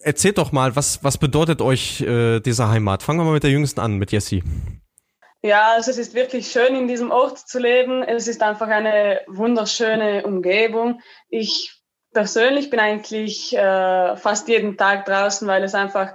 erzählt 0.00 0.38
doch 0.38 0.52
mal, 0.52 0.76
was, 0.76 1.02
was 1.02 1.18
bedeutet 1.18 1.62
euch 1.62 2.02
äh, 2.02 2.40
diese 2.40 2.68
Heimat? 2.68 3.02
Fangen 3.02 3.20
wir 3.20 3.24
mal 3.24 3.32
mit 3.32 3.44
der 3.44 3.50
Jüngsten 3.50 3.80
an, 3.80 3.96
mit 3.96 4.12
Jessie. 4.12 4.42
Ja, 5.44 5.72
also 5.74 5.90
es 5.90 5.98
ist 5.98 6.14
wirklich 6.14 6.50
schön, 6.50 6.74
in 6.74 6.88
diesem 6.88 7.10
Ort 7.10 7.38
zu 7.38 7.58
leben. 7.58 8.02
Es 8.02 8.28
ist 8.28 8.42
einfach 8.42 8.68
eine 8.68 9.20
wunderschöne 9.26 10.24
Umgebung. 10.24 11.02
Ich 11.28 11.82
persönlich 12.14 12.70
bin 12.70 12.80
eigentlich 12.80 13.54
äh, 13.54 14.16
fast 14.16 14.48
jeden 14.48 14.78
Tag 14.78 15.04
draußen, 15.04 15.46
weil 15.46 15.62
es 15.62 15.74
einfach 15.74 16.14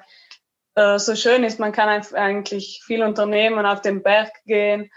äh, 0.73 0.97
so 0.97 1.15
schön 1.15 1.43
ist. 1.43 1.59
Man 1.59 1.73
kann 1.73 1.89
eigentlich 2.13 2.81
viel 2.83 3.03
unternehmen, 3.03 3.67
auf 3.67 3.81
den 3.81 4.01
Berg 4.01 4.31
gehen 4.47 4.89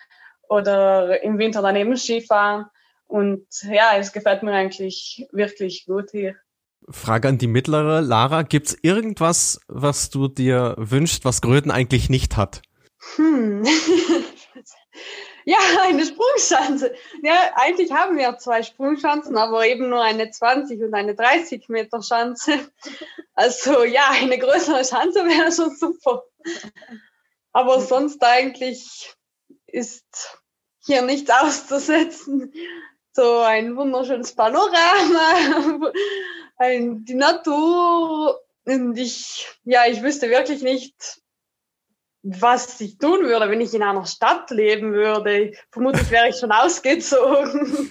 oder 0.48 1.22
im 1.22 1.36
Winter 1.36 1.60
daneben 1.60 1.98
Skifahren. 1.98 2.64
Und 3.06 3.44
ja, 3.70 3.98
es 3.98 4.14
gefällt 4.14 4.42
mir 4.42 4.54
eigentlich 4.54 5.26
wirklich 5.30 5.84
gut 5.84 6.08
hier. 6.10 6.36
Frage 6.88 7.28
an 7.28 7.36
die 7.36 7.48
mittlere. 7.48 8.00
Lara, 8.00 8.44
gibt's 8.44 8.74
irgendwas, 8.80 9.60
was 9.68 10.08
du 10.08 10.28
dir 10.28 10.74
wünschst, 10.78 11.26
was 11.26 11.42
Gröden 11.42 11.70
eigentlich 11.70 12.08
nicht 12.08 12.38
hat? 12.38 12.62
Hm. 13.16 13.64
ja, 15.44 15.58
eine 15.80 16.06
Sprungschanze. 16.06 16.94
Ja, 17.22 17.52
eigentlich 17.56 17.92
haben 17.92 18.16
wir 18.16 18.38
zwei 18.38 18.62
Sprungschanzen, 18.62 19.36
aber 19.36 19.66
eben 19.66 19.88
nur 19.88 20.02
eine 20.02 20.30
20 20.30 20.80
und 20.82 20.94
eine 20.94 21.14
30 21.14 21.68
Meter 21.68 22.02
Schanze. 22.02 22.60
Also 23.34 23.84
ja, 23.84 24.10
eine 24.10 24.38
größere 24.38 24.84
Schanze 24.84 25.24
wäre 25.24 25.50
schon 25.52 25.74
super. 25.74 26.24
Aber 27.52 27.80
sonst 27.80 28.22
eigentlich 28.22 29.14
ist 29.66 30.38
hier 30.78 31.02
nichts 31.02 31.30
auszusetzen. 31.30 32.52
So 33.12 33.40
ein 33.40 33.76
wunderschönes 33.76 34.34
Panorama, 34.34 35.92
ein, 36.56 37.04
die 37.04 37.14
Natur. 37.14 38.40
Und 38.64 38.96
ich, 38.96 39.48
ja, 39.64 39.86
ich 39.86 40.02
wüsste 40.02 40.30
wirklich 40.30 40.62
nicht, 40.62 41.21
was 42.22 42.80
ich 42.80 42.98
tun 42.98 43.22
würde, 43.22 43.50
wenn 43.50 43.60
ich 43.60 43.74
in 43.74 43.82
einer 43.82 44.06
Stadt 44.06 44.50
leben 44.50 44.92
würde. 44.92 45.52
Vermutlich 45.70 46.08
wäre 46.10 46.28
ich 46.28 46.36
schon 46.36 46.52
ausgezogen. 46.52 47.66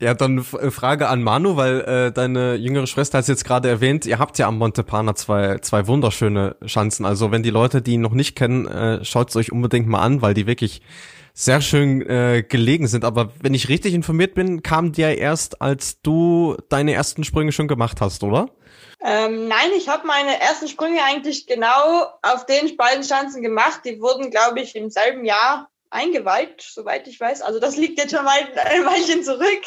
Ja, 0.00 0.14
dann 0.14 0.38
äh, 0.38 0.70
Frage 0.70 1.08
an 1.08 1.22
Manu, 1.22 1.56
weil 1.56 1.80
äh, 1.80 2.12
deine 2.12 2.54
jüngere 2.54 2.86
Schwester 2.86 3.18
hat 3.18 3.22
es 3.22 3.28
jetzt 3.28 3.44
gerade 3.44 3.68
erwähnt, 3.68 4.06
ihr 4.06 4.18
habt 4.18 4.38
ja 4.38 4.48
am 4.48 4.58
Montepana 4.58 5.14
zwei, 5.14 5.58
zwei 5.58 5.86
wunderschöne 5.86 6.56
Schanzen. 6.64 7.04
Also 7.04 7.30
wenn 7.30 7.42
die 7.42 7.50
Leute 7.50 7.82
die 7.82 7.96
noch 7.96 8.12
nicht 8.12 8.36
kennen, 8.36 8.66
äh, 8.66 9.04
schaut 9.04 9.30
es 9.30 9.36
euch 9.36 9.52
unbedingt 9.52 9.86
mal 9.86 10.00
an, 10.00 10.22
weil 10.22 10.34
die 10.34 10.46
wirklich 10.46 10.82
sehr 11.32 11.60
schön 11.60 12.02
äh, 12.02 12.44
gelegen 12.46 12.86
sind. 12.86 13.04
Aber 13.04 13.30
wenn 13.40 13.54
ich 13.54 13.68
richtig 13.68 13.94
informiert 13.94 14.34
bin, 14.34 14.62
kam 14.62 14.92
die 14.92 15.02
ja 15.02 15.10
erst, 15.10 15.62
als 15.62 16.00
du 16.02 16.56
deine 16.68 16.92
ersten 16.92 17.24
Sprünge 17.24 17.52
schon 17.52 17.68
gemacht 17.68 18.00
hast, 18.00 18.22
oder? 18.22 18.50
Ähm, 19.02 19.48
nein, 19.48 19.70
ich 19.76 19.88
habe 19.88 20.06
meine 20.06 20.40
ersten 20.40 20.68
Sprünge 20.68 21.02
eigentlich 21.02 21.46
genau 21.46 22.12
auf 22.22 22.44
den 22.46 22.76
beiden 22.76 23.02
Schanzen 23.02 23.42
gemacht. 23.42 23.80
Die 23.84 24.00
wurden, 24.00 24.30
glaube 24.30 24.60
ich, 24.60 24.76
im 24.76 24.90
selben 24.90 25.24
Jahr 25.24 25.70
eingeweiht, 25.88 26.62
soweit 26.62 27.08
ich 27.08 27.18
weiß. 27.18 27.42
Also 27.42 27.60
das 27.60 27.76
liegt 27.76 27.98
jetzt 27.98 28.14
schon 28.14 28.24
mal 28.24 28.38
ein 28.38 28.84
Weilchen 28.84 29.24
zurück. 29.24 29.62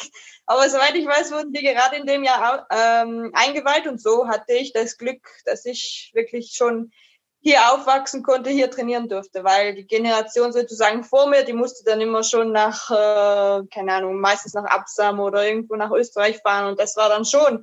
Aber 0.46 0.68
soweit 0.68 0.94
ich 0.94 1.06
weiß, 1.06 1.32
wurden 1.32 1.52
die 1.52 1.62
gerade 1.62 1.96
in 1.96 2.06
dem 2.06 2.22
Jahr 2.22 2.66
ähm, 2.70 3.30
eingeweiht. 3.34 3.86
Und 3.86 4.00
so 4.00 4.28
hatte 4.28 4.52
ich 4.52 4.72
das 4.72 4.98
Glück, 4.98 5.26
dass 5.44 5.64
ich 5.64 6.10
wirklich 6.14 6.52
schon 6.54 6.92
hier 7.40 7.72
aufwachsen 7.72 8.22
konnte, 8.22 8.48
hier 8.48 8.70
trainieren 8.70 9.06
durfte, 9.06 9.44
weil 9.44 9.74
die 9.74 9.86
Generation 9.86 10.50
sozusagen 10.50 11.04
vor 11.04 11.28
mir, 11.28 11.44
die 11.44 11.52
musste 11.52 11.84
dann 11.84 12.00
immer 12.00 12.22
schon 12.22 12.52
nach, 12.52 12.90
äh, 12.90 13.66
keine 13.66 13.92
Ahnung, 13.92 14.18
meistens 14.18 14.54
nach 14.54 14.64
Absam 14.64 15.20
oder 15.20 15.46
irgendwo 15.46 15.76
nach 15.76 15.90
Österreich 15.90 16.38
fahren 16.38 16.70
und 16.70 16.80
das 16.80 16.96
war 16.96 17.10
dann 17.10 17.26
schon 17.26 17.62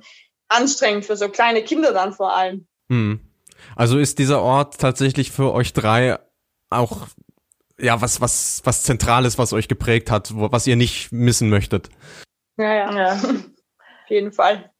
anstrengend 0.52 1.04
für 1.04 1.16
so 1.16 1.28
kleine 1.28 1.62
Kinder 1.62 1.92
dann 1.92 2.12
vor 2.12 2.34
allem. 2.34 2.66
Hm. 2.88 3.20
Also 3.76 3.98
ist 3.98 4.18
dieser 4.18 4.42
Ort 4.42 4.78
tatsächlich 4.78 5.30
für 5.30 5.52
euch 5.52 5.72
drei 5.72 6.18
auch 6.70 7.06
ja 7.78 8.00
was 8.00 8.20
was 8.20 8.62
was 8.64 8.82
zentrales, 8.82 9.38
was 9.38 9.52
euch 9.52 9.68
geprägt 9.68 10.10
hat, 10.10 10.32
was 10.34 10.66
ihr 10.66 10.76
nicht 10.76 11.12
missen 11.12 11.48
möchtet? 11.48 11.88
Ja, 12.56 12.74
ja, 12.74 12.96
ja. 12.96 13.12
auf 13.14 14.10
jeden 14.10 14.32
Fall. 14.32 14.70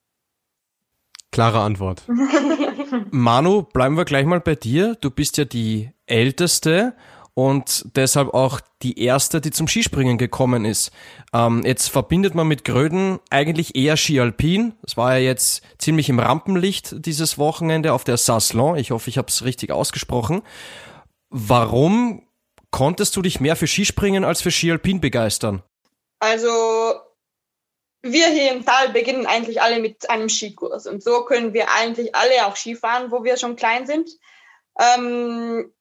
Klare 1.30 1.60
Antwort. 1.60 2.02
Manu, 3.10 3.62
bleiben 3.62 3.96
wir 3.96 4.04
gleich 4.04 4.26
mal 4.26 4.40
bei 4.40 4.54
dir. 4.54 4.96
Du 5.00 5.10
bist 5.10 5.38
ja 5.38 5.44
die 5.44 5.90
Älteste 6.06 6.94
und 7.34 7.86
deshalb 7.96 8.34
auch 8.34 8.60
die 8.82 9.02
erste, 9.02 9.40
die 9.40 9.50
zum 9.50 9.66
Skispringen 9.66 10.18
gekommen 10.18 10.64
ist. 10.64 10.90
Ähm, 11.32 11.62
jetzt 11.64 11.88
verbindet 11.88 12.34
man 12.34 12.46
mit 12.46 12.64
Gröden 12.64 13.20
eigentlich 13.30 13.74
eher 13.74 13.96
Ski 13.96 14.20
Alpin. 14.20 14.74
Das 14.82 14.96
war 14.96 15.16
ja 15.16 15.24
jetzt 15.24 15.62
ziemlich 15.78 16.08
im 16.08 16.18
Rampenlicht 16.18 17.06
dieses 17.06 17.38
Wochenende 17.38 17.92
auf 17.92 18.04
der 18.04 18.18
Saslon. 18.18 18.76
Ich 18.76 18.90
hoffe, 18.90 19.08
ich 19.08 19.18
habe 19.18 19.28
es 19.28 19.44
richtig 19.44 19.70
ausgesprochen. 19.70 20.42
Warum 21.30 22.26
konntest 22.70 23.16
du 23.16 23.22
dich 23.22 23.40
mehr 23.40 23.56
für 23.56 23.66
Skispringen 23.66 24.24
als 24.24 24.42
für 24.42 24.50
Ski 24.50 24.72
Alpin 24.72 25.00
begeistern? 25.00 25.62
Also 26.18 26.48
wir 28.02 28.28
hier 28.28 28.52
im 28.52 28.64
Tal 28.64 28.90
beginnen 28.90 29.26
eigentlich 29.26 29.62
alle 29.62 29.80
mit 29.80 30.10
einem 30.10 30.28
Skikurs 30.28 30.86
und 30.86 31.02
so 31.02 31.24
können 31.24 31.54
wir 31.54 31.70
eigentlich 31.72 32.14
alle 32.14 32.46
auch 32.46 32.56
Skifahren, 32.56 33.10
wo 33.10 33.24
wir 33.24 33.36
schon 33.38 33.56
klein 33.56 33.86
sind. 33.86 34.10
Ähm, 34.78 35.72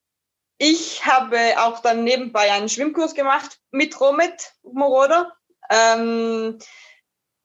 ich 0.63 1.03
habe 1.07 1.39
auch 1.57 1.79
dann 1.79 2.03
nebenbei 2.03 2.51
einen 2.51 2.69
Schwimmkurs 2.69 3.15
gemacht 3.15 3.57
mit 3.71 3.99
Romit 3.99 4.53
Moroder. 4.61 5.33
Ähm, 5.71 6.59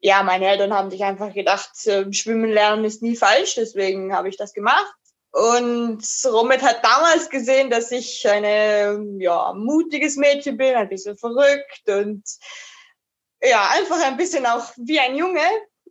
ja, 0.00 0.22
meine 0.22 0.46
Eltern 0.46 0.74
haben 0.74 0.90
sich 0.90 1.02
einfach 1.02 1.32
gedacht, 1.32 1.70
äh, 1.86 2.12
Schwimmen 2.12 2.50
lernen 2.50 2.84
ist 2.84 3.00
nie 3.00 3.16
falsch, 3.16 3.54
deswegen 3.54 4.14
habe 4.14 4.28
ich 4.28 4.36
das 4.36 4.52
gemacht. 4.52 4.94
Und 5.30 6.04
Romit 6.26 6.60
hat 6.60 6.84
damals 6.84 7.30
gesehen, 7.30 7.70
dass 7.70 7.90
ich 7.90 8.28
eine 8.28 9.02
ja 9.18 9.54
mutiges 9.54 10.16
Mädchen 10.16 10.58
bin, 10.58 10.74
ein 10.74 10.90
bisschen 10.90 11.16
verrückt 11.16 11.88
und 11.88 12.22
ja, 13.42 13.70
einfach 13.70 14.04
ein 14.04 14.18
bisschen 14.18 14.44
auch 14.44 14.72
wie 14.76 15.00
ein 15.00 15.16
Junge. 15.16 15.40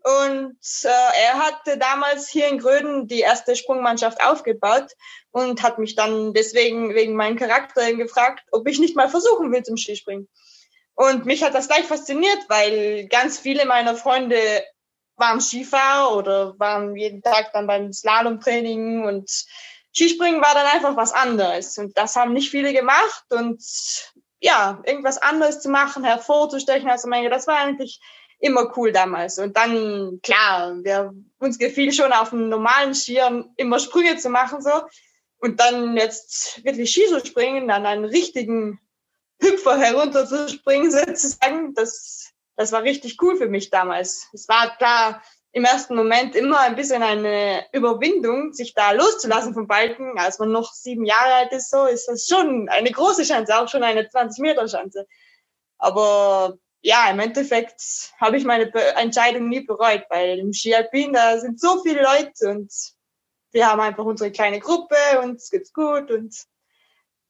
Und 0.04 0.60
äh, 0.84 0.88
er 0.88 1.40
hatte 1.40 1.78
damals 1.78 2.30
hier 2.30 2.48
in 2.48 2.60
Gröden 2.60 3.08
die 3.08 3.22
erste 3.22 3.56
Sprungmannschaft 3.56 4.24
aufgebaut 4.24 4.92
und 5.32 5.64
hat 5.64 5.80
mich 5.80 5.96
dann 5.96 6.34
deswegen 6.34 6.94
wegen 6.94 7.16
meinem 7.16 7.38
Charakter 7.38 7.94
gefragt, 7.94 8.44
ob 8.52 8.68
ich 8.68 8.80
nicht 8.80 8.96
mal 8.96 9.10
versuchen 9.10 9.52
will 9.52 9.64
zum 9.64 9.78
Skispringen. 9.78 10.28
Und 10.94 11.26
mich 11.26 11.44
hat 11.44 11.56
das 11.56 11.68
gleich 11.68 11.86
fasziniert, 11.86 12.40
weil 12.48 13.08
ganz 13.08 13.38
viele 13.38 13.66
meiner 13.66 13.96
Freunde 13.96 14.38
waren 15.18 15.42
Skifahrer 15.42 16.16
oder 16.16 16.60
waren 16.60 16.96
jeden 16.96 17.22
Tag 17.22 17.52
dann 17.54 17.68
beim 17.68 17.92
Slalomtraining 17.92 19.06
und 19.06 19.30
Skispringen 19.94 20.42
war 20.42 20.54
dann 20.54 20.68
einfach 20.68 20.96
was 20.98 21.14
anderes. 21.14 21.78
Und 21.78 21.98
das 21.98 22.16
haben 22.16 22.34
nicht 22.34 22.52
viele 22.52 22.74
gemacht 22.74 23.26
und 23.30 23.62
ja, 24.40 24.82
irgendwas 24.86 25.18
anderes 25.18 25.62
zu 25.62 25.70
machen, 25.70 26.04
hervorzustechen 26.04 26.90
als 26.90 27.06
Menge, 27.06 27.30
das 27.30 27.48
war 27.48 27.58
eigentlich 27.58 28.00
immer 28.40 28.72
cool 28.78 28.92
damals. 28.92 29.40
Und 29.40 29.56
dann, 29.58 30.20
klar, 30.22 30.76
wir, 30.84 31.14
uns 31.40 31.58
gefiel 31.58 31.94
schon 31.94 32.12
auf 32.12 32.30
dem 32.30 32.50
normalen 32.50 32.94
Skiern 32.94 33.52
immer 33.58 33.80
Sprünge 33.80 34.18
zu 34.18 34.30
machen, 34.30 34.62
so. 34.62 34.72
Und 35.38 35.60
dann 35.60 35.96
jetzt 35.98 36.64
wirklich 36.64 36.92
Ski 36.92 37.06
zu 37.08 37.26
springen, 37.26 37.68
dann 37.68 37.86
einen 37.86 38.06
richtigen 38.06 38.80
Hüpfer 39.40 39.78
herunterzuspringen, 39.78 40.92
sozusagen, 40.92 41.74
das, 41.74 42.32
das 42.56 42.72
war 42.72 42.84
richtig 42.84 43.22
cool 43.22 43.36
für 43.36 43.48
mich 43.48 43.70
damals. 43.70 44.28
Es 44.34 44.48
war 44.48 44.76
klar, 44.78 45.22
im 45.56 45.64
ersten 45.64 45.96
Moment 45.96 46.36
immer 46.36 46.60
ein 46.60 46.76
bisschen 46.76 47.02
eine 47.02 47.66
Überwindung, 47.72 48.52
sich 48.52 48.74
da 48.74 48.92
loszulassen 48.92 49.54
vom 49.54 49.68
Balken. 49.68 50.20
Als 50.20 50.38
man 50.38 50.52
noch 50.52 50.74
sieben 50.74 51.06
Jahre 51.06 51.34
alt 51.34 51.54
ist, 51.54 51.70
so 51.70 51.86
ist 51.86 52.08
das 52.08 52.28
schon 52.28 52.68
eine 52.68 52.92
große 52.92 53.24
Chance, 53.24 53.58
auch 53.58 53.70
schon 53.70 53.84
eine 53.84 54.02
20-Meter-Chance. 54.02 55.08
Aber 55.78 56.58
ja, 56.86 57.10
im 57.10 57.20
Endeffekt 57.20 58.14
habe 58.22 58.38
ich 58.38 58.46
meine 58.46 58.68
Be 58.68 58.80
Entscheidung 58.96 59.50
nie 59.50 59.62
bereut, 59.62 60.04
weil 60.10 60.38
im 60.38 60.54
Ski 60.54 60.76
Alpin, 60.76 61.14
da 61.14 61.40
sind 61.40 61.60
so 61.60 61.82
viele 61.82 62.04
Leute 62.04 62.52
und 62.52 62.72
wir 63.52 63.66
haben 63.66 63.82
einfach 63.82 64.06
unsere 64.06 64.32
kleine 64.32 64.60
Gruppe, 64.60 64.96
und 65.24 65.38
es 65.38 65.50
geht's 65.50 65.74
gut 65.74 66.12
und 66.12 66.36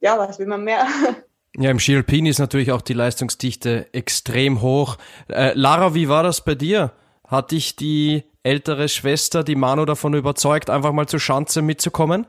ja, 0.01 0.19
was 0.19 0.39
will 0.39 0.47
man 0.47 0.63
mehr? 0.63 0.85
Ja, 1.57 1.71
im 1.71 1.79
Ski 1.79 1.95
Alpin 1.95 2.25
ist 2.25 2.39
natürlich 2.39 2.73
auch 2.73 2.81
die 2.81 2.91
Leistungsdichte 2.91 3.87
extrem 3.93 4.61
hoch. 4.61 4.97
Äh, 5.29 5.53
Lara, 5.53 5.95
wie 5.95 6.09
war 6.09 6.21
das 6.21 6.43
bei 6.43 6.53
dir? 6.53 6.91
Hat 7.25 7.51
dich 7.51 7.77
die 7.77 8.25
ältere 8.43 8.89
Schwester, 8.89 9.41
die 9.41 9.55
Manu, 9.55 9.85
davon 9.85 10.15
überzeugt, 10.15 10.69
einfach 10.69 10.91
mal 10.91 11.07
zur 11.07 11.21
Schanze 11.21 11.61
mitzukommen? 11.61 12.27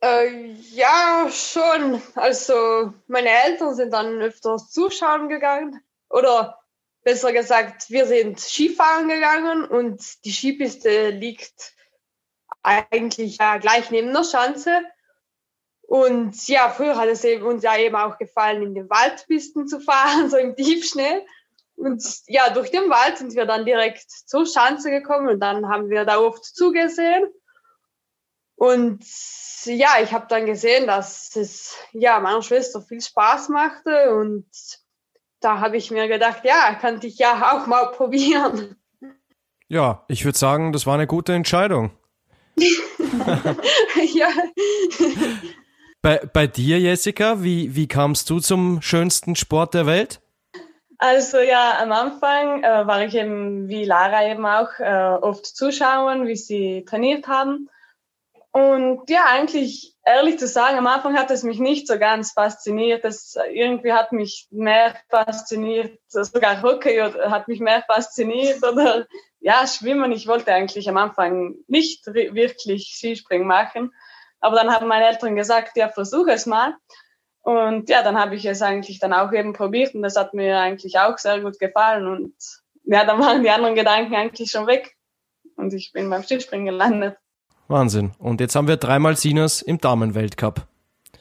Äh, 0.00 0.54
ja, 0.72 1.28
schon. 1.30 2.00
Also 2.14 2.94
meine 3.06 3.28
Eltern 3.28 3.74
sind 3.74 3.92
dann 3.92 4.22
öfters 4.22 4.70
zuschauen 4.70 5.28
gegangen. 5.28 5.82
Oder 6.08 6.58
besser 7.02 7.32
gesagt, 7.32 7.90
wir 7.90 8.06
sind 8.06 8.40
Skifahren 8.40 9.08
gegangen 9.08 9.64
und 9.64 10.24
die 10.24 10.32
Skipiste 10.32 11.10
liegt 11.10 11.74
eigentlich 12.62 13.38
ja 13.38 13.58
gleich 13.58 13.90
neben 13.90 14.12
der 14.12 14.24
Schanze. 14.24 14.82
Und 15.82 16.48
ja, 16.48 16.68
früher 16.68 16.96
hat 16.96 17.08
es 17.08 17.22
eben, 17.22 17.44
uns 17.44 17.62
ja 17.62 17.76
eben 17.78 17.94
auch 17.94 18.18
gefallen, 18.18 18.62
in 18.62 18.74
den 18.74 18.90
Waldpisten 18.90 19.68
zu 19.68 19.78
fahren, 19.78 20.30
so 20.30 20.36
im 20.36 20.56
Tiefschnee. 20.56 21.24
Und 21.76 22.02
ja, 22.26 22.50
durch 22.50 22.70
den 22.70 22.90
Wald 22.90 23.18
sind 23.18 23.34
wir 23.34 23.44
dann 23.44 23.66
direkt 23.66 24.10
zur 24.10 24.46
Schanze 24.46 24.90
gekommen 24.90 25.28
und 25.28 25.40
dann 25.40 25.68
haben 25.68 25.90
wir 25.90 26.04
da 26.04 26.18
oft 26.18 26.44
zugesehen. 26.44 27.24
Und 28.56 29.04
ja, 29.64 30.00
ich 30.02 30.12
habe 30.12 30.26
dann 30.28 30.46
gesehen, 30.46 30.86
dass 30.86 31.36
es 31.36 31.76
ja 31.92 32.18
meiner 32.18 32.42
Schwester 32.42 32.80
viel 32.80 33.02
Spaß 33.02 33.50
machte 33.50 34.14
und 34.14 34.46
da 35.40 35.60
habe 35.60 35.76
ich 35.76 35.90
mir 35.90 36.08
gedacht, 36.08 36.40
ja, 36.44 36.74
könnte 36.80 37.06
ich 37.06 37.18
ja 37.18 37.52
auch 37.52 37.66
mal 37.66 37.90
probieren. 37.92 38.76
Ja, 39.68 40.04
ich 40.08 40.24
würde 40.24 40.38
sagen, 40.38 40.72
das 40.72 40.86
war 40.86 40.94
eine 40.94 41.06
gute 41.06 41.32
Entscheidung. 41.32 41.90
ja. 42.56 44.28
Bei, 46.02 46.18
bei 46.32 46.46
dir, 46.46 46.78
Jessica, 46.78 47.42
wie, 47.42 47.74
wie 47.74 47.88
kamst 47.88 48.30
du 48.30 48.38
zum 48.38 48.80
schönsten 48.80 49.34
Sport 49.34 49.74
der 49.74 49.86
Welt? 49.86 50.20
Also 50.98 51.38
ja, 51.38 51.78
am 51.82 51.92
Anfang 51.92 52.62
äh, 52.62 52.86
war 52.86 53.04
ich 53.04 53.14
eben 53.14 53.68
wie 53.68 53.84
Lara 53.84 54.30
eben 54.30 54.46
auch 54.46 54.78
äh, 54.78 55.18
oft 55.20 55.44
zuschauen, 55.44 56.26
wie 56.26 56.36
sie 56.36 56.84
trainiert 56.88 57.28
haben. 57.28 57.68
Und 58.52 59.10
ja, 59.10 59.24
eigentlich 59.26 59.95
ehrlich 60.06 60.38
zu 60.38 60.46
sagen, 60.46 60.78
am 60.78 60.86
Anfang 60.86 61.18
hat 61.18 61.30
es 61.30 61.42
mich 61.42 61.58
nicht 61.58 61.86
so 61.88 61.98
ganz 61.98 62.32
fasziniert. 62.32 63.04
Das 63.04 63.36
irgendwie 63.52 63.92
hat 63.92 64.12
mich 64.12 64.46
mehr 64.50 64.96
fasziniert, 65.10 65.98
sogar 66.06 66.62
Hockey 66.62 66.96
hat 66.98 67.48
mich 67.48 67.60
mehr 67.60 67.82
fasziniert 67.82 68.62
oder 68.62 69.06
ja, 69.40 69.66
Schwimmen. 69.66 70.12
Ich 70.12 70.26
wollte 70.26 70.54
eigentlich 70.54 70.88
am 70.88 70.96
Anfang 70.96 71.56
nicht 71.66 72.06
wirklich 72.06 72.94
Skispringen 72.96 73.46
machen. 73.46 73.92
Aber 74.40 74.56
dann 74.56 74.72
haben 74.72 74.86
meine 74.86 75.06
Eltern 75.06 75.34
gesagt, 75.34 75.76
ja, 75.76 75.88
versuche 75.88 76.30
es 76.30 76.46
mal. 76.46 76.76
Und 77.40 77.88
ja, 77.90 78.02
dann 78.02 78.18
habe 78.18 78.36
ich 78.36 78.44
es 78.44 78.62
eigentlich 78.62 78.98
dann 79.00 79.12
auch 79.12 79.32
eben 79.32 79.52
probiert 79.52 79.94
und 79.94 80.02
das 80.02 80.16
hat 80.16 80.34
mir 80.34 80.58
eigentlich 80.58 80.98
auch 80.98 81.18
sehr 81.18 81.40
gut 81.40 81.58
gefallen. 81.58 82.06
Und 82.06 82.34
ja, 82.84 83.04
dann 83.04 83.20
waren 83.20 83.42
die 83.42 83.50
anderen 83.50 83.74
Gedanken 83.74 84.14
eigentlich 84.14 84.50
schon 84.50 84.66
weg 84.66 84.96
und 85.56 85.74
ich 85.74 85.92
bin 85.92 86.10
beim 86.10 86.22
Skispringen 86.22 86.66
gelandet. 86.66 87.16
Wahnsinn. 87.68 88.12
Und 88.18 88.40
jetzt 88.40 88.54
haben 88.54 88.68
wir 88.68 88.76
dreimal 88.76 89.16
Sinas 89.16 89.62
im 89.62 89.78
Damenweltcup. 89.78 90.66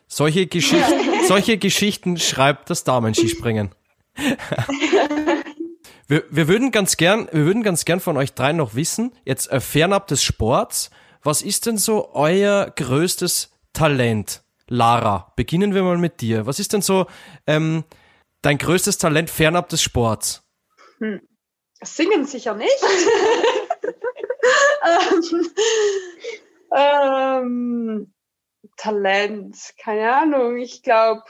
Solche, 0.08 0.48
Geschicht 0.48 0.86
solche 1.28 1.58
Geschichten 1.58 2.18
schreibt 2.18 2.70
das 2.70 2.84
Damenskispringen. 2.84 3.72
wir, 6.08 6.24
wir 6.30 6.48
würden 6.48 6.72
ganz 6.72 6.98
gern, 6.98 7.28
wir 7.32 7.46
würden 7.46 7.64
ganz 7.64 7.86
gern 7.86 8.00
von 8.00 8.18
euch 8.18 8.34
dreien 8.34 8.58
noch 8.58 8.76
wissen, 8.76 9.12
jetzt 9.26 9.52
äh, 9.52 9.60
fernab 9.60 10.08
des 10.08 10.24
Sports, 10.24 10.92
was 11.24 11.42
ist 11.42 11.66
denn 11.66 11.78
so 11.78 12.14
euer 12.14 12.72
größtes 12.76 13.52
Talent? 13.74 14.44
Lara, 14.68 15.34
beginnen 15.36 15.74
wir 15.74 15.84
mal 15.84 15.98
mit 15.98 16.22
dir. 16.22 16.46
Was 16.46 16.60
ist 16.60 16.74
denn 16.74 16.82
so 16.82 17.08
ähm, 17.48 17.84
dein 18.42 18.58
größtes 18.58 18.98
Talent 18.98 19.30
fernab 19.30 19.70
des 19.70 19.82
Sports? 19.82 20.44
Hm. 21.00 21.22
Singen 21.84 22.26
sicher 22.26 22.56
nicht. 22.56 22.72
ähm, 26.76 28.14
Talent, 28.78 29.58
keine 29.82 30.16
Ahnung. 30.16 30.58
Ich 30.58 30.84
glaube, 30.84 31.24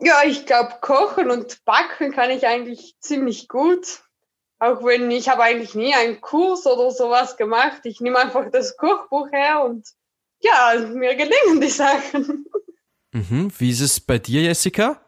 ja, 0.00 0.22
ich 0.26 0.46
glaube, 0.46 0.76
kochen 0.80 1.30
und 1.30 1.64
backen 1.64 2.12
kann 2.12 2.30
ich 2.30 2.46
eigentlich 2.46 2.96
ziemlich 3.00 3.48
gut. 3.48 4.02
Auch 4.58 4.82
wenn 4.84 5.10
ich 5.10 5.28
habe 5.28 5.42
eigentlich 5.42 5.74
nie 5.74 5.94
einen 5.94 6.20
Kurs 6.20 6.66
oder 6.66 6.90
sowas 6.90 7.36
gemacht. 7.36 7.82
Ich 7.84 8.00
nehme 8.00 8.18
einfach 8.18 8.50
das 8.50 8.76
Kochbuch 8.76 9.30
her 9.30 9.64
und 9.64 9.86
ja, 10.40 10.74
mir 10.92 11.14
gelingen 11.14 11.60
die 11.60 11.68
Sachen. 11.68 12.46
Mhm. 13.12 13.50
Wie 13.58 13.70
ist 13.70 13.80
es 13.80 14.00
bei 14.00 14.18
dir, 14.18 14.42
Jessica? 14.42 15.00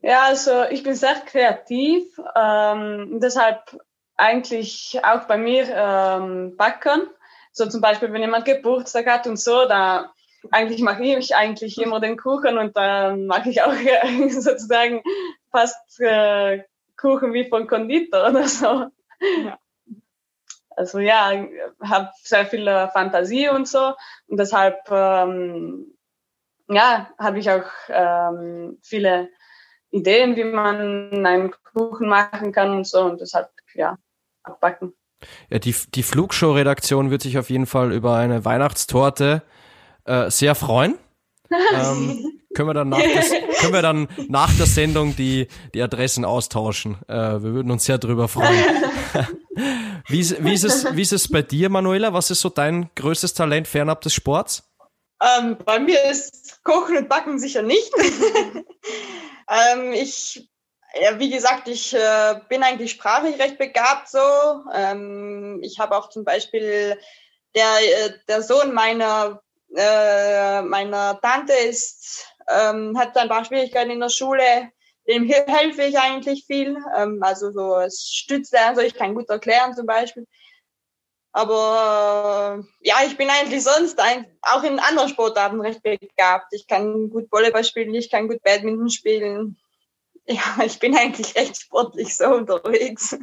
Ja, 0.00 0.22
also 0.22 0.64
ich 0.70 0.82
bin 0.82 0.94
sehr 0.94 1.14
kreativ, 1.14 2.20
ähm, 2.36 3.18
deshalb 3.20 3.76
eigentlich 4.16 5.00
auch 5.02 5.24
bei 5.24 5.38
mir 5.38 5.66
ähm, 5.68 6.56
backen. 6.56 7.02
So 7.52 7.66
zum 7.66 7.80
Beispiel, 7.80 8.12
wenn 8.12 8.20
jemand 8.20 8.44
Geburtstag 8.44 9.06
hat 9.06 9.26
und 9.26 9.38
so, 9.38 9.66
da 9.66 10.12
eigentlich 10.50 10.82
mache 10.82 11.02
ich 11.02 11.34
eigentlich 11.34 11.80
immer 11.80 12.00
den 12.00 12.16
Kuchen 12.16 12.58
und 12.58 12.76
dann 12.76 13.26
mache 13.26 13.50
ich 13.50 13.62
auch 13.62 13.72
sozusagen 14.28 15.02
fast 15.50 16.00
äh, 16.00 16.64
Kuchen 16.96 17.32
wie 17.32 17.48
von 17.48 17.66
Konditor 17.66 18.30
oder 18.30 18.46
so. 18.48 18.86
Ja. 19.44 19.58
Also 20.76 20.98
ja, 20.98 21.32
habe 21.82 22.10
sehr 22.22 22.44
viel 22.44 22.66
Fantasie 22.92 23.48
und 23.48 23.66
so 23.66 23.94
und 24.26 24.38
deshalb 24.38 24.78
ähm, 24.90 25.96
ja, 26.68 27.10
habe 27.18 27.38
ich 27.38 27.50
auch 27.50 27.64
ähm, 27.88 28.78
viele 28.82 29.30
Ideen, 29.90 30.36
wie 30.36 30.44
man 30.44 31.26
einen 31.26 31.54
Kuchen 31.72 32.08
machen 32.08 32.52
kann 32.52 32.72
und 32.72 32.86
so 32.86 33.02
und 33.04 33.20
deshalb 33.22 33.48
ja 33.74 33.96
abbacken. 34.46 34.94
Ja, 35.50 35.58
die, 35.58 35.74
die 35.94 36.02
Flugshow-Redaktion 36.02 37.10
wird 37.10 37.22
sich 37.22 37.38
auf 37.38 37.50
jeden 37.50 37.66
Fall 37.66 37.92
über 37.92 38.16
eine 38.16 38.44
Weihnachtstorte 38.44 39.42
äh, 40.04 40.30
sehr 40.30 40.54
freuen. 40.54 40.98
ähm, 41.50 42.40
können 42.54 42.68
wir 42.68 42.74
dann 42.74 42.88
nach, 42.88 42.98
des, 42.98 43.30
können 43.60 43.72
wir 43.72 43.82
dann 43.82 44.08
nach 44.28 44.52
der 44.56 44.66
Sendung 44.66 45.14
die, 45.14 45.46
die 45.74 45.82
Adressen 45.82 46.24
austauschen. 46.24 46.96
Äh, 47.06 47.14
wir 47.14 47.52
würden 47.52 47.70
uns 47.70 47.84
sehr 47.84 47.98
drüber 47.98 48.28
freuen. 48.28 48.64
wie, 50.08 50.20
ist, 50.20 50.42
wie, 50.42 50.54
ist 50.54 50.64
es, 50.64 50.96
wie 50.96 51.02
ist 51.02 51.12
es 51.12 51.28
bei 51.28 51.42
dir, 51.42 51.68
Manuela? 51.68 52.12
Was 52.12 52.30
ist 52.30 52.40
so 52.40 52.48
dein 52.48 52.90
größtes 52.94 53.34
Talent 53.34 53.68
fernab 53.68 54.00
des 54.00 54.14
Sports? 54.14 54.64
Ähm, 55.22 55.56
bei 55.64 55.78
mir 55.78 56.02
ist 56.10 56.62
Kochen 56.64 56.96
und 56.96 57.08
Backen 57.08 57.38
sicher 57.38 57.62
nicht. 57.62 57.90
ähm, 59.48 59.92
ich, 59.92 60.48
ja, 61.00 61.18
wie 61.18 61.30
gesagt, 61.30 61.68
ich 61.68 61.94
äh, 61.94 62.40
bin 62.48 62.62
eigentlich 62.62 62.92
sprachlich 62.92 63.38
recht 63.38 63.58
begabt 63.58 64.08
so. 64.08 64.18
Ähm, 64.72 65.60
ich 65.62 65.78
habe 65.78 65.96
auch 65.96 66.08
zum 66.08 66.24
Beispiel 66.24 66.98
der, 67.54 67.78
äh, 67.80 68.12
der 68.28 68.42
Sohn 68.42 68.72
meiner, 68.72 69.42
äh, 69.74 70.62
meiner 70.62 71.20
Tante 71.20 71.52
ist 71.52 72.26
ähm, 72.48 72.96
hat 72.98 73.16
ein 73.16 73.28
paar 73.28 73.44
Schwierigkeiten 73.44 73.90
in 73.90 74.00
der 74.00 74.08
Schule. 74.08 74.70
Dem 75.08 75.28
helfe 75.28 75.82
ich 75.82 75.98
eigentlich 75.98 76.44
viel. 76.46 76.76
Ähm, 76.96 77.18
also 77.22 77.50
so 77.52 77.74
als 77.74 78.10
Stütze, 78.12 78.60
also 78.60 78.80
ich 78.80 78.94
kann 78.94 79.14
gut 79.14 79.28
erklären 79.28 79.74
zum 79.74 79.86
Beispiel. 79.86 80.26
Aber 81.32 82.64
äh, 82.64 82.88
ja, 82.88 82.96
ich 83.06 83.16
bin 83.16 83.28
eigentlich 83.28 83.62
sonst 83.62 84.00
ein, 84.00 84.26
auch 84.42 84.62
in 84.62 84.78
anderen 84.78 85.08
Sportarten 85.08 85.60
recht 85.60 85.82
begabt. 85.82 86.46
Ich 86.52 86.66
kann 86.66 87.10
gut 87.10 87.30
Volleyball 87.30 87.64
spielen, 87.64 87.94
ich 87.94 88.10
kann 88.10 88.28
gut 88.28 88.42
Badminton 88.42 88.90
spielen. 88.90 89.58
Ja, 90.26 90.42
ich 90.64 90.78
bin 90.78 90.96
eigentlich 90.96 91.34
recht 91.34 91.60
sportlich 91.60 92.16
so 92.16 92.26
unterwegs. 92.26 93.16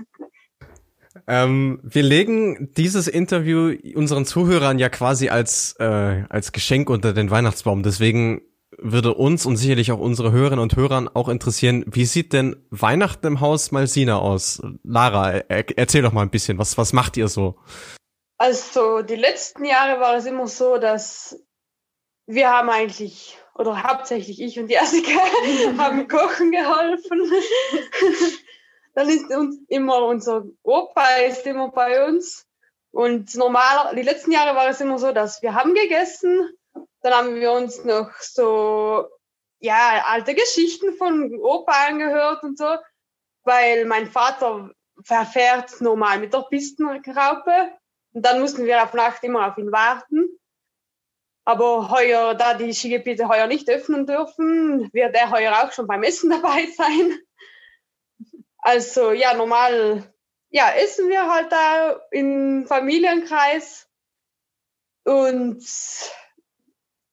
Ähm, 1.28 1.80
wir 1.84 2.04
legen 2.04 2.74
dieses 2.76 3.08
Interview 3.08 3.76
unseren 3.96 4.26
Zuhörern 4.26 4.80
ja 4.80 4.90
quasi 4.90 5.30
als, 5.30 5.76
äh, 5.80 6.24
als 6.30 6.52
Geschenk 6.52 6.90
unter 6.90 7.14
den 7.14 7.30
Weihnachtsbaum. 7.30 7.84
Deswegen 7.84 8.42
würde 8.78 9.14
uns 9.14 9.46
und 9.46 9.58
sicherlich 9.58 9.92
auch 9.92 10.00
unsere 10.00 10.32
Hörerinnen 10.32 10.62
und 10.62 10.76
Hörern 10.76 11.08
auch 11.08 11.30
interessieren, 11.30 11.86
wie 11.88 12.06
sieht 12.06 12.34
denn 12.34 12.56
Weihnachten 12.72 13.28
im 13.28 13.40
Haus 13.40 13.72
Malsina 13.72 14.18
aus? 14.18 14.62
Lara, 14.84 15.32
er, 15.32 15.78
erzähl 15.78 16.02
doch 16.02 16.14
mal 16.14 16.24
ein 16.24 16.32
bisschen, 16.32 16.58
was, 16.58 16.78
was 16.78 16.94
macht 16.94 17.16
ihr 17.16 17.28
so? 17.28 17.58
Also 18.38 19.02
die 19.02 19.16
letzten 19.16 19.64
Jahre 19.66 20.02
war 20.02 20.18
es 20.18 20.26
immer 20.26 20.48
so, 20.48 20.78
dass 20.78 21.40
wir 22.26 22.50
haben 22.50 22.70
eigentlich, 22.70 23.38
oder 23.56 23.84
hauptsächlich 23.84 24.42
ich 24.42 24.60
und 24.60 24.70
Jessica, 24.70 25.20
haben 25.78 26.08
kochen 26.08 26.52
geholfen. 26.52 27.32
Dann 28.96 29.10
ist 29.10 29.30
uns 29.34 29.58
immer 29.68 30.06
unser 30.06 30.46
Opa 30.64 31.06
ist 31.28 31.46
immer 31.46 31.70
bei 31.70 32.06
uns. 32.06 32.46
Und 32.92 33.34
normal, 33.36 33.96
die 33.96 34.04
letzten 34.04 34.32
Jahre 34.32 34.56
war 34.56 34.68
es 34.70 34.80
immer 34.80 35.00
so, 35.00 35.12
dass 35.12 35.42
wir 35.42 35.56
haben 35.56 35.74
gegessen 35.74 36.56
dann 37.04 37.14
haben 37.14 37.36
wir 37.36 37.52
uns 37.52 37.84
noch 37.84 38.12
so, 38.20 39.08
ja, 39.60 40.04
alte 40.06 40.34
Geschichten 40.34 40.94
von 40.94 41.38
Opa 41.42 41.88
angehört 41.88 42.44
und 42.44 42.58
so, 42.58 42.78
weil 43.44 43.86
mein 43.86 44.08
Vater 44.08 44.72
verfährt 45.04 45.82
normal 45.82 46.20
mit 46.20 46.34
der 46.34 46.46
Pistenraupe 46.50 47.72
und 48.14 48.26
dann 48.26 48.40
mussten 48.40 48.66
wir 48.66 48.82
auf 48.82 48.94
Nacht 48.94 49.24
immer 49.24 49.48
auf 49.48 49.58
ihn 49.58 49.72
warten. 49.72 50.40
Aber 51.46 51.90
heuer, 51.90 52.36
da 52.36 52.54
die 52.54 52.74
Skigebiete 52.74 53.28
heuer 53.28 53.48
nicht 53.48 53.70
öffnen 53.70 54.06
dürfen, 54.06 54.90
wird 54.94 55.14
er 55.16 55.32
heuer 55.32 55.64
auch 55.64 55.72
schon 55.72 55.88
beim 55.88 56.04
Essen 56.04 56.30
dabei 56.42 56.68
sein. 56.78 57.20
Also 58.58 59.12
ja, 59.12 59.34
normal 59.34 60.14
ja, 60.54 60.72
essen 60.72 61.10
wir 61.10 61.30
halt 61.30 61.52
da 61.52 62.00
im 62.12 62.66
Familienkreis 62.68 63.90
und 65.04 65.66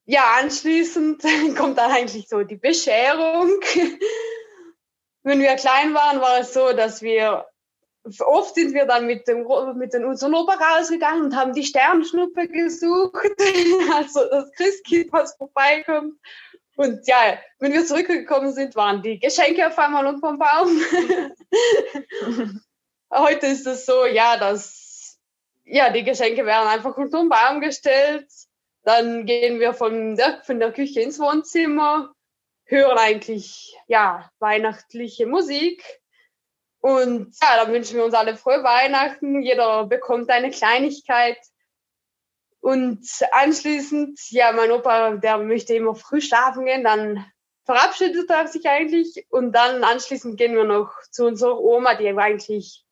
ja, 0.04 0.34
anschließend 0.38 1.22
kommt 1.56 1.78
dann 1.78 1.90
eigentlich 1.90 2.28
so 2.28 2.42
die 2.42 2.56
Bescherung. 2.56 3.60
Wenn 5.22 5.40
wir 5.40 5.56
klein 5.56 5.94
waren, 5.94 6.20
war 6.20 6.40
es 6.40 6.52
so, 6.52 6.72
dass 6.74 7.00
wir 7.00 7.49
oft 8.20 8.54
sind 8.54 8.74
wir 8.74 8.86
dann 8.86 9.06
mit 9.06 9.28
dem 9.28 9.46
mit 9.76 9.92
den 9.92 10.04
Opa 10.04 10.54
rausgegangen 10.54 11.24
und 11.24 11.36
haben 11.36 11.52
die 11.52 11.64
Sternschnuppe 11.64 12.48
gesucht, 12.48 13.30
also 13.94 14.20
das 14.30 14.50
Christkind, 14.52 15.12
was 15.12 15.36
vorbeikommt. 15.36 16.14
Und 16.76 17.06
ja, 17.06 17.38
wenn 17.58 17.72
wir 17.72 17.84
zurückgekommen 17.84 18.52
sind, 18.52 18.74
waren 18.74 19.02
die 19.02 19.18
Geschenke 19.18 19.66
auf 19.66 19.78
einmal 19.78 20.06
und 20.06 20.20
vom 20.20 20.38
Baum. 20.38 20.80
Heute 23.12 23.46
ist 23.48 23.66
es 23.66 23.84
so, 23.84 24.06
ja, 24.06 24.38
dass 24.38 25.18
ja 25.64 25.90
die 25.90 26.04
Geschenke 26.04 26.46
werden 26.46 26.68
einfach 26.68 26.96
unter 26.96 27.18
den 27.18 27.28
Baum 27.28 27.60
gestellt 27.60 28.28
dann 28.82 29.26
gehen 29.26 29.60
wir 29.60 29.74
von 29.74 30.16
der, 30.16 30.42
von 30.42 30.58
der 30.58 30.72
Küche 30.72 31.00
ins 31.00 31.18
Wohnzimmer, 31.18 32.14
hören 32.64 32.98
eigentlich, 32.98 33.76
ja, 33.86 34.30
weihnachtliche 34.38 35.26
Musik. 35.26 35.99
Und 36.80 37.34
ja, 37.42 37.62
dann 37.62 37.72
wünschen 37.72 37.96
wir 37.96 38.04
uns 38.04 38.14
alle 38.14 38.36
frohe 38.36 38.62
Weihnachten. 38.64 39.42
Jeder 39.42 39.86
bekommt 39.86 40.30
eine 40.30 40.50
Kleinigkeit. 40.50 41.38
Und 42.60 43.06
anschließend, 43.32 44.18
ja, 44.30 44.52
mein 44.52 44.70
Opa, 44.70 45.16
der 45.16 45.38
möchte 45.38 45.74
immer 45.74 45.94
früh 45.94 46.20
schlafen 46.20 46.66
gehen, 46.66 46.84
dann 46.84 47.24
verabschiedet 47.64 48.28
er 48.28 48.46
sich 48.48 48.68
eigentlich 48.68 49.26
und 49.30 49.52
dann 49.52 49.84
anschließend 49.84 50.36
gehen 50.36 50.54
wir 50.54 50.64
noch 50.64 50.92
zu 51.10 51.26
unserer 51.26 51.58
Oma, 51.58 51.94
die 51.94 52.08
eigentlich 52.08 52.84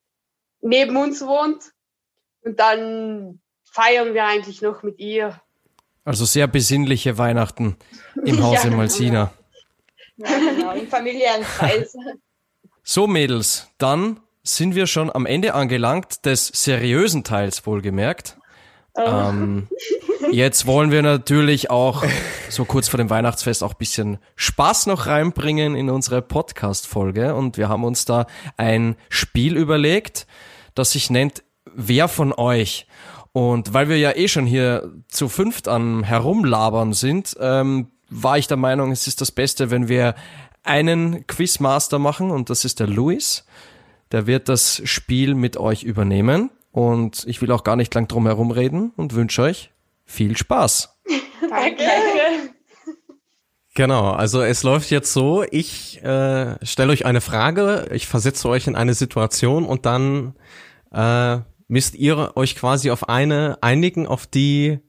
neben 0.60 0.96
uns 0.96 1.20
wohnt. 1.20 1.64
Und 2.42 2.60
dann 2.60 3.40
feiern 3.64 4.14
wir 4.14 4.24
eigentlich 4.24 4.62
noch 4.62 4.82
mit 4.82 4.98
ihr. 5.00 5.40
Also 6.04 6.24
sehr 6.24 6.46
besinnliche 6.46 7.18
Weihnachten 7.18 7.76
im 8.24 8.42
Hause 8.42 8.68
ja, 8.68 8.76
Malsina. 8.76 9.32
Ja, 10.16 10.38
genau, 10.38 10.72
im 10.72 10.88
Familienkreis. 10.88 11.94
So, 12.90 13.06
Mädels, 13.06 13.68
dann 13.76 14.18
sind 14.42 14.74
wir 14.74 14.86
schon 14.86 15.14
am 15.14 15.26
Ende 15.26 15.52
angelangt 15.52 16.24
des 16.24 16.46
seriösen 16.46 17.22
Teils, 17.22 17.66
wohlgemerkt. 17.66 18.38
Oh. 18.94 19.02
Ähm, 19.04 19.68
jetzt 20.32 20.66
wollen 20.66 20.90
wir 20.90 21.02
natürlich 21.02 21.68
auch 21.68 22.02
so 22.48 22.64
kurz 22.64 22.88
vor 22.88 22.96
dem 22.96 23.10
Weihnachtsfest 23.10 23.62
auch 23.62 23.74
bisschen 23.74 24.16
Spaß 24.36 24.86
noch 24.86 25.06
reinbringen 25.06 25.74
in 25.74 25.90
unsere 25.90 26.22
Podcast-Folge 26.22 27.34
und 27.34 27.58
wir 27.58 27.68
haben 27.68 27.84
uns 27.84 28.06
da 28.06 28.26
ein 28.56 28.96
Spiel 29.10 29.58
überlegt, 29.58 30.26
das 30.74 30.92
sich 30.92 31.10
nennt 31.10 31.42
Wer 31.66 32.08
von 32.08 32.32
euch? 32.32 32.86
Und 33.32 33.74
weil 33.74 33.90
wir 33.90 33.98
ja 33.98 34.16
eh 34.16 34.28
schon 34.28 34.46
hier 34.46 34.94
zu 35.08 35.28
fünft 35.28 35.68
am 35.68 36.04
Herumlabern 36.04 36.94
sind, 36.94 37.36
ähm, 37.38 37.90
war 38.08 38.38
ich 38.38 38.46
der 38.46 38.56
Meinung, 38.56 38.92
es 38.92 39.06
ist 39.06 39.20
das 39.20 39.30
Beste, 39.30 39.70
wenn 39.70 39.88
wir 39.88 40.14
einen 40.68 41.26
Quizmaster 41.26 41.98
machen 41.98 42.30
und 42.30 42.50
das 42.50 42.64
ist 42.64 42.80
der 42.80 42.86
Luis. 42.86 43.44
Der 44.12 44.26
wird 44.26 44.48
das 44.48 44.80
Spiel 44.84 45.34
mit 45.34 45.56
euch 45.56 45.82
übernehmen 45.82 46.50
und 46.72 47.24
ich 47.26 47.42
will 47.42 47.50
auch 47.52 47.64
gar 47.64 47.76
nicht 47.76 47.94
lang 47.94 48.08
drum 48.08 48.26
herum 48.26 48.50
reden 48.50 48.92
und 48.96 49.14
wünsche 49.14 49.42
euch 49.42 49.70
viel 50.04 50.36
Spaß. 50.36 51.00
Danke. 51.50 51.84
Genau, 53.74 54.10
also 54.10 54.42
es 54.42 54.64
läuft 54.64 54.90
jetzt 54.90 55.12
so, 55.12 55.44
ich 55.48 56.02
äh, 56.02 56.56
stelle 56.64 56.90
euch 56.90 57.06
eine 57.06 57.20
Frage, 57.20 57.88
ich 57.92 58.08
versetze 58.08 58.48
euch 58.48 58.66
in 58.66 58.74
eine 58.74 58.94
Situation 58.94 59.64
und 59.64 59.86
dann 59.86 60.34
äh, 60.92 61.38
müsst 61.68 61.94
ihr 61.94 62.32
euch 62.34 62.56
quasi 62.56 62.90
auf 62.90 63.08
eine 63.08 63.58
einigen, 63.60 64.08
auf 64.08 64.26
die 64.26 64.80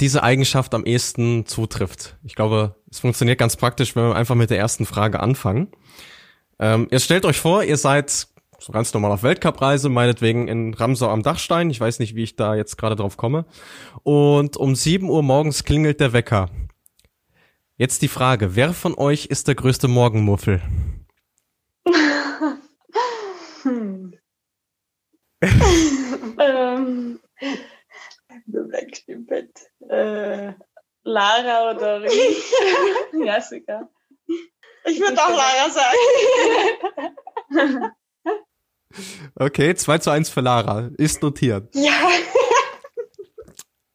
diese 0.00 0.22
Eigenschaft 0.22 0.74
am 0.74 0.84
ehesten 0.84 1.46
zutrifft. 1.46 2.16
Ich 2.24 2.34
glaube, 2.34 2.76
es 2.90 3.00
funktioniert 3.00 3.38
ganz 3.38 3.56
praktisch, 3.56 3.94
wenn 3.94 4.08
wir 4.08 4.16
einfach 4.16 4.34
mit 4.34 4.50
der 4.50 4.58
ersten 4.58 4.86
Frage 4.86 5.20
anfangen. 5.20 5.68
Ähm, 6.58 6.88
ihr 6.90 7.00
stellt 7.00 7.24
euch 7.24 7.38
vor, 7.38 7.62
ihr 7.62 7.76
seid 7.76 8.28
so 8.58 8.72
ganz 8.72 8.92
normal 8.92 9.12
auf 9.12 9.22
Weltcupreise, 9.22 9.88
meinetwegen 9.88 10.48
in 10.48 10.74
Ramsau 10.74 11.08
am 11.08 11.22
Dachstein. 11.22 11.70
Ich 11.70 11.80
weiß 11.80 11.98
nicht, 11.98 12.14
wie 12.14 12.22
ich 12.22 12.36
da 12.36 12.54
jetzt 12.54 12.76
gerade 12.76 12.96
drauf 12.96 13.16
komme. 13.16 13.46
Und 14.02 14.56
um 14.56 14.74
7 14.74 15.08
Uhr 15.08 15.22
morgens 15.22 15.64
klingelt 15.64 16.00
der 16.00 16.12
Wecker. 16.12 16.50
Jetzt 17.76 18.02
die 18.02 18.08
Frage, 18.08 18.56
wer 18.56 18.74
von 18.74 18.94
euch 18.94 19.26
ist 19.26 19.48
der 19.48 19.54
größte 19.54 19.88
Morgenmuffel? 19.88 20.60
hm. 23.62 24.14
ähm, 26.38 27.20
du 28.46 28.68
bleibst 28.68 29.08
im 29.08 29.26
Bett. 29.26 29.50
Äh, 29.88 30.52
Lara 31.02 31.72
oder 31.72 32.02
Jessica. 33.12 33.88
Ich 34.84 35.00
würde 35.00 35.20
auch 35.22 35.36
Lara 35.36 35.70
sagen. 35.70 35.98
Okay, 39.36 39.74
2 39.74 39.98
zu 39.98 40.10
1 40.10 40.30
für 40.30 40.40
Lara. 40.40 40.90
Ist 40.96 41.22
notiert. 41.22 41.74
Ja. 41.74 41.92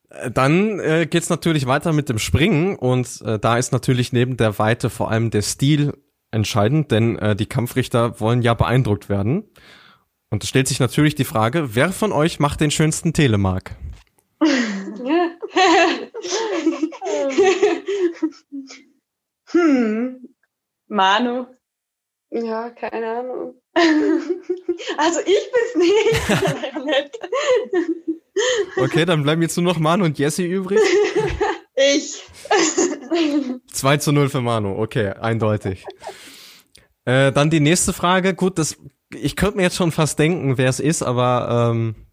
Äh, 0.08 0.30
dann 0.30 0.80
äh, 0.80 1.06
geht's 1.06 1.28
natürlich 1.28 1.66
weiter 1.66 1.92
mit 1.92 2.08
dem 2.08 2.18
Springen 2.18 2.76
und 2.76 3.20
äh, 3.22 3.38
da 3.38 3.58
ist 3.58 3.72
natürlich 3.72 4.12
neben 4.12 4.36
der 4.36 4.58
Weite 4.58 4.90
vor 4.90 5.10
allem 5.10 5.30
der 5.30 5.42
Stil 5.42 5.92
entscheidend, 6.30 6.90
denn 6.90 7.18
äh, 7.18 7.36
die 7.36 7.46
Kampfrichter 7.46 8.20
wollen 8.20 8.42
ja 8.42 8.54
beeindruckt 8.54 9.08
werden. 9.08 9.44
Und 10.30 10.42
es 10.42 10.48
stellt 10.48 10.68
sich 10.68 10.80
natürlich 10.80 11.14
die 11.14 11.24
Frage, 11.24 11.74
wer 11.74 11.92
von 11.92 12.12
euch 12.12 12.40
macht 12.40 12.60
den 12.60 12.70
schönsten 12.70 13.12
Telemark? 13.12 13.76
hm. 19.48 20.28
Manu. 20.88 21.46
Ja, 22.30 22.70
keine 22.70 23.18
Ahnung. 23.18 23.60
also 24.96 25.20
ich 25.20 25.52
bin's 25.52 25.76
nicht. 25.76 27.20
okay, 28.76 29.04
dann 29.04 29.22
bleiben 29.22 29.42
jetzt 29.42 29.56
nur 29.56 29.64
noch 29.64 29.78
Manu 29.78 30.04
und 30.04 30.18
Jesse 30.18 30.44
übrig. 30.44 30.80
Ich. 31.76 32.22
2 33.72 33.96
zu 33.98 34.12
0 34.12 34.28
für 34.28 34.40
Manu, 34.40 34.78
okay, 34.78 35.10
eindeutig. 35.10 35.84
Äh, 37.04 37.32
dann 37.32 37.50
die 37.50 37.60
nächste 37.60 37.92
Frage. 37.92 38.34
Gut, 38.34 38.58
das, 38.58 38.76
ich 39.14 39.36
könnte 39.36 39.58
mir 39.58 39.64
jetzt 39.64 39.76
schon 39.76 39.92
fast 39.92 40.18
denken, 40.18 40.58
wer 40.58 40.68
es 40.68 40.80
ist, 40.80 41.02
aber 41.02 41.70
ähm, 41.70 42.05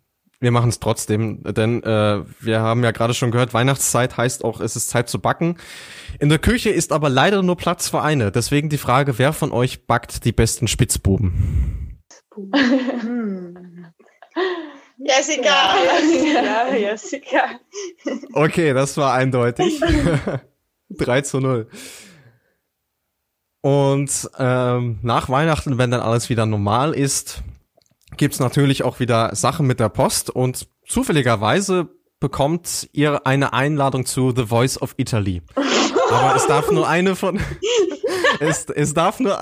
wir 0.43 0.51
machen 0.51 0.69
es 0.69 0.79
trotzdem, 0.79 1.41
denn 1.41 1.81
äh, 1.83 2.21
wir 2.41 2.59
haben 2.59 2.83
ja 2.83 2.91
gerade 2.91 3.13
schon 3.13 3.31
gehört, 3.31 3.53
Weihnachtszeit 3.53 4.17
heißt 4.17 4.43
auch, 4.43 4.59
es 4.59 4.75
ist 4.75 4.89
Zeit 4.89 5.07
zu 5.07 5.19
backen. 5.19 5.57
In 6.19 6.27
der 6.27 6.37
Küche 6.37 6.69
ist 6.69 6.91
aber 6.91 7.09
leider 7.09 7.41
nur 7.41 7.55
Platz 7.55 7.87
für 7.87 8.01
eine. 8.01 8.29
Deswegen 8.29 8.67
die 8.67 8.77
Frage, 8.77 9.17
wer 9.17 9.31
von 9.31 9.53
euch 9.53 9.87
backt 9.87 10.25
die 10.25 10.33
besten 10.33 10.67
Spitzbuben? 10.67 12.01
Jessica. 14.97 15.75
Ja, 16.33 16.75
Jessica. 16.75 17.59
Okay, 18.33 18.73
das 18.73 18.97
war 18.97 19.13
eindeutig. 19.13 19.79
3 20.89 21.21
zu 21.21 21.39
0. 21.39 21.69
Und 23.61 24.29
ähm, 24.37 24.99
nach 25.03 25.29
Weihnachten, 25.29 25.77
wenn 25.77 25.89
dann 25.89 26.01
alles 26.01 26.29
wieder 26.29 26.45
normal 26.45 26.93
ist, 26.93 27.43
gibt's 28.17 28.39
natürlich 28.39 28.83
auch 28.83 28.99
wieder 28.99 29.35
Sachen 29.35 29.67
mit 29.67 29.79
der 29.79 29.89
Post 29.89 30.29
und 30.29 30.67
zufälligerweise 30.85 31.89
bekommt 32.19 32.89
ihr 32.93 33.25
eine 33.27 33.53
Einladung 33.53 34.05
zu 34.05 34.33
The 34.35 34.45
Voice 34.45 34.81
of 34.81 34.95
Italy. 34.97 35.41
Aber 36.09 36.35
es 36.35 36.47
darf 36.47 36.71
nur 36.71 36.87
eine 36.87 37.15
von 37.15 37.39
es, 38.39 38.65
es 38.69 38.93
darf 38.93 39.19
nur 39.19 39.37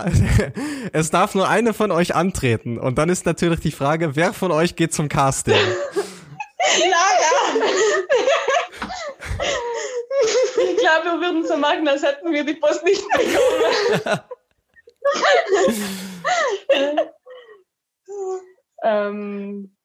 es 0.94 1.12
darf 1.12 1.36
nur 1.36 1.48
eine 1.48 1.74
von 1.74 1.92
euch 1.92 2.16
antreten 2.16 2.80
und 2.80 2.98
dann 2.98 3.10
ist 3.10 3.26
natürlich 3.26 3.60
die 3.60 3.72
Frage, 3.72 4.16
wer 4.16 4.34
von 4.34 4.52
euch 4.52 4.76
geht 4.76 4.94
zum 4.94 5.10
Casting? 5.10 5.54
Lara. 5.54 5.66
Ich 10.24 10.78
glaube, 10.78 11.06
wir 11.06 11.22
würden 11.22 11.48
so 11.48 11.58
machen, 11.58 11.88
als 11.88 12.04
hätten 12.04 12.32
wir 12.32 12.44
die 12.44 12.54
Post 12.56 12.84
nicht 12.84 13.04
bekommen. 13.10 14.22
ähm, 18.84 19.76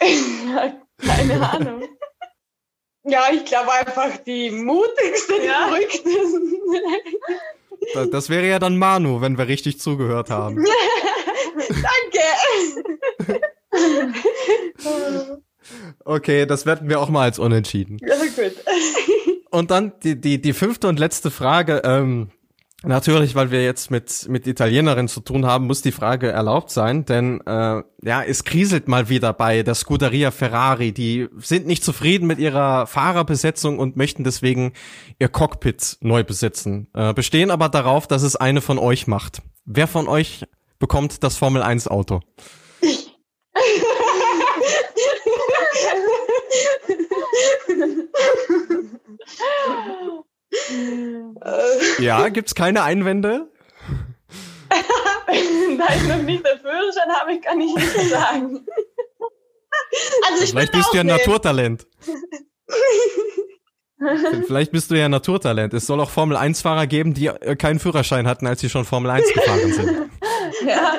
keine 0.00 1.50
Ahnung. 1.50 1.88
Ja, 3.04 3.28
ich 3.32 3.44
glaube 3.44 3.72
einfach 3.72 4.18
die 4.18 4.50
mutigste, 4.50 5.40
die 5.40 5.46
ja. 5.46 5.68
verrücktesten. 5.68 6.52
Das 8.10 8.28
wäre 8.28 8.46
ja 8.46 8.58
dann 8.58 8.76
Manu, 8.76 9.20
wenn 9.20 9.38
wir 9.38 9.48
richtig 9.48 9.80
zugehört 9.80 10.30
haben. 10.30 10.56
Danke. 11.68 12.20
Okay, 16.04 16.46
das 16.46 16.66
werden 16.66 16.88
wir 16.88 17.00
auch 17.00 17.08
mal 17.08 17.22
als 17.22 17.38
unentschieden. 17.38 17.98
Ja, 18.00 18.16
gut. 18.16 18.56
Und 19.50 19.70
dann 19.70 19.92
die, 20.02 20.20
die, 20.20 20.40
die 20.40 20.52
fünfte 20.52 20.88
und 20.88 20.98
letzte 20.98 21.30
Frage. 21.30 21.82
Ähm, 21.84 22.30
Natürlich, 22.84 23.34
weil 23.34 23.50
wir 23.50 23.64
jetzt 23.64 23.90
mit, 23.90 24.28
mit 24.28 24.46
Italienerinnen 24.46 25.08
zu 25.08 25.20
tun 25.20 25.46
haben, 25.46 25.66
muss 25.66 25.82
die 25.82 25.90
Frage 25.90 26.30
erlaubt 26.30 26.70
sein, 26.70 27.04
denn 27.04 27.40
äh, 27.44 27.82
ja, 28.02 28.22
es 28.22 28.44
kriselt 28.44 28.86
mal 28.86 29.08
wieder 29.08 29.32
bei 29.32 29.64
der 29.64 29.74
Scuderia 29.74 30.30
Ferrari. 30.30 30.92
Die 30.92 31.26
sind 31.38 31.66
nicht 31.66 31.82
zufrieden 31.82 32.28
mit 32.28 32.38
ihrer 32.38 32.86
Fahrerbesetzung 32.86 33.80
und 33.80 33.96
möchten 33.96 34.22
deswegen 34.22 34.74
ihr 35.18 35.28
Cockpit 35.28 35.96
neu 36.02 36.22
besetzen, 36.22 36.86
äh, 36.94 37.12
bestehen 37.14 37.50
aber 37.50 37.68
darauf, 37.68 38.06
dass 38.06 38.22
es 38.22 38.36
eine 38.36 38.60
von 38.60 38.78
euch 38.78 39.08
macht. 39.08 39.42
Wer 39.64 39.88
von 39.88 40.06
euch 40.06 40.44
bekommt 40.78 41.24
das 41.24 41.36
Formel 41.36 41.62
1 41.62 41.88
Auto? 41.88 42.20
Ja, 51.98 52.28
gibt's 52.28 52.54
keine 52.54 52.82
Einwände? 52.82 53.50
da 54.68 55.94
ich 55.94 56.08
noch 56.08 56.22
nicht 56.22 56.44
der 56.44 56.58
Führerschein 56.58 57.10
habe, 57.10 57.32
ich 57.34 57.42
kann 57.42 57.60
ich 57.60 57.74
nicht 57.74 58.10
sagen. 58.10 58.66
Also 60.26 60.44
ich 60.44 60.50
Vielleicht 60.50 60.72
bist 60.72 60.92
du 60.92 60.96
ja 60.96 61.00
ein 61.02 61.06
Naturtalent. 61.06 61.86
Vielleicht 64.46 64.70
bist 64.72 64.90
du 64.90 64.94
ja 64.94 65.06
ein 65.06 65.10
Naturtalent. 65.10 65.74
Es 65.74 65.86
soll 65.86 66.00
auch 66.00 66.10
Formel 66.10 66.36
1 66.36 66.60
Fahrer 66.62 66.86
geben, 66.86 67.14
die 67.14 67.26
äh, 67.26 67.56
keinen 67.56 67.80
Führerschein 67.80 68.28
hatten, 68.28 68.46
als 68.46 68.60
sie 68.60 68.70
schon 68.70 68.84
Formel 68.84 69.10
1 69.10 69.32
gefahren 69.32 69.72
sind. 69.72 69.90
Ja. 70.66 70.92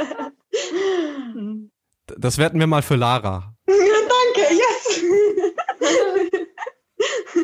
Das 2.18 2.38
werten 2.38 2.60
wir 2.60 2.68
mal 2.68 2.82
für 2.82 2.96
Lara. 2.96 3.56
Danke, 3.66 4.39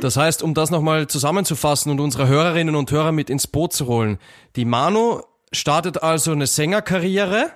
Das 0.06 0.18
heißt, 0.18 0.44
um 0.44 0.54
das 0.54 0.70
nochmal 0.70 1.08
zusammenzufassen 1.08 1.92
und 1.92 2.00
unsere 2.00 2.28
Hörerinnen 2.28 2.76
und 2.76 2.92
Hörer 2.92 3.12
mit 3.12 3.32
ins 3.32 3.48
Boot 3.48 3.74
zu 3.74 3.88
holen. 3.88 4.20
Die 4.56 4.64
Manu 4.64 5.24
startet 5.52 6.04
also 6.04 6.32
eine 6.32 6.46
Sängerkarriere. 6.46 7.50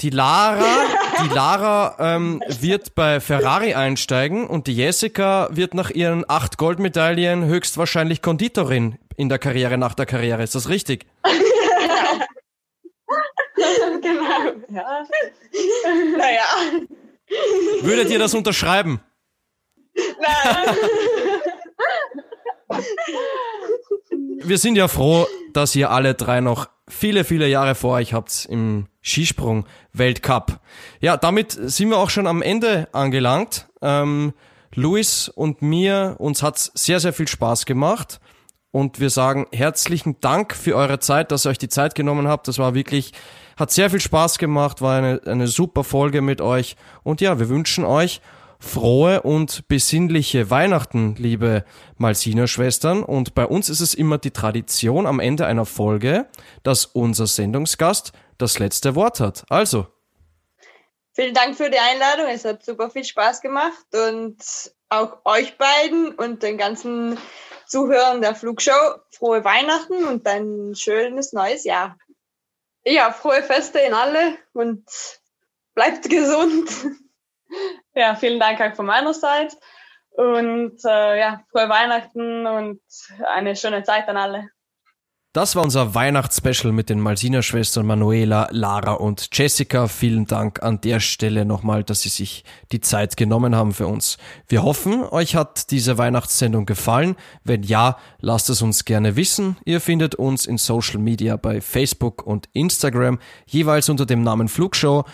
Die 0.00 0.10
Lara, 0.10 0.64
die 1.22 1.32
Lara 1.32 1.94
ähm, 2.00 2.42
wird 2.58 2.96
bei 2.96 3.20
Ferrari 3.20 3.74
einsteigen 3.74 4.48
und 4.48 4.66
die 4.66 4.74
Jessica 4.74 5.46
wird 5.52 5.74
nach 5.74 5.90
ihren 5.90 6.28
acht 6.28 6.58
Goldmedaillen 6.58 7.44
höchstwahrscheinlich 7.44 8.20
Konditorin 8.20 8.98
in 9.16 9.28
der 9.28 9.38
Karriere 9.38 9.78
nach 9.78 9.94
der 9.94 10.06
Karriere. 10.06 10.42
Ist 10.42 10.56
das 10.56 10.68
richtig? 10.68 11.06
genau. 14.02 14.54
Ja. 14.70 15.06
Naja. 16.18 16.82
Würdet 17.82 18.10
ihr 18.10 18.18
das 18.18 18.34
unterschreiben? 18.34 19.00
Wir 24.42 24.58
sind 24.58 24.76
ja 24.76 24.88
froh, 24.88 25.26
dass 25.52 25.74
ihr 25.74 25.90
alle 25.90 26.14
drei 26.14 26.40
noch 26.40 26.68
viele, 26.88 27.24
viele 27.24 27.48
Jahre 27.48 27.74
vor 27.74 27.94
euch 27.94 28.12
habt 28.12 28.46
im 28.50 28.86
Skisprung 29.02 29.66
Weltcup. 29.92 30.60
Ja, 31.00 31.16
damit 31.16 31.52
sind 31.52 31.88
wir 31.90 31.98
auch 31.98 32.10
schon 32.10 32.26
am 32.26 32.42
Ende 32.42 32.88
angelangt. 32.92 33.68
Ähm, 33.80 34.34
Luis 34.74 35.28
und 35.28 35.62
mir, 35.62 36.16
uns 36.18 36.42
hat's 36.42 36.72
sehr, 36.74 37.00
sehr 37.00 37.12
viel 37.12 37.28
Spaß 37.28 37.64
gemacht. 37.66 38.20
Und 38.70 38.98
wir 38.98 39.10
sagen 39.10 39.46
herzlichen 39.52 40.20
Dank 40.20 40.54
für 40.54 40.74
eure 40.74 40.98
Zeit, 40.98 41.30
dass 41.30 41.46
ihr 41.46 41.50
euch 41.50 41.58
die 41.58 41.68
Zeit 41.68 41.94
genommen 41.94 42.26
habt. 42.26 42.48
Das 42.48 42.58
war 42.58 42.74
wirklich, 42.74 43.12
hat 43.56 43.70
sehr 43.70 43.88
viel 43.88 44.00
Spaß 44.00 44.38
gemacht, 44.38 44.82
war 44.82 44.98
eine, 44.98 45.20
eine 45.26 45.46
super 45.46 45.84
Folge 45.84 46.22
mit 46.22 46.40
euch. 46.40 46.76
Und 47.04 47.20
ja, 47.20 47.38
wir 47.38 47.48
wünschen 47.48 47.84
euch 47.84 48.20
frohe 48.64 49.22
und 49.22 49.68
besinnliche 49.68 50.50
Weihnachten, 50.50 51.14
liebe 51.16 51.64
Malsiner-Schwestern. 51.98 53.02
Und 53.02 53.34
bei 53.34 53.46
uns 53.46 53.68
ist 53.68 53.80
es 53.80 53.94
immer 53.94 54.18
die 54.18 54.32
Tradition 54.32 55.06
am 55.06 55.20
Ende 55.20 55.46
einer 55.46 55.66
Folge, 55.66 56.26
dass 56.62 56.86
unser 56.86 57.26
Sendungsgast 57.26 58.12
das 58.38 58.58
letzte 58.58 58.94
Wort 58.94 59.20
hat. 59.20 59.44
Also. 59.48 59.86
Vielen 61.12 61.34
Dank 61.34 61.56
für 61.56 61.70
die 61.70 61.78
Einladung. 61.78 62.26
Es 62.26 62.44
hat 62.44 62.64
super 62.64 62.90
viel 62.90 63.04
Spaß 63.04 63.40
gemacht 63.40 63.86
und 63.92 64.36
auch 64.88 65.18
euch 65.24 65.56
beiden 65.56 66.12
und 66.14 66.42
den 66.42 66.58
ganzen 66.58 67.18
Zuhörern 67.66 68.20
der 68.20 68.34
Flugshow 68.34 68.98
frohe 69.10 69.44
Weihnachten 69.44 70.04
und 70.04 70.26
ein 70.26 70.74
schönes 70.74 71.32
neues 71.32 71.64
Jahr. 71.64 71.96
Ja, 72.84 73.12
frohe 73.12 73.42
Feste 73.42 73.78
in 73.78 73.94
alle 73.94 74.36
und 74.52 74.84
bleibt 75.74 76.08
gesund. 76.10 76.68
Ja, 77.94 78.14
vielen 78.16 78.40
Dank 78.40 78.60
auch 78.60 78.74
von 78.74 78.86
meiner 78.86 79.14
Seite. 79.14 79.56
Und 80.10 80.78
äh, 80.84 81.18
ja, 81.18 81.40
frohe 81.50 81.68
Weihnachten 81.68 82.46
und 82.46 82.80
eine 83.26 83.56
schöne 83.56 83.82
Zeit 83.82 84.08
an 84.08 84.16
alle. 84.16 84.48
Das 85.34 85.56
war 85.56 85.64
unser 85.64 85.96
Weihnachtsspecial 85.96 86.72
mit 86.72 86.88
den 86.88 87.00
Malsiner-Schwestern 87.00 87.84
Manuela, 87.84 88.46
Lara 88.52 88.92
und 88.92 89.30
Jessica. 89.32 89.88
Vielen 89.88 90.26
Dank 90.26 90.62
an 90.62 90.80
der 90.80 91.00
Stelle 91.00 91.44
nochmal, 91.44 91.82
dass 91.82 92.02
Sie 92.02 92.08
sich 92.08 92.44
die 92.70 92.80
Zeit 92.80 93.16
genommen 93.16 93.56
haben 93.56 93.74
für 93.74 93.88
uns. 93.88 94.16
Wir 94.46 94.62
hoffen, 94.62 95.02
euch 95.02 95.34
hat 95.34 95.72
diese 95.72 95.98
Weihnachtssendung 95.98 96.66
gefallen. 96.66 97.16
Wenn 97.42 97.64
ja, 97.64 97.98
lasst 98.20 98.48
es 98.48 98.62
uns 98.62 98.84
gerne 98.84 99.16
wissen. 99.16 99.56
Ihr 99.64 99.80
findet 99.80 100.14
uns 100.14 100.46
in 100.46 100.56
Social 100.56 101.00
Media 101.00 101.34
bei 101.36 101.60
Facebook 101.60 102.24
und 102.24 102.48
Instagram, 102.52 103.18
jeweils 103.44 103.88
unter 103.88 104.06
dem 104.06 104.22
Namen 104.22 104.46
Flugshow 104.46 105.04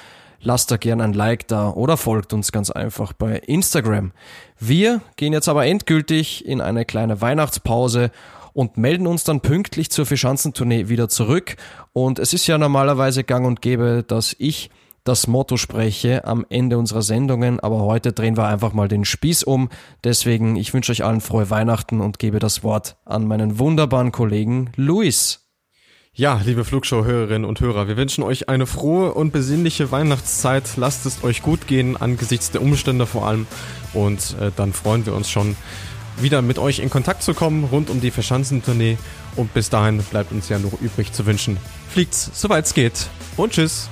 lasst 0.42 0.70
da 0.70 0.76
gerne 0.76 1.04
ein 1.04 1.12
Like 1.12 1.48
da 1.48 1.70
oder 1.70 1.96
folgt 1.96 2.32
uns 2.32 2.52
ganz 2.52 2.70
einfach 2.70 3.12
bei 3.12 3.38
Instagram. 3.38 4.12
Wir 4.58 5.00
gehen 5.16 5.32
jetzt 5.32 5.48
aber 5.48 5.66
endgültig 5.66 6.46
in 6.46 6.60
eine 6.60 6.84
kleine 6.84 7.20
Weihnachtspause 7.20 8.10
und 8.52 8.76
melden 8.76 9.06
uns 9.06 9.24
dann 9.24 9.40
pünktlich 9.40 9.90
zur 9.90 10.06
Fischanzentournee 10.06 10.88
wieder 10.88 11.08
zurück. 11.08 11.56
Und 11.92 12.18
es 12.18 12.32
ist 12.32 12.46
ja 12.46 12.58
normalerweise 12.58 13.24
gang 13.24 13.46
und 13.46 13.62
gäbe, 13.62 14.04
dass 14.06 14.34
ich 14.38 14.70
das 15.04 15.26
Motto 15.26 15.56
spreche 15.56 16.24
am 16.26 16.44
Ende 16.50 16.76
unserer 16.76 17.02
Sendungen, 17.02 17.58
aber 17.58 17.80
heute 17.80 18.12
drehen 18.12 18.36
wir 18.36 18.46
einfach 18.46 18.74
mal 18.74 18.88
den 18.88 19.04
Spieß 19.04 19.44
um. 19.44 19.70
Deswegen, 20.04 20.56
ich 20.56 20.74
wünsche 20.74 20.92
euch 20.92 21.04
allen 21.04 21.22
frohe 21.22 21.48
Weihnachten 21.48 22.00
und 22.00 22.18
gebe 22.18 22.38
das 22.38 22.62
Wort 22.62 22.96
an 23.06 23.26
meinen 23.26 23.58
wunderbaren 23.58 24.12
Kollegen 24.12 24.70
Luis. 24.76 25.49
Ja, 26.20 26.38
liebe 26.44 26.66
Flugshow-Hörerinnen 26.66 27.48
und 27.48 27.62
Hörer, 27.62 27.88
wir 27.88 27.96
wünschen 27.96 28.22
euch 28.22 28.50
eine 28.50 28.66
frohe 28.66 29.14
und 29.14 29.32
besinnliche 29.32 29.90
Weihnachtszeit. 29.90 30.64
Lasst 30.76 31.06
es 31.06 31.24
euch 31.24 31.40
gut 31.40 31.66
gehen, 31.66 31.96
angesichts 31.96 32.50
der 32.50 32.60
Umstände 32.60 33.06
vor 33.06 33.26
allem. 33.26 33.46
Und 33.94 34.36
äh, 34.38 34.50
dann 34.54 34.74
freuen 34.74 35.06
wir 35.06 35.14
uns 35.14 35.30
schon, 35.30 35.56
wieder 36.18 36.42
mit 36.42 36.58
euch 36.58 36.80
in 36.80 36.90
Kontakt 36.90 37.22
zu 37.22 37.32
kommen 37.32 37.64
rund 37.64 37.88
um 37.88 38.02
die 38.02 38.10
Verschanzentournee. 38.10 38.98
Und 39.34 39.54
bis 39.54 39.70
dahin 39.70 39.96
bleibt 40.02 40.30
uns 40.30 40.50
ja 40.50 40.58
nur 40.58 40.72
übrig 40.82 41.10
zu 41.14 41.24
wünschen, 41.24 41.56
fliegt's, 41.88 42.30
soweit 42.34 42.66
es 42.66 42.74
geht. 42.74 43.06
Und 43.38 43.54
tschüss. 43.54 43.88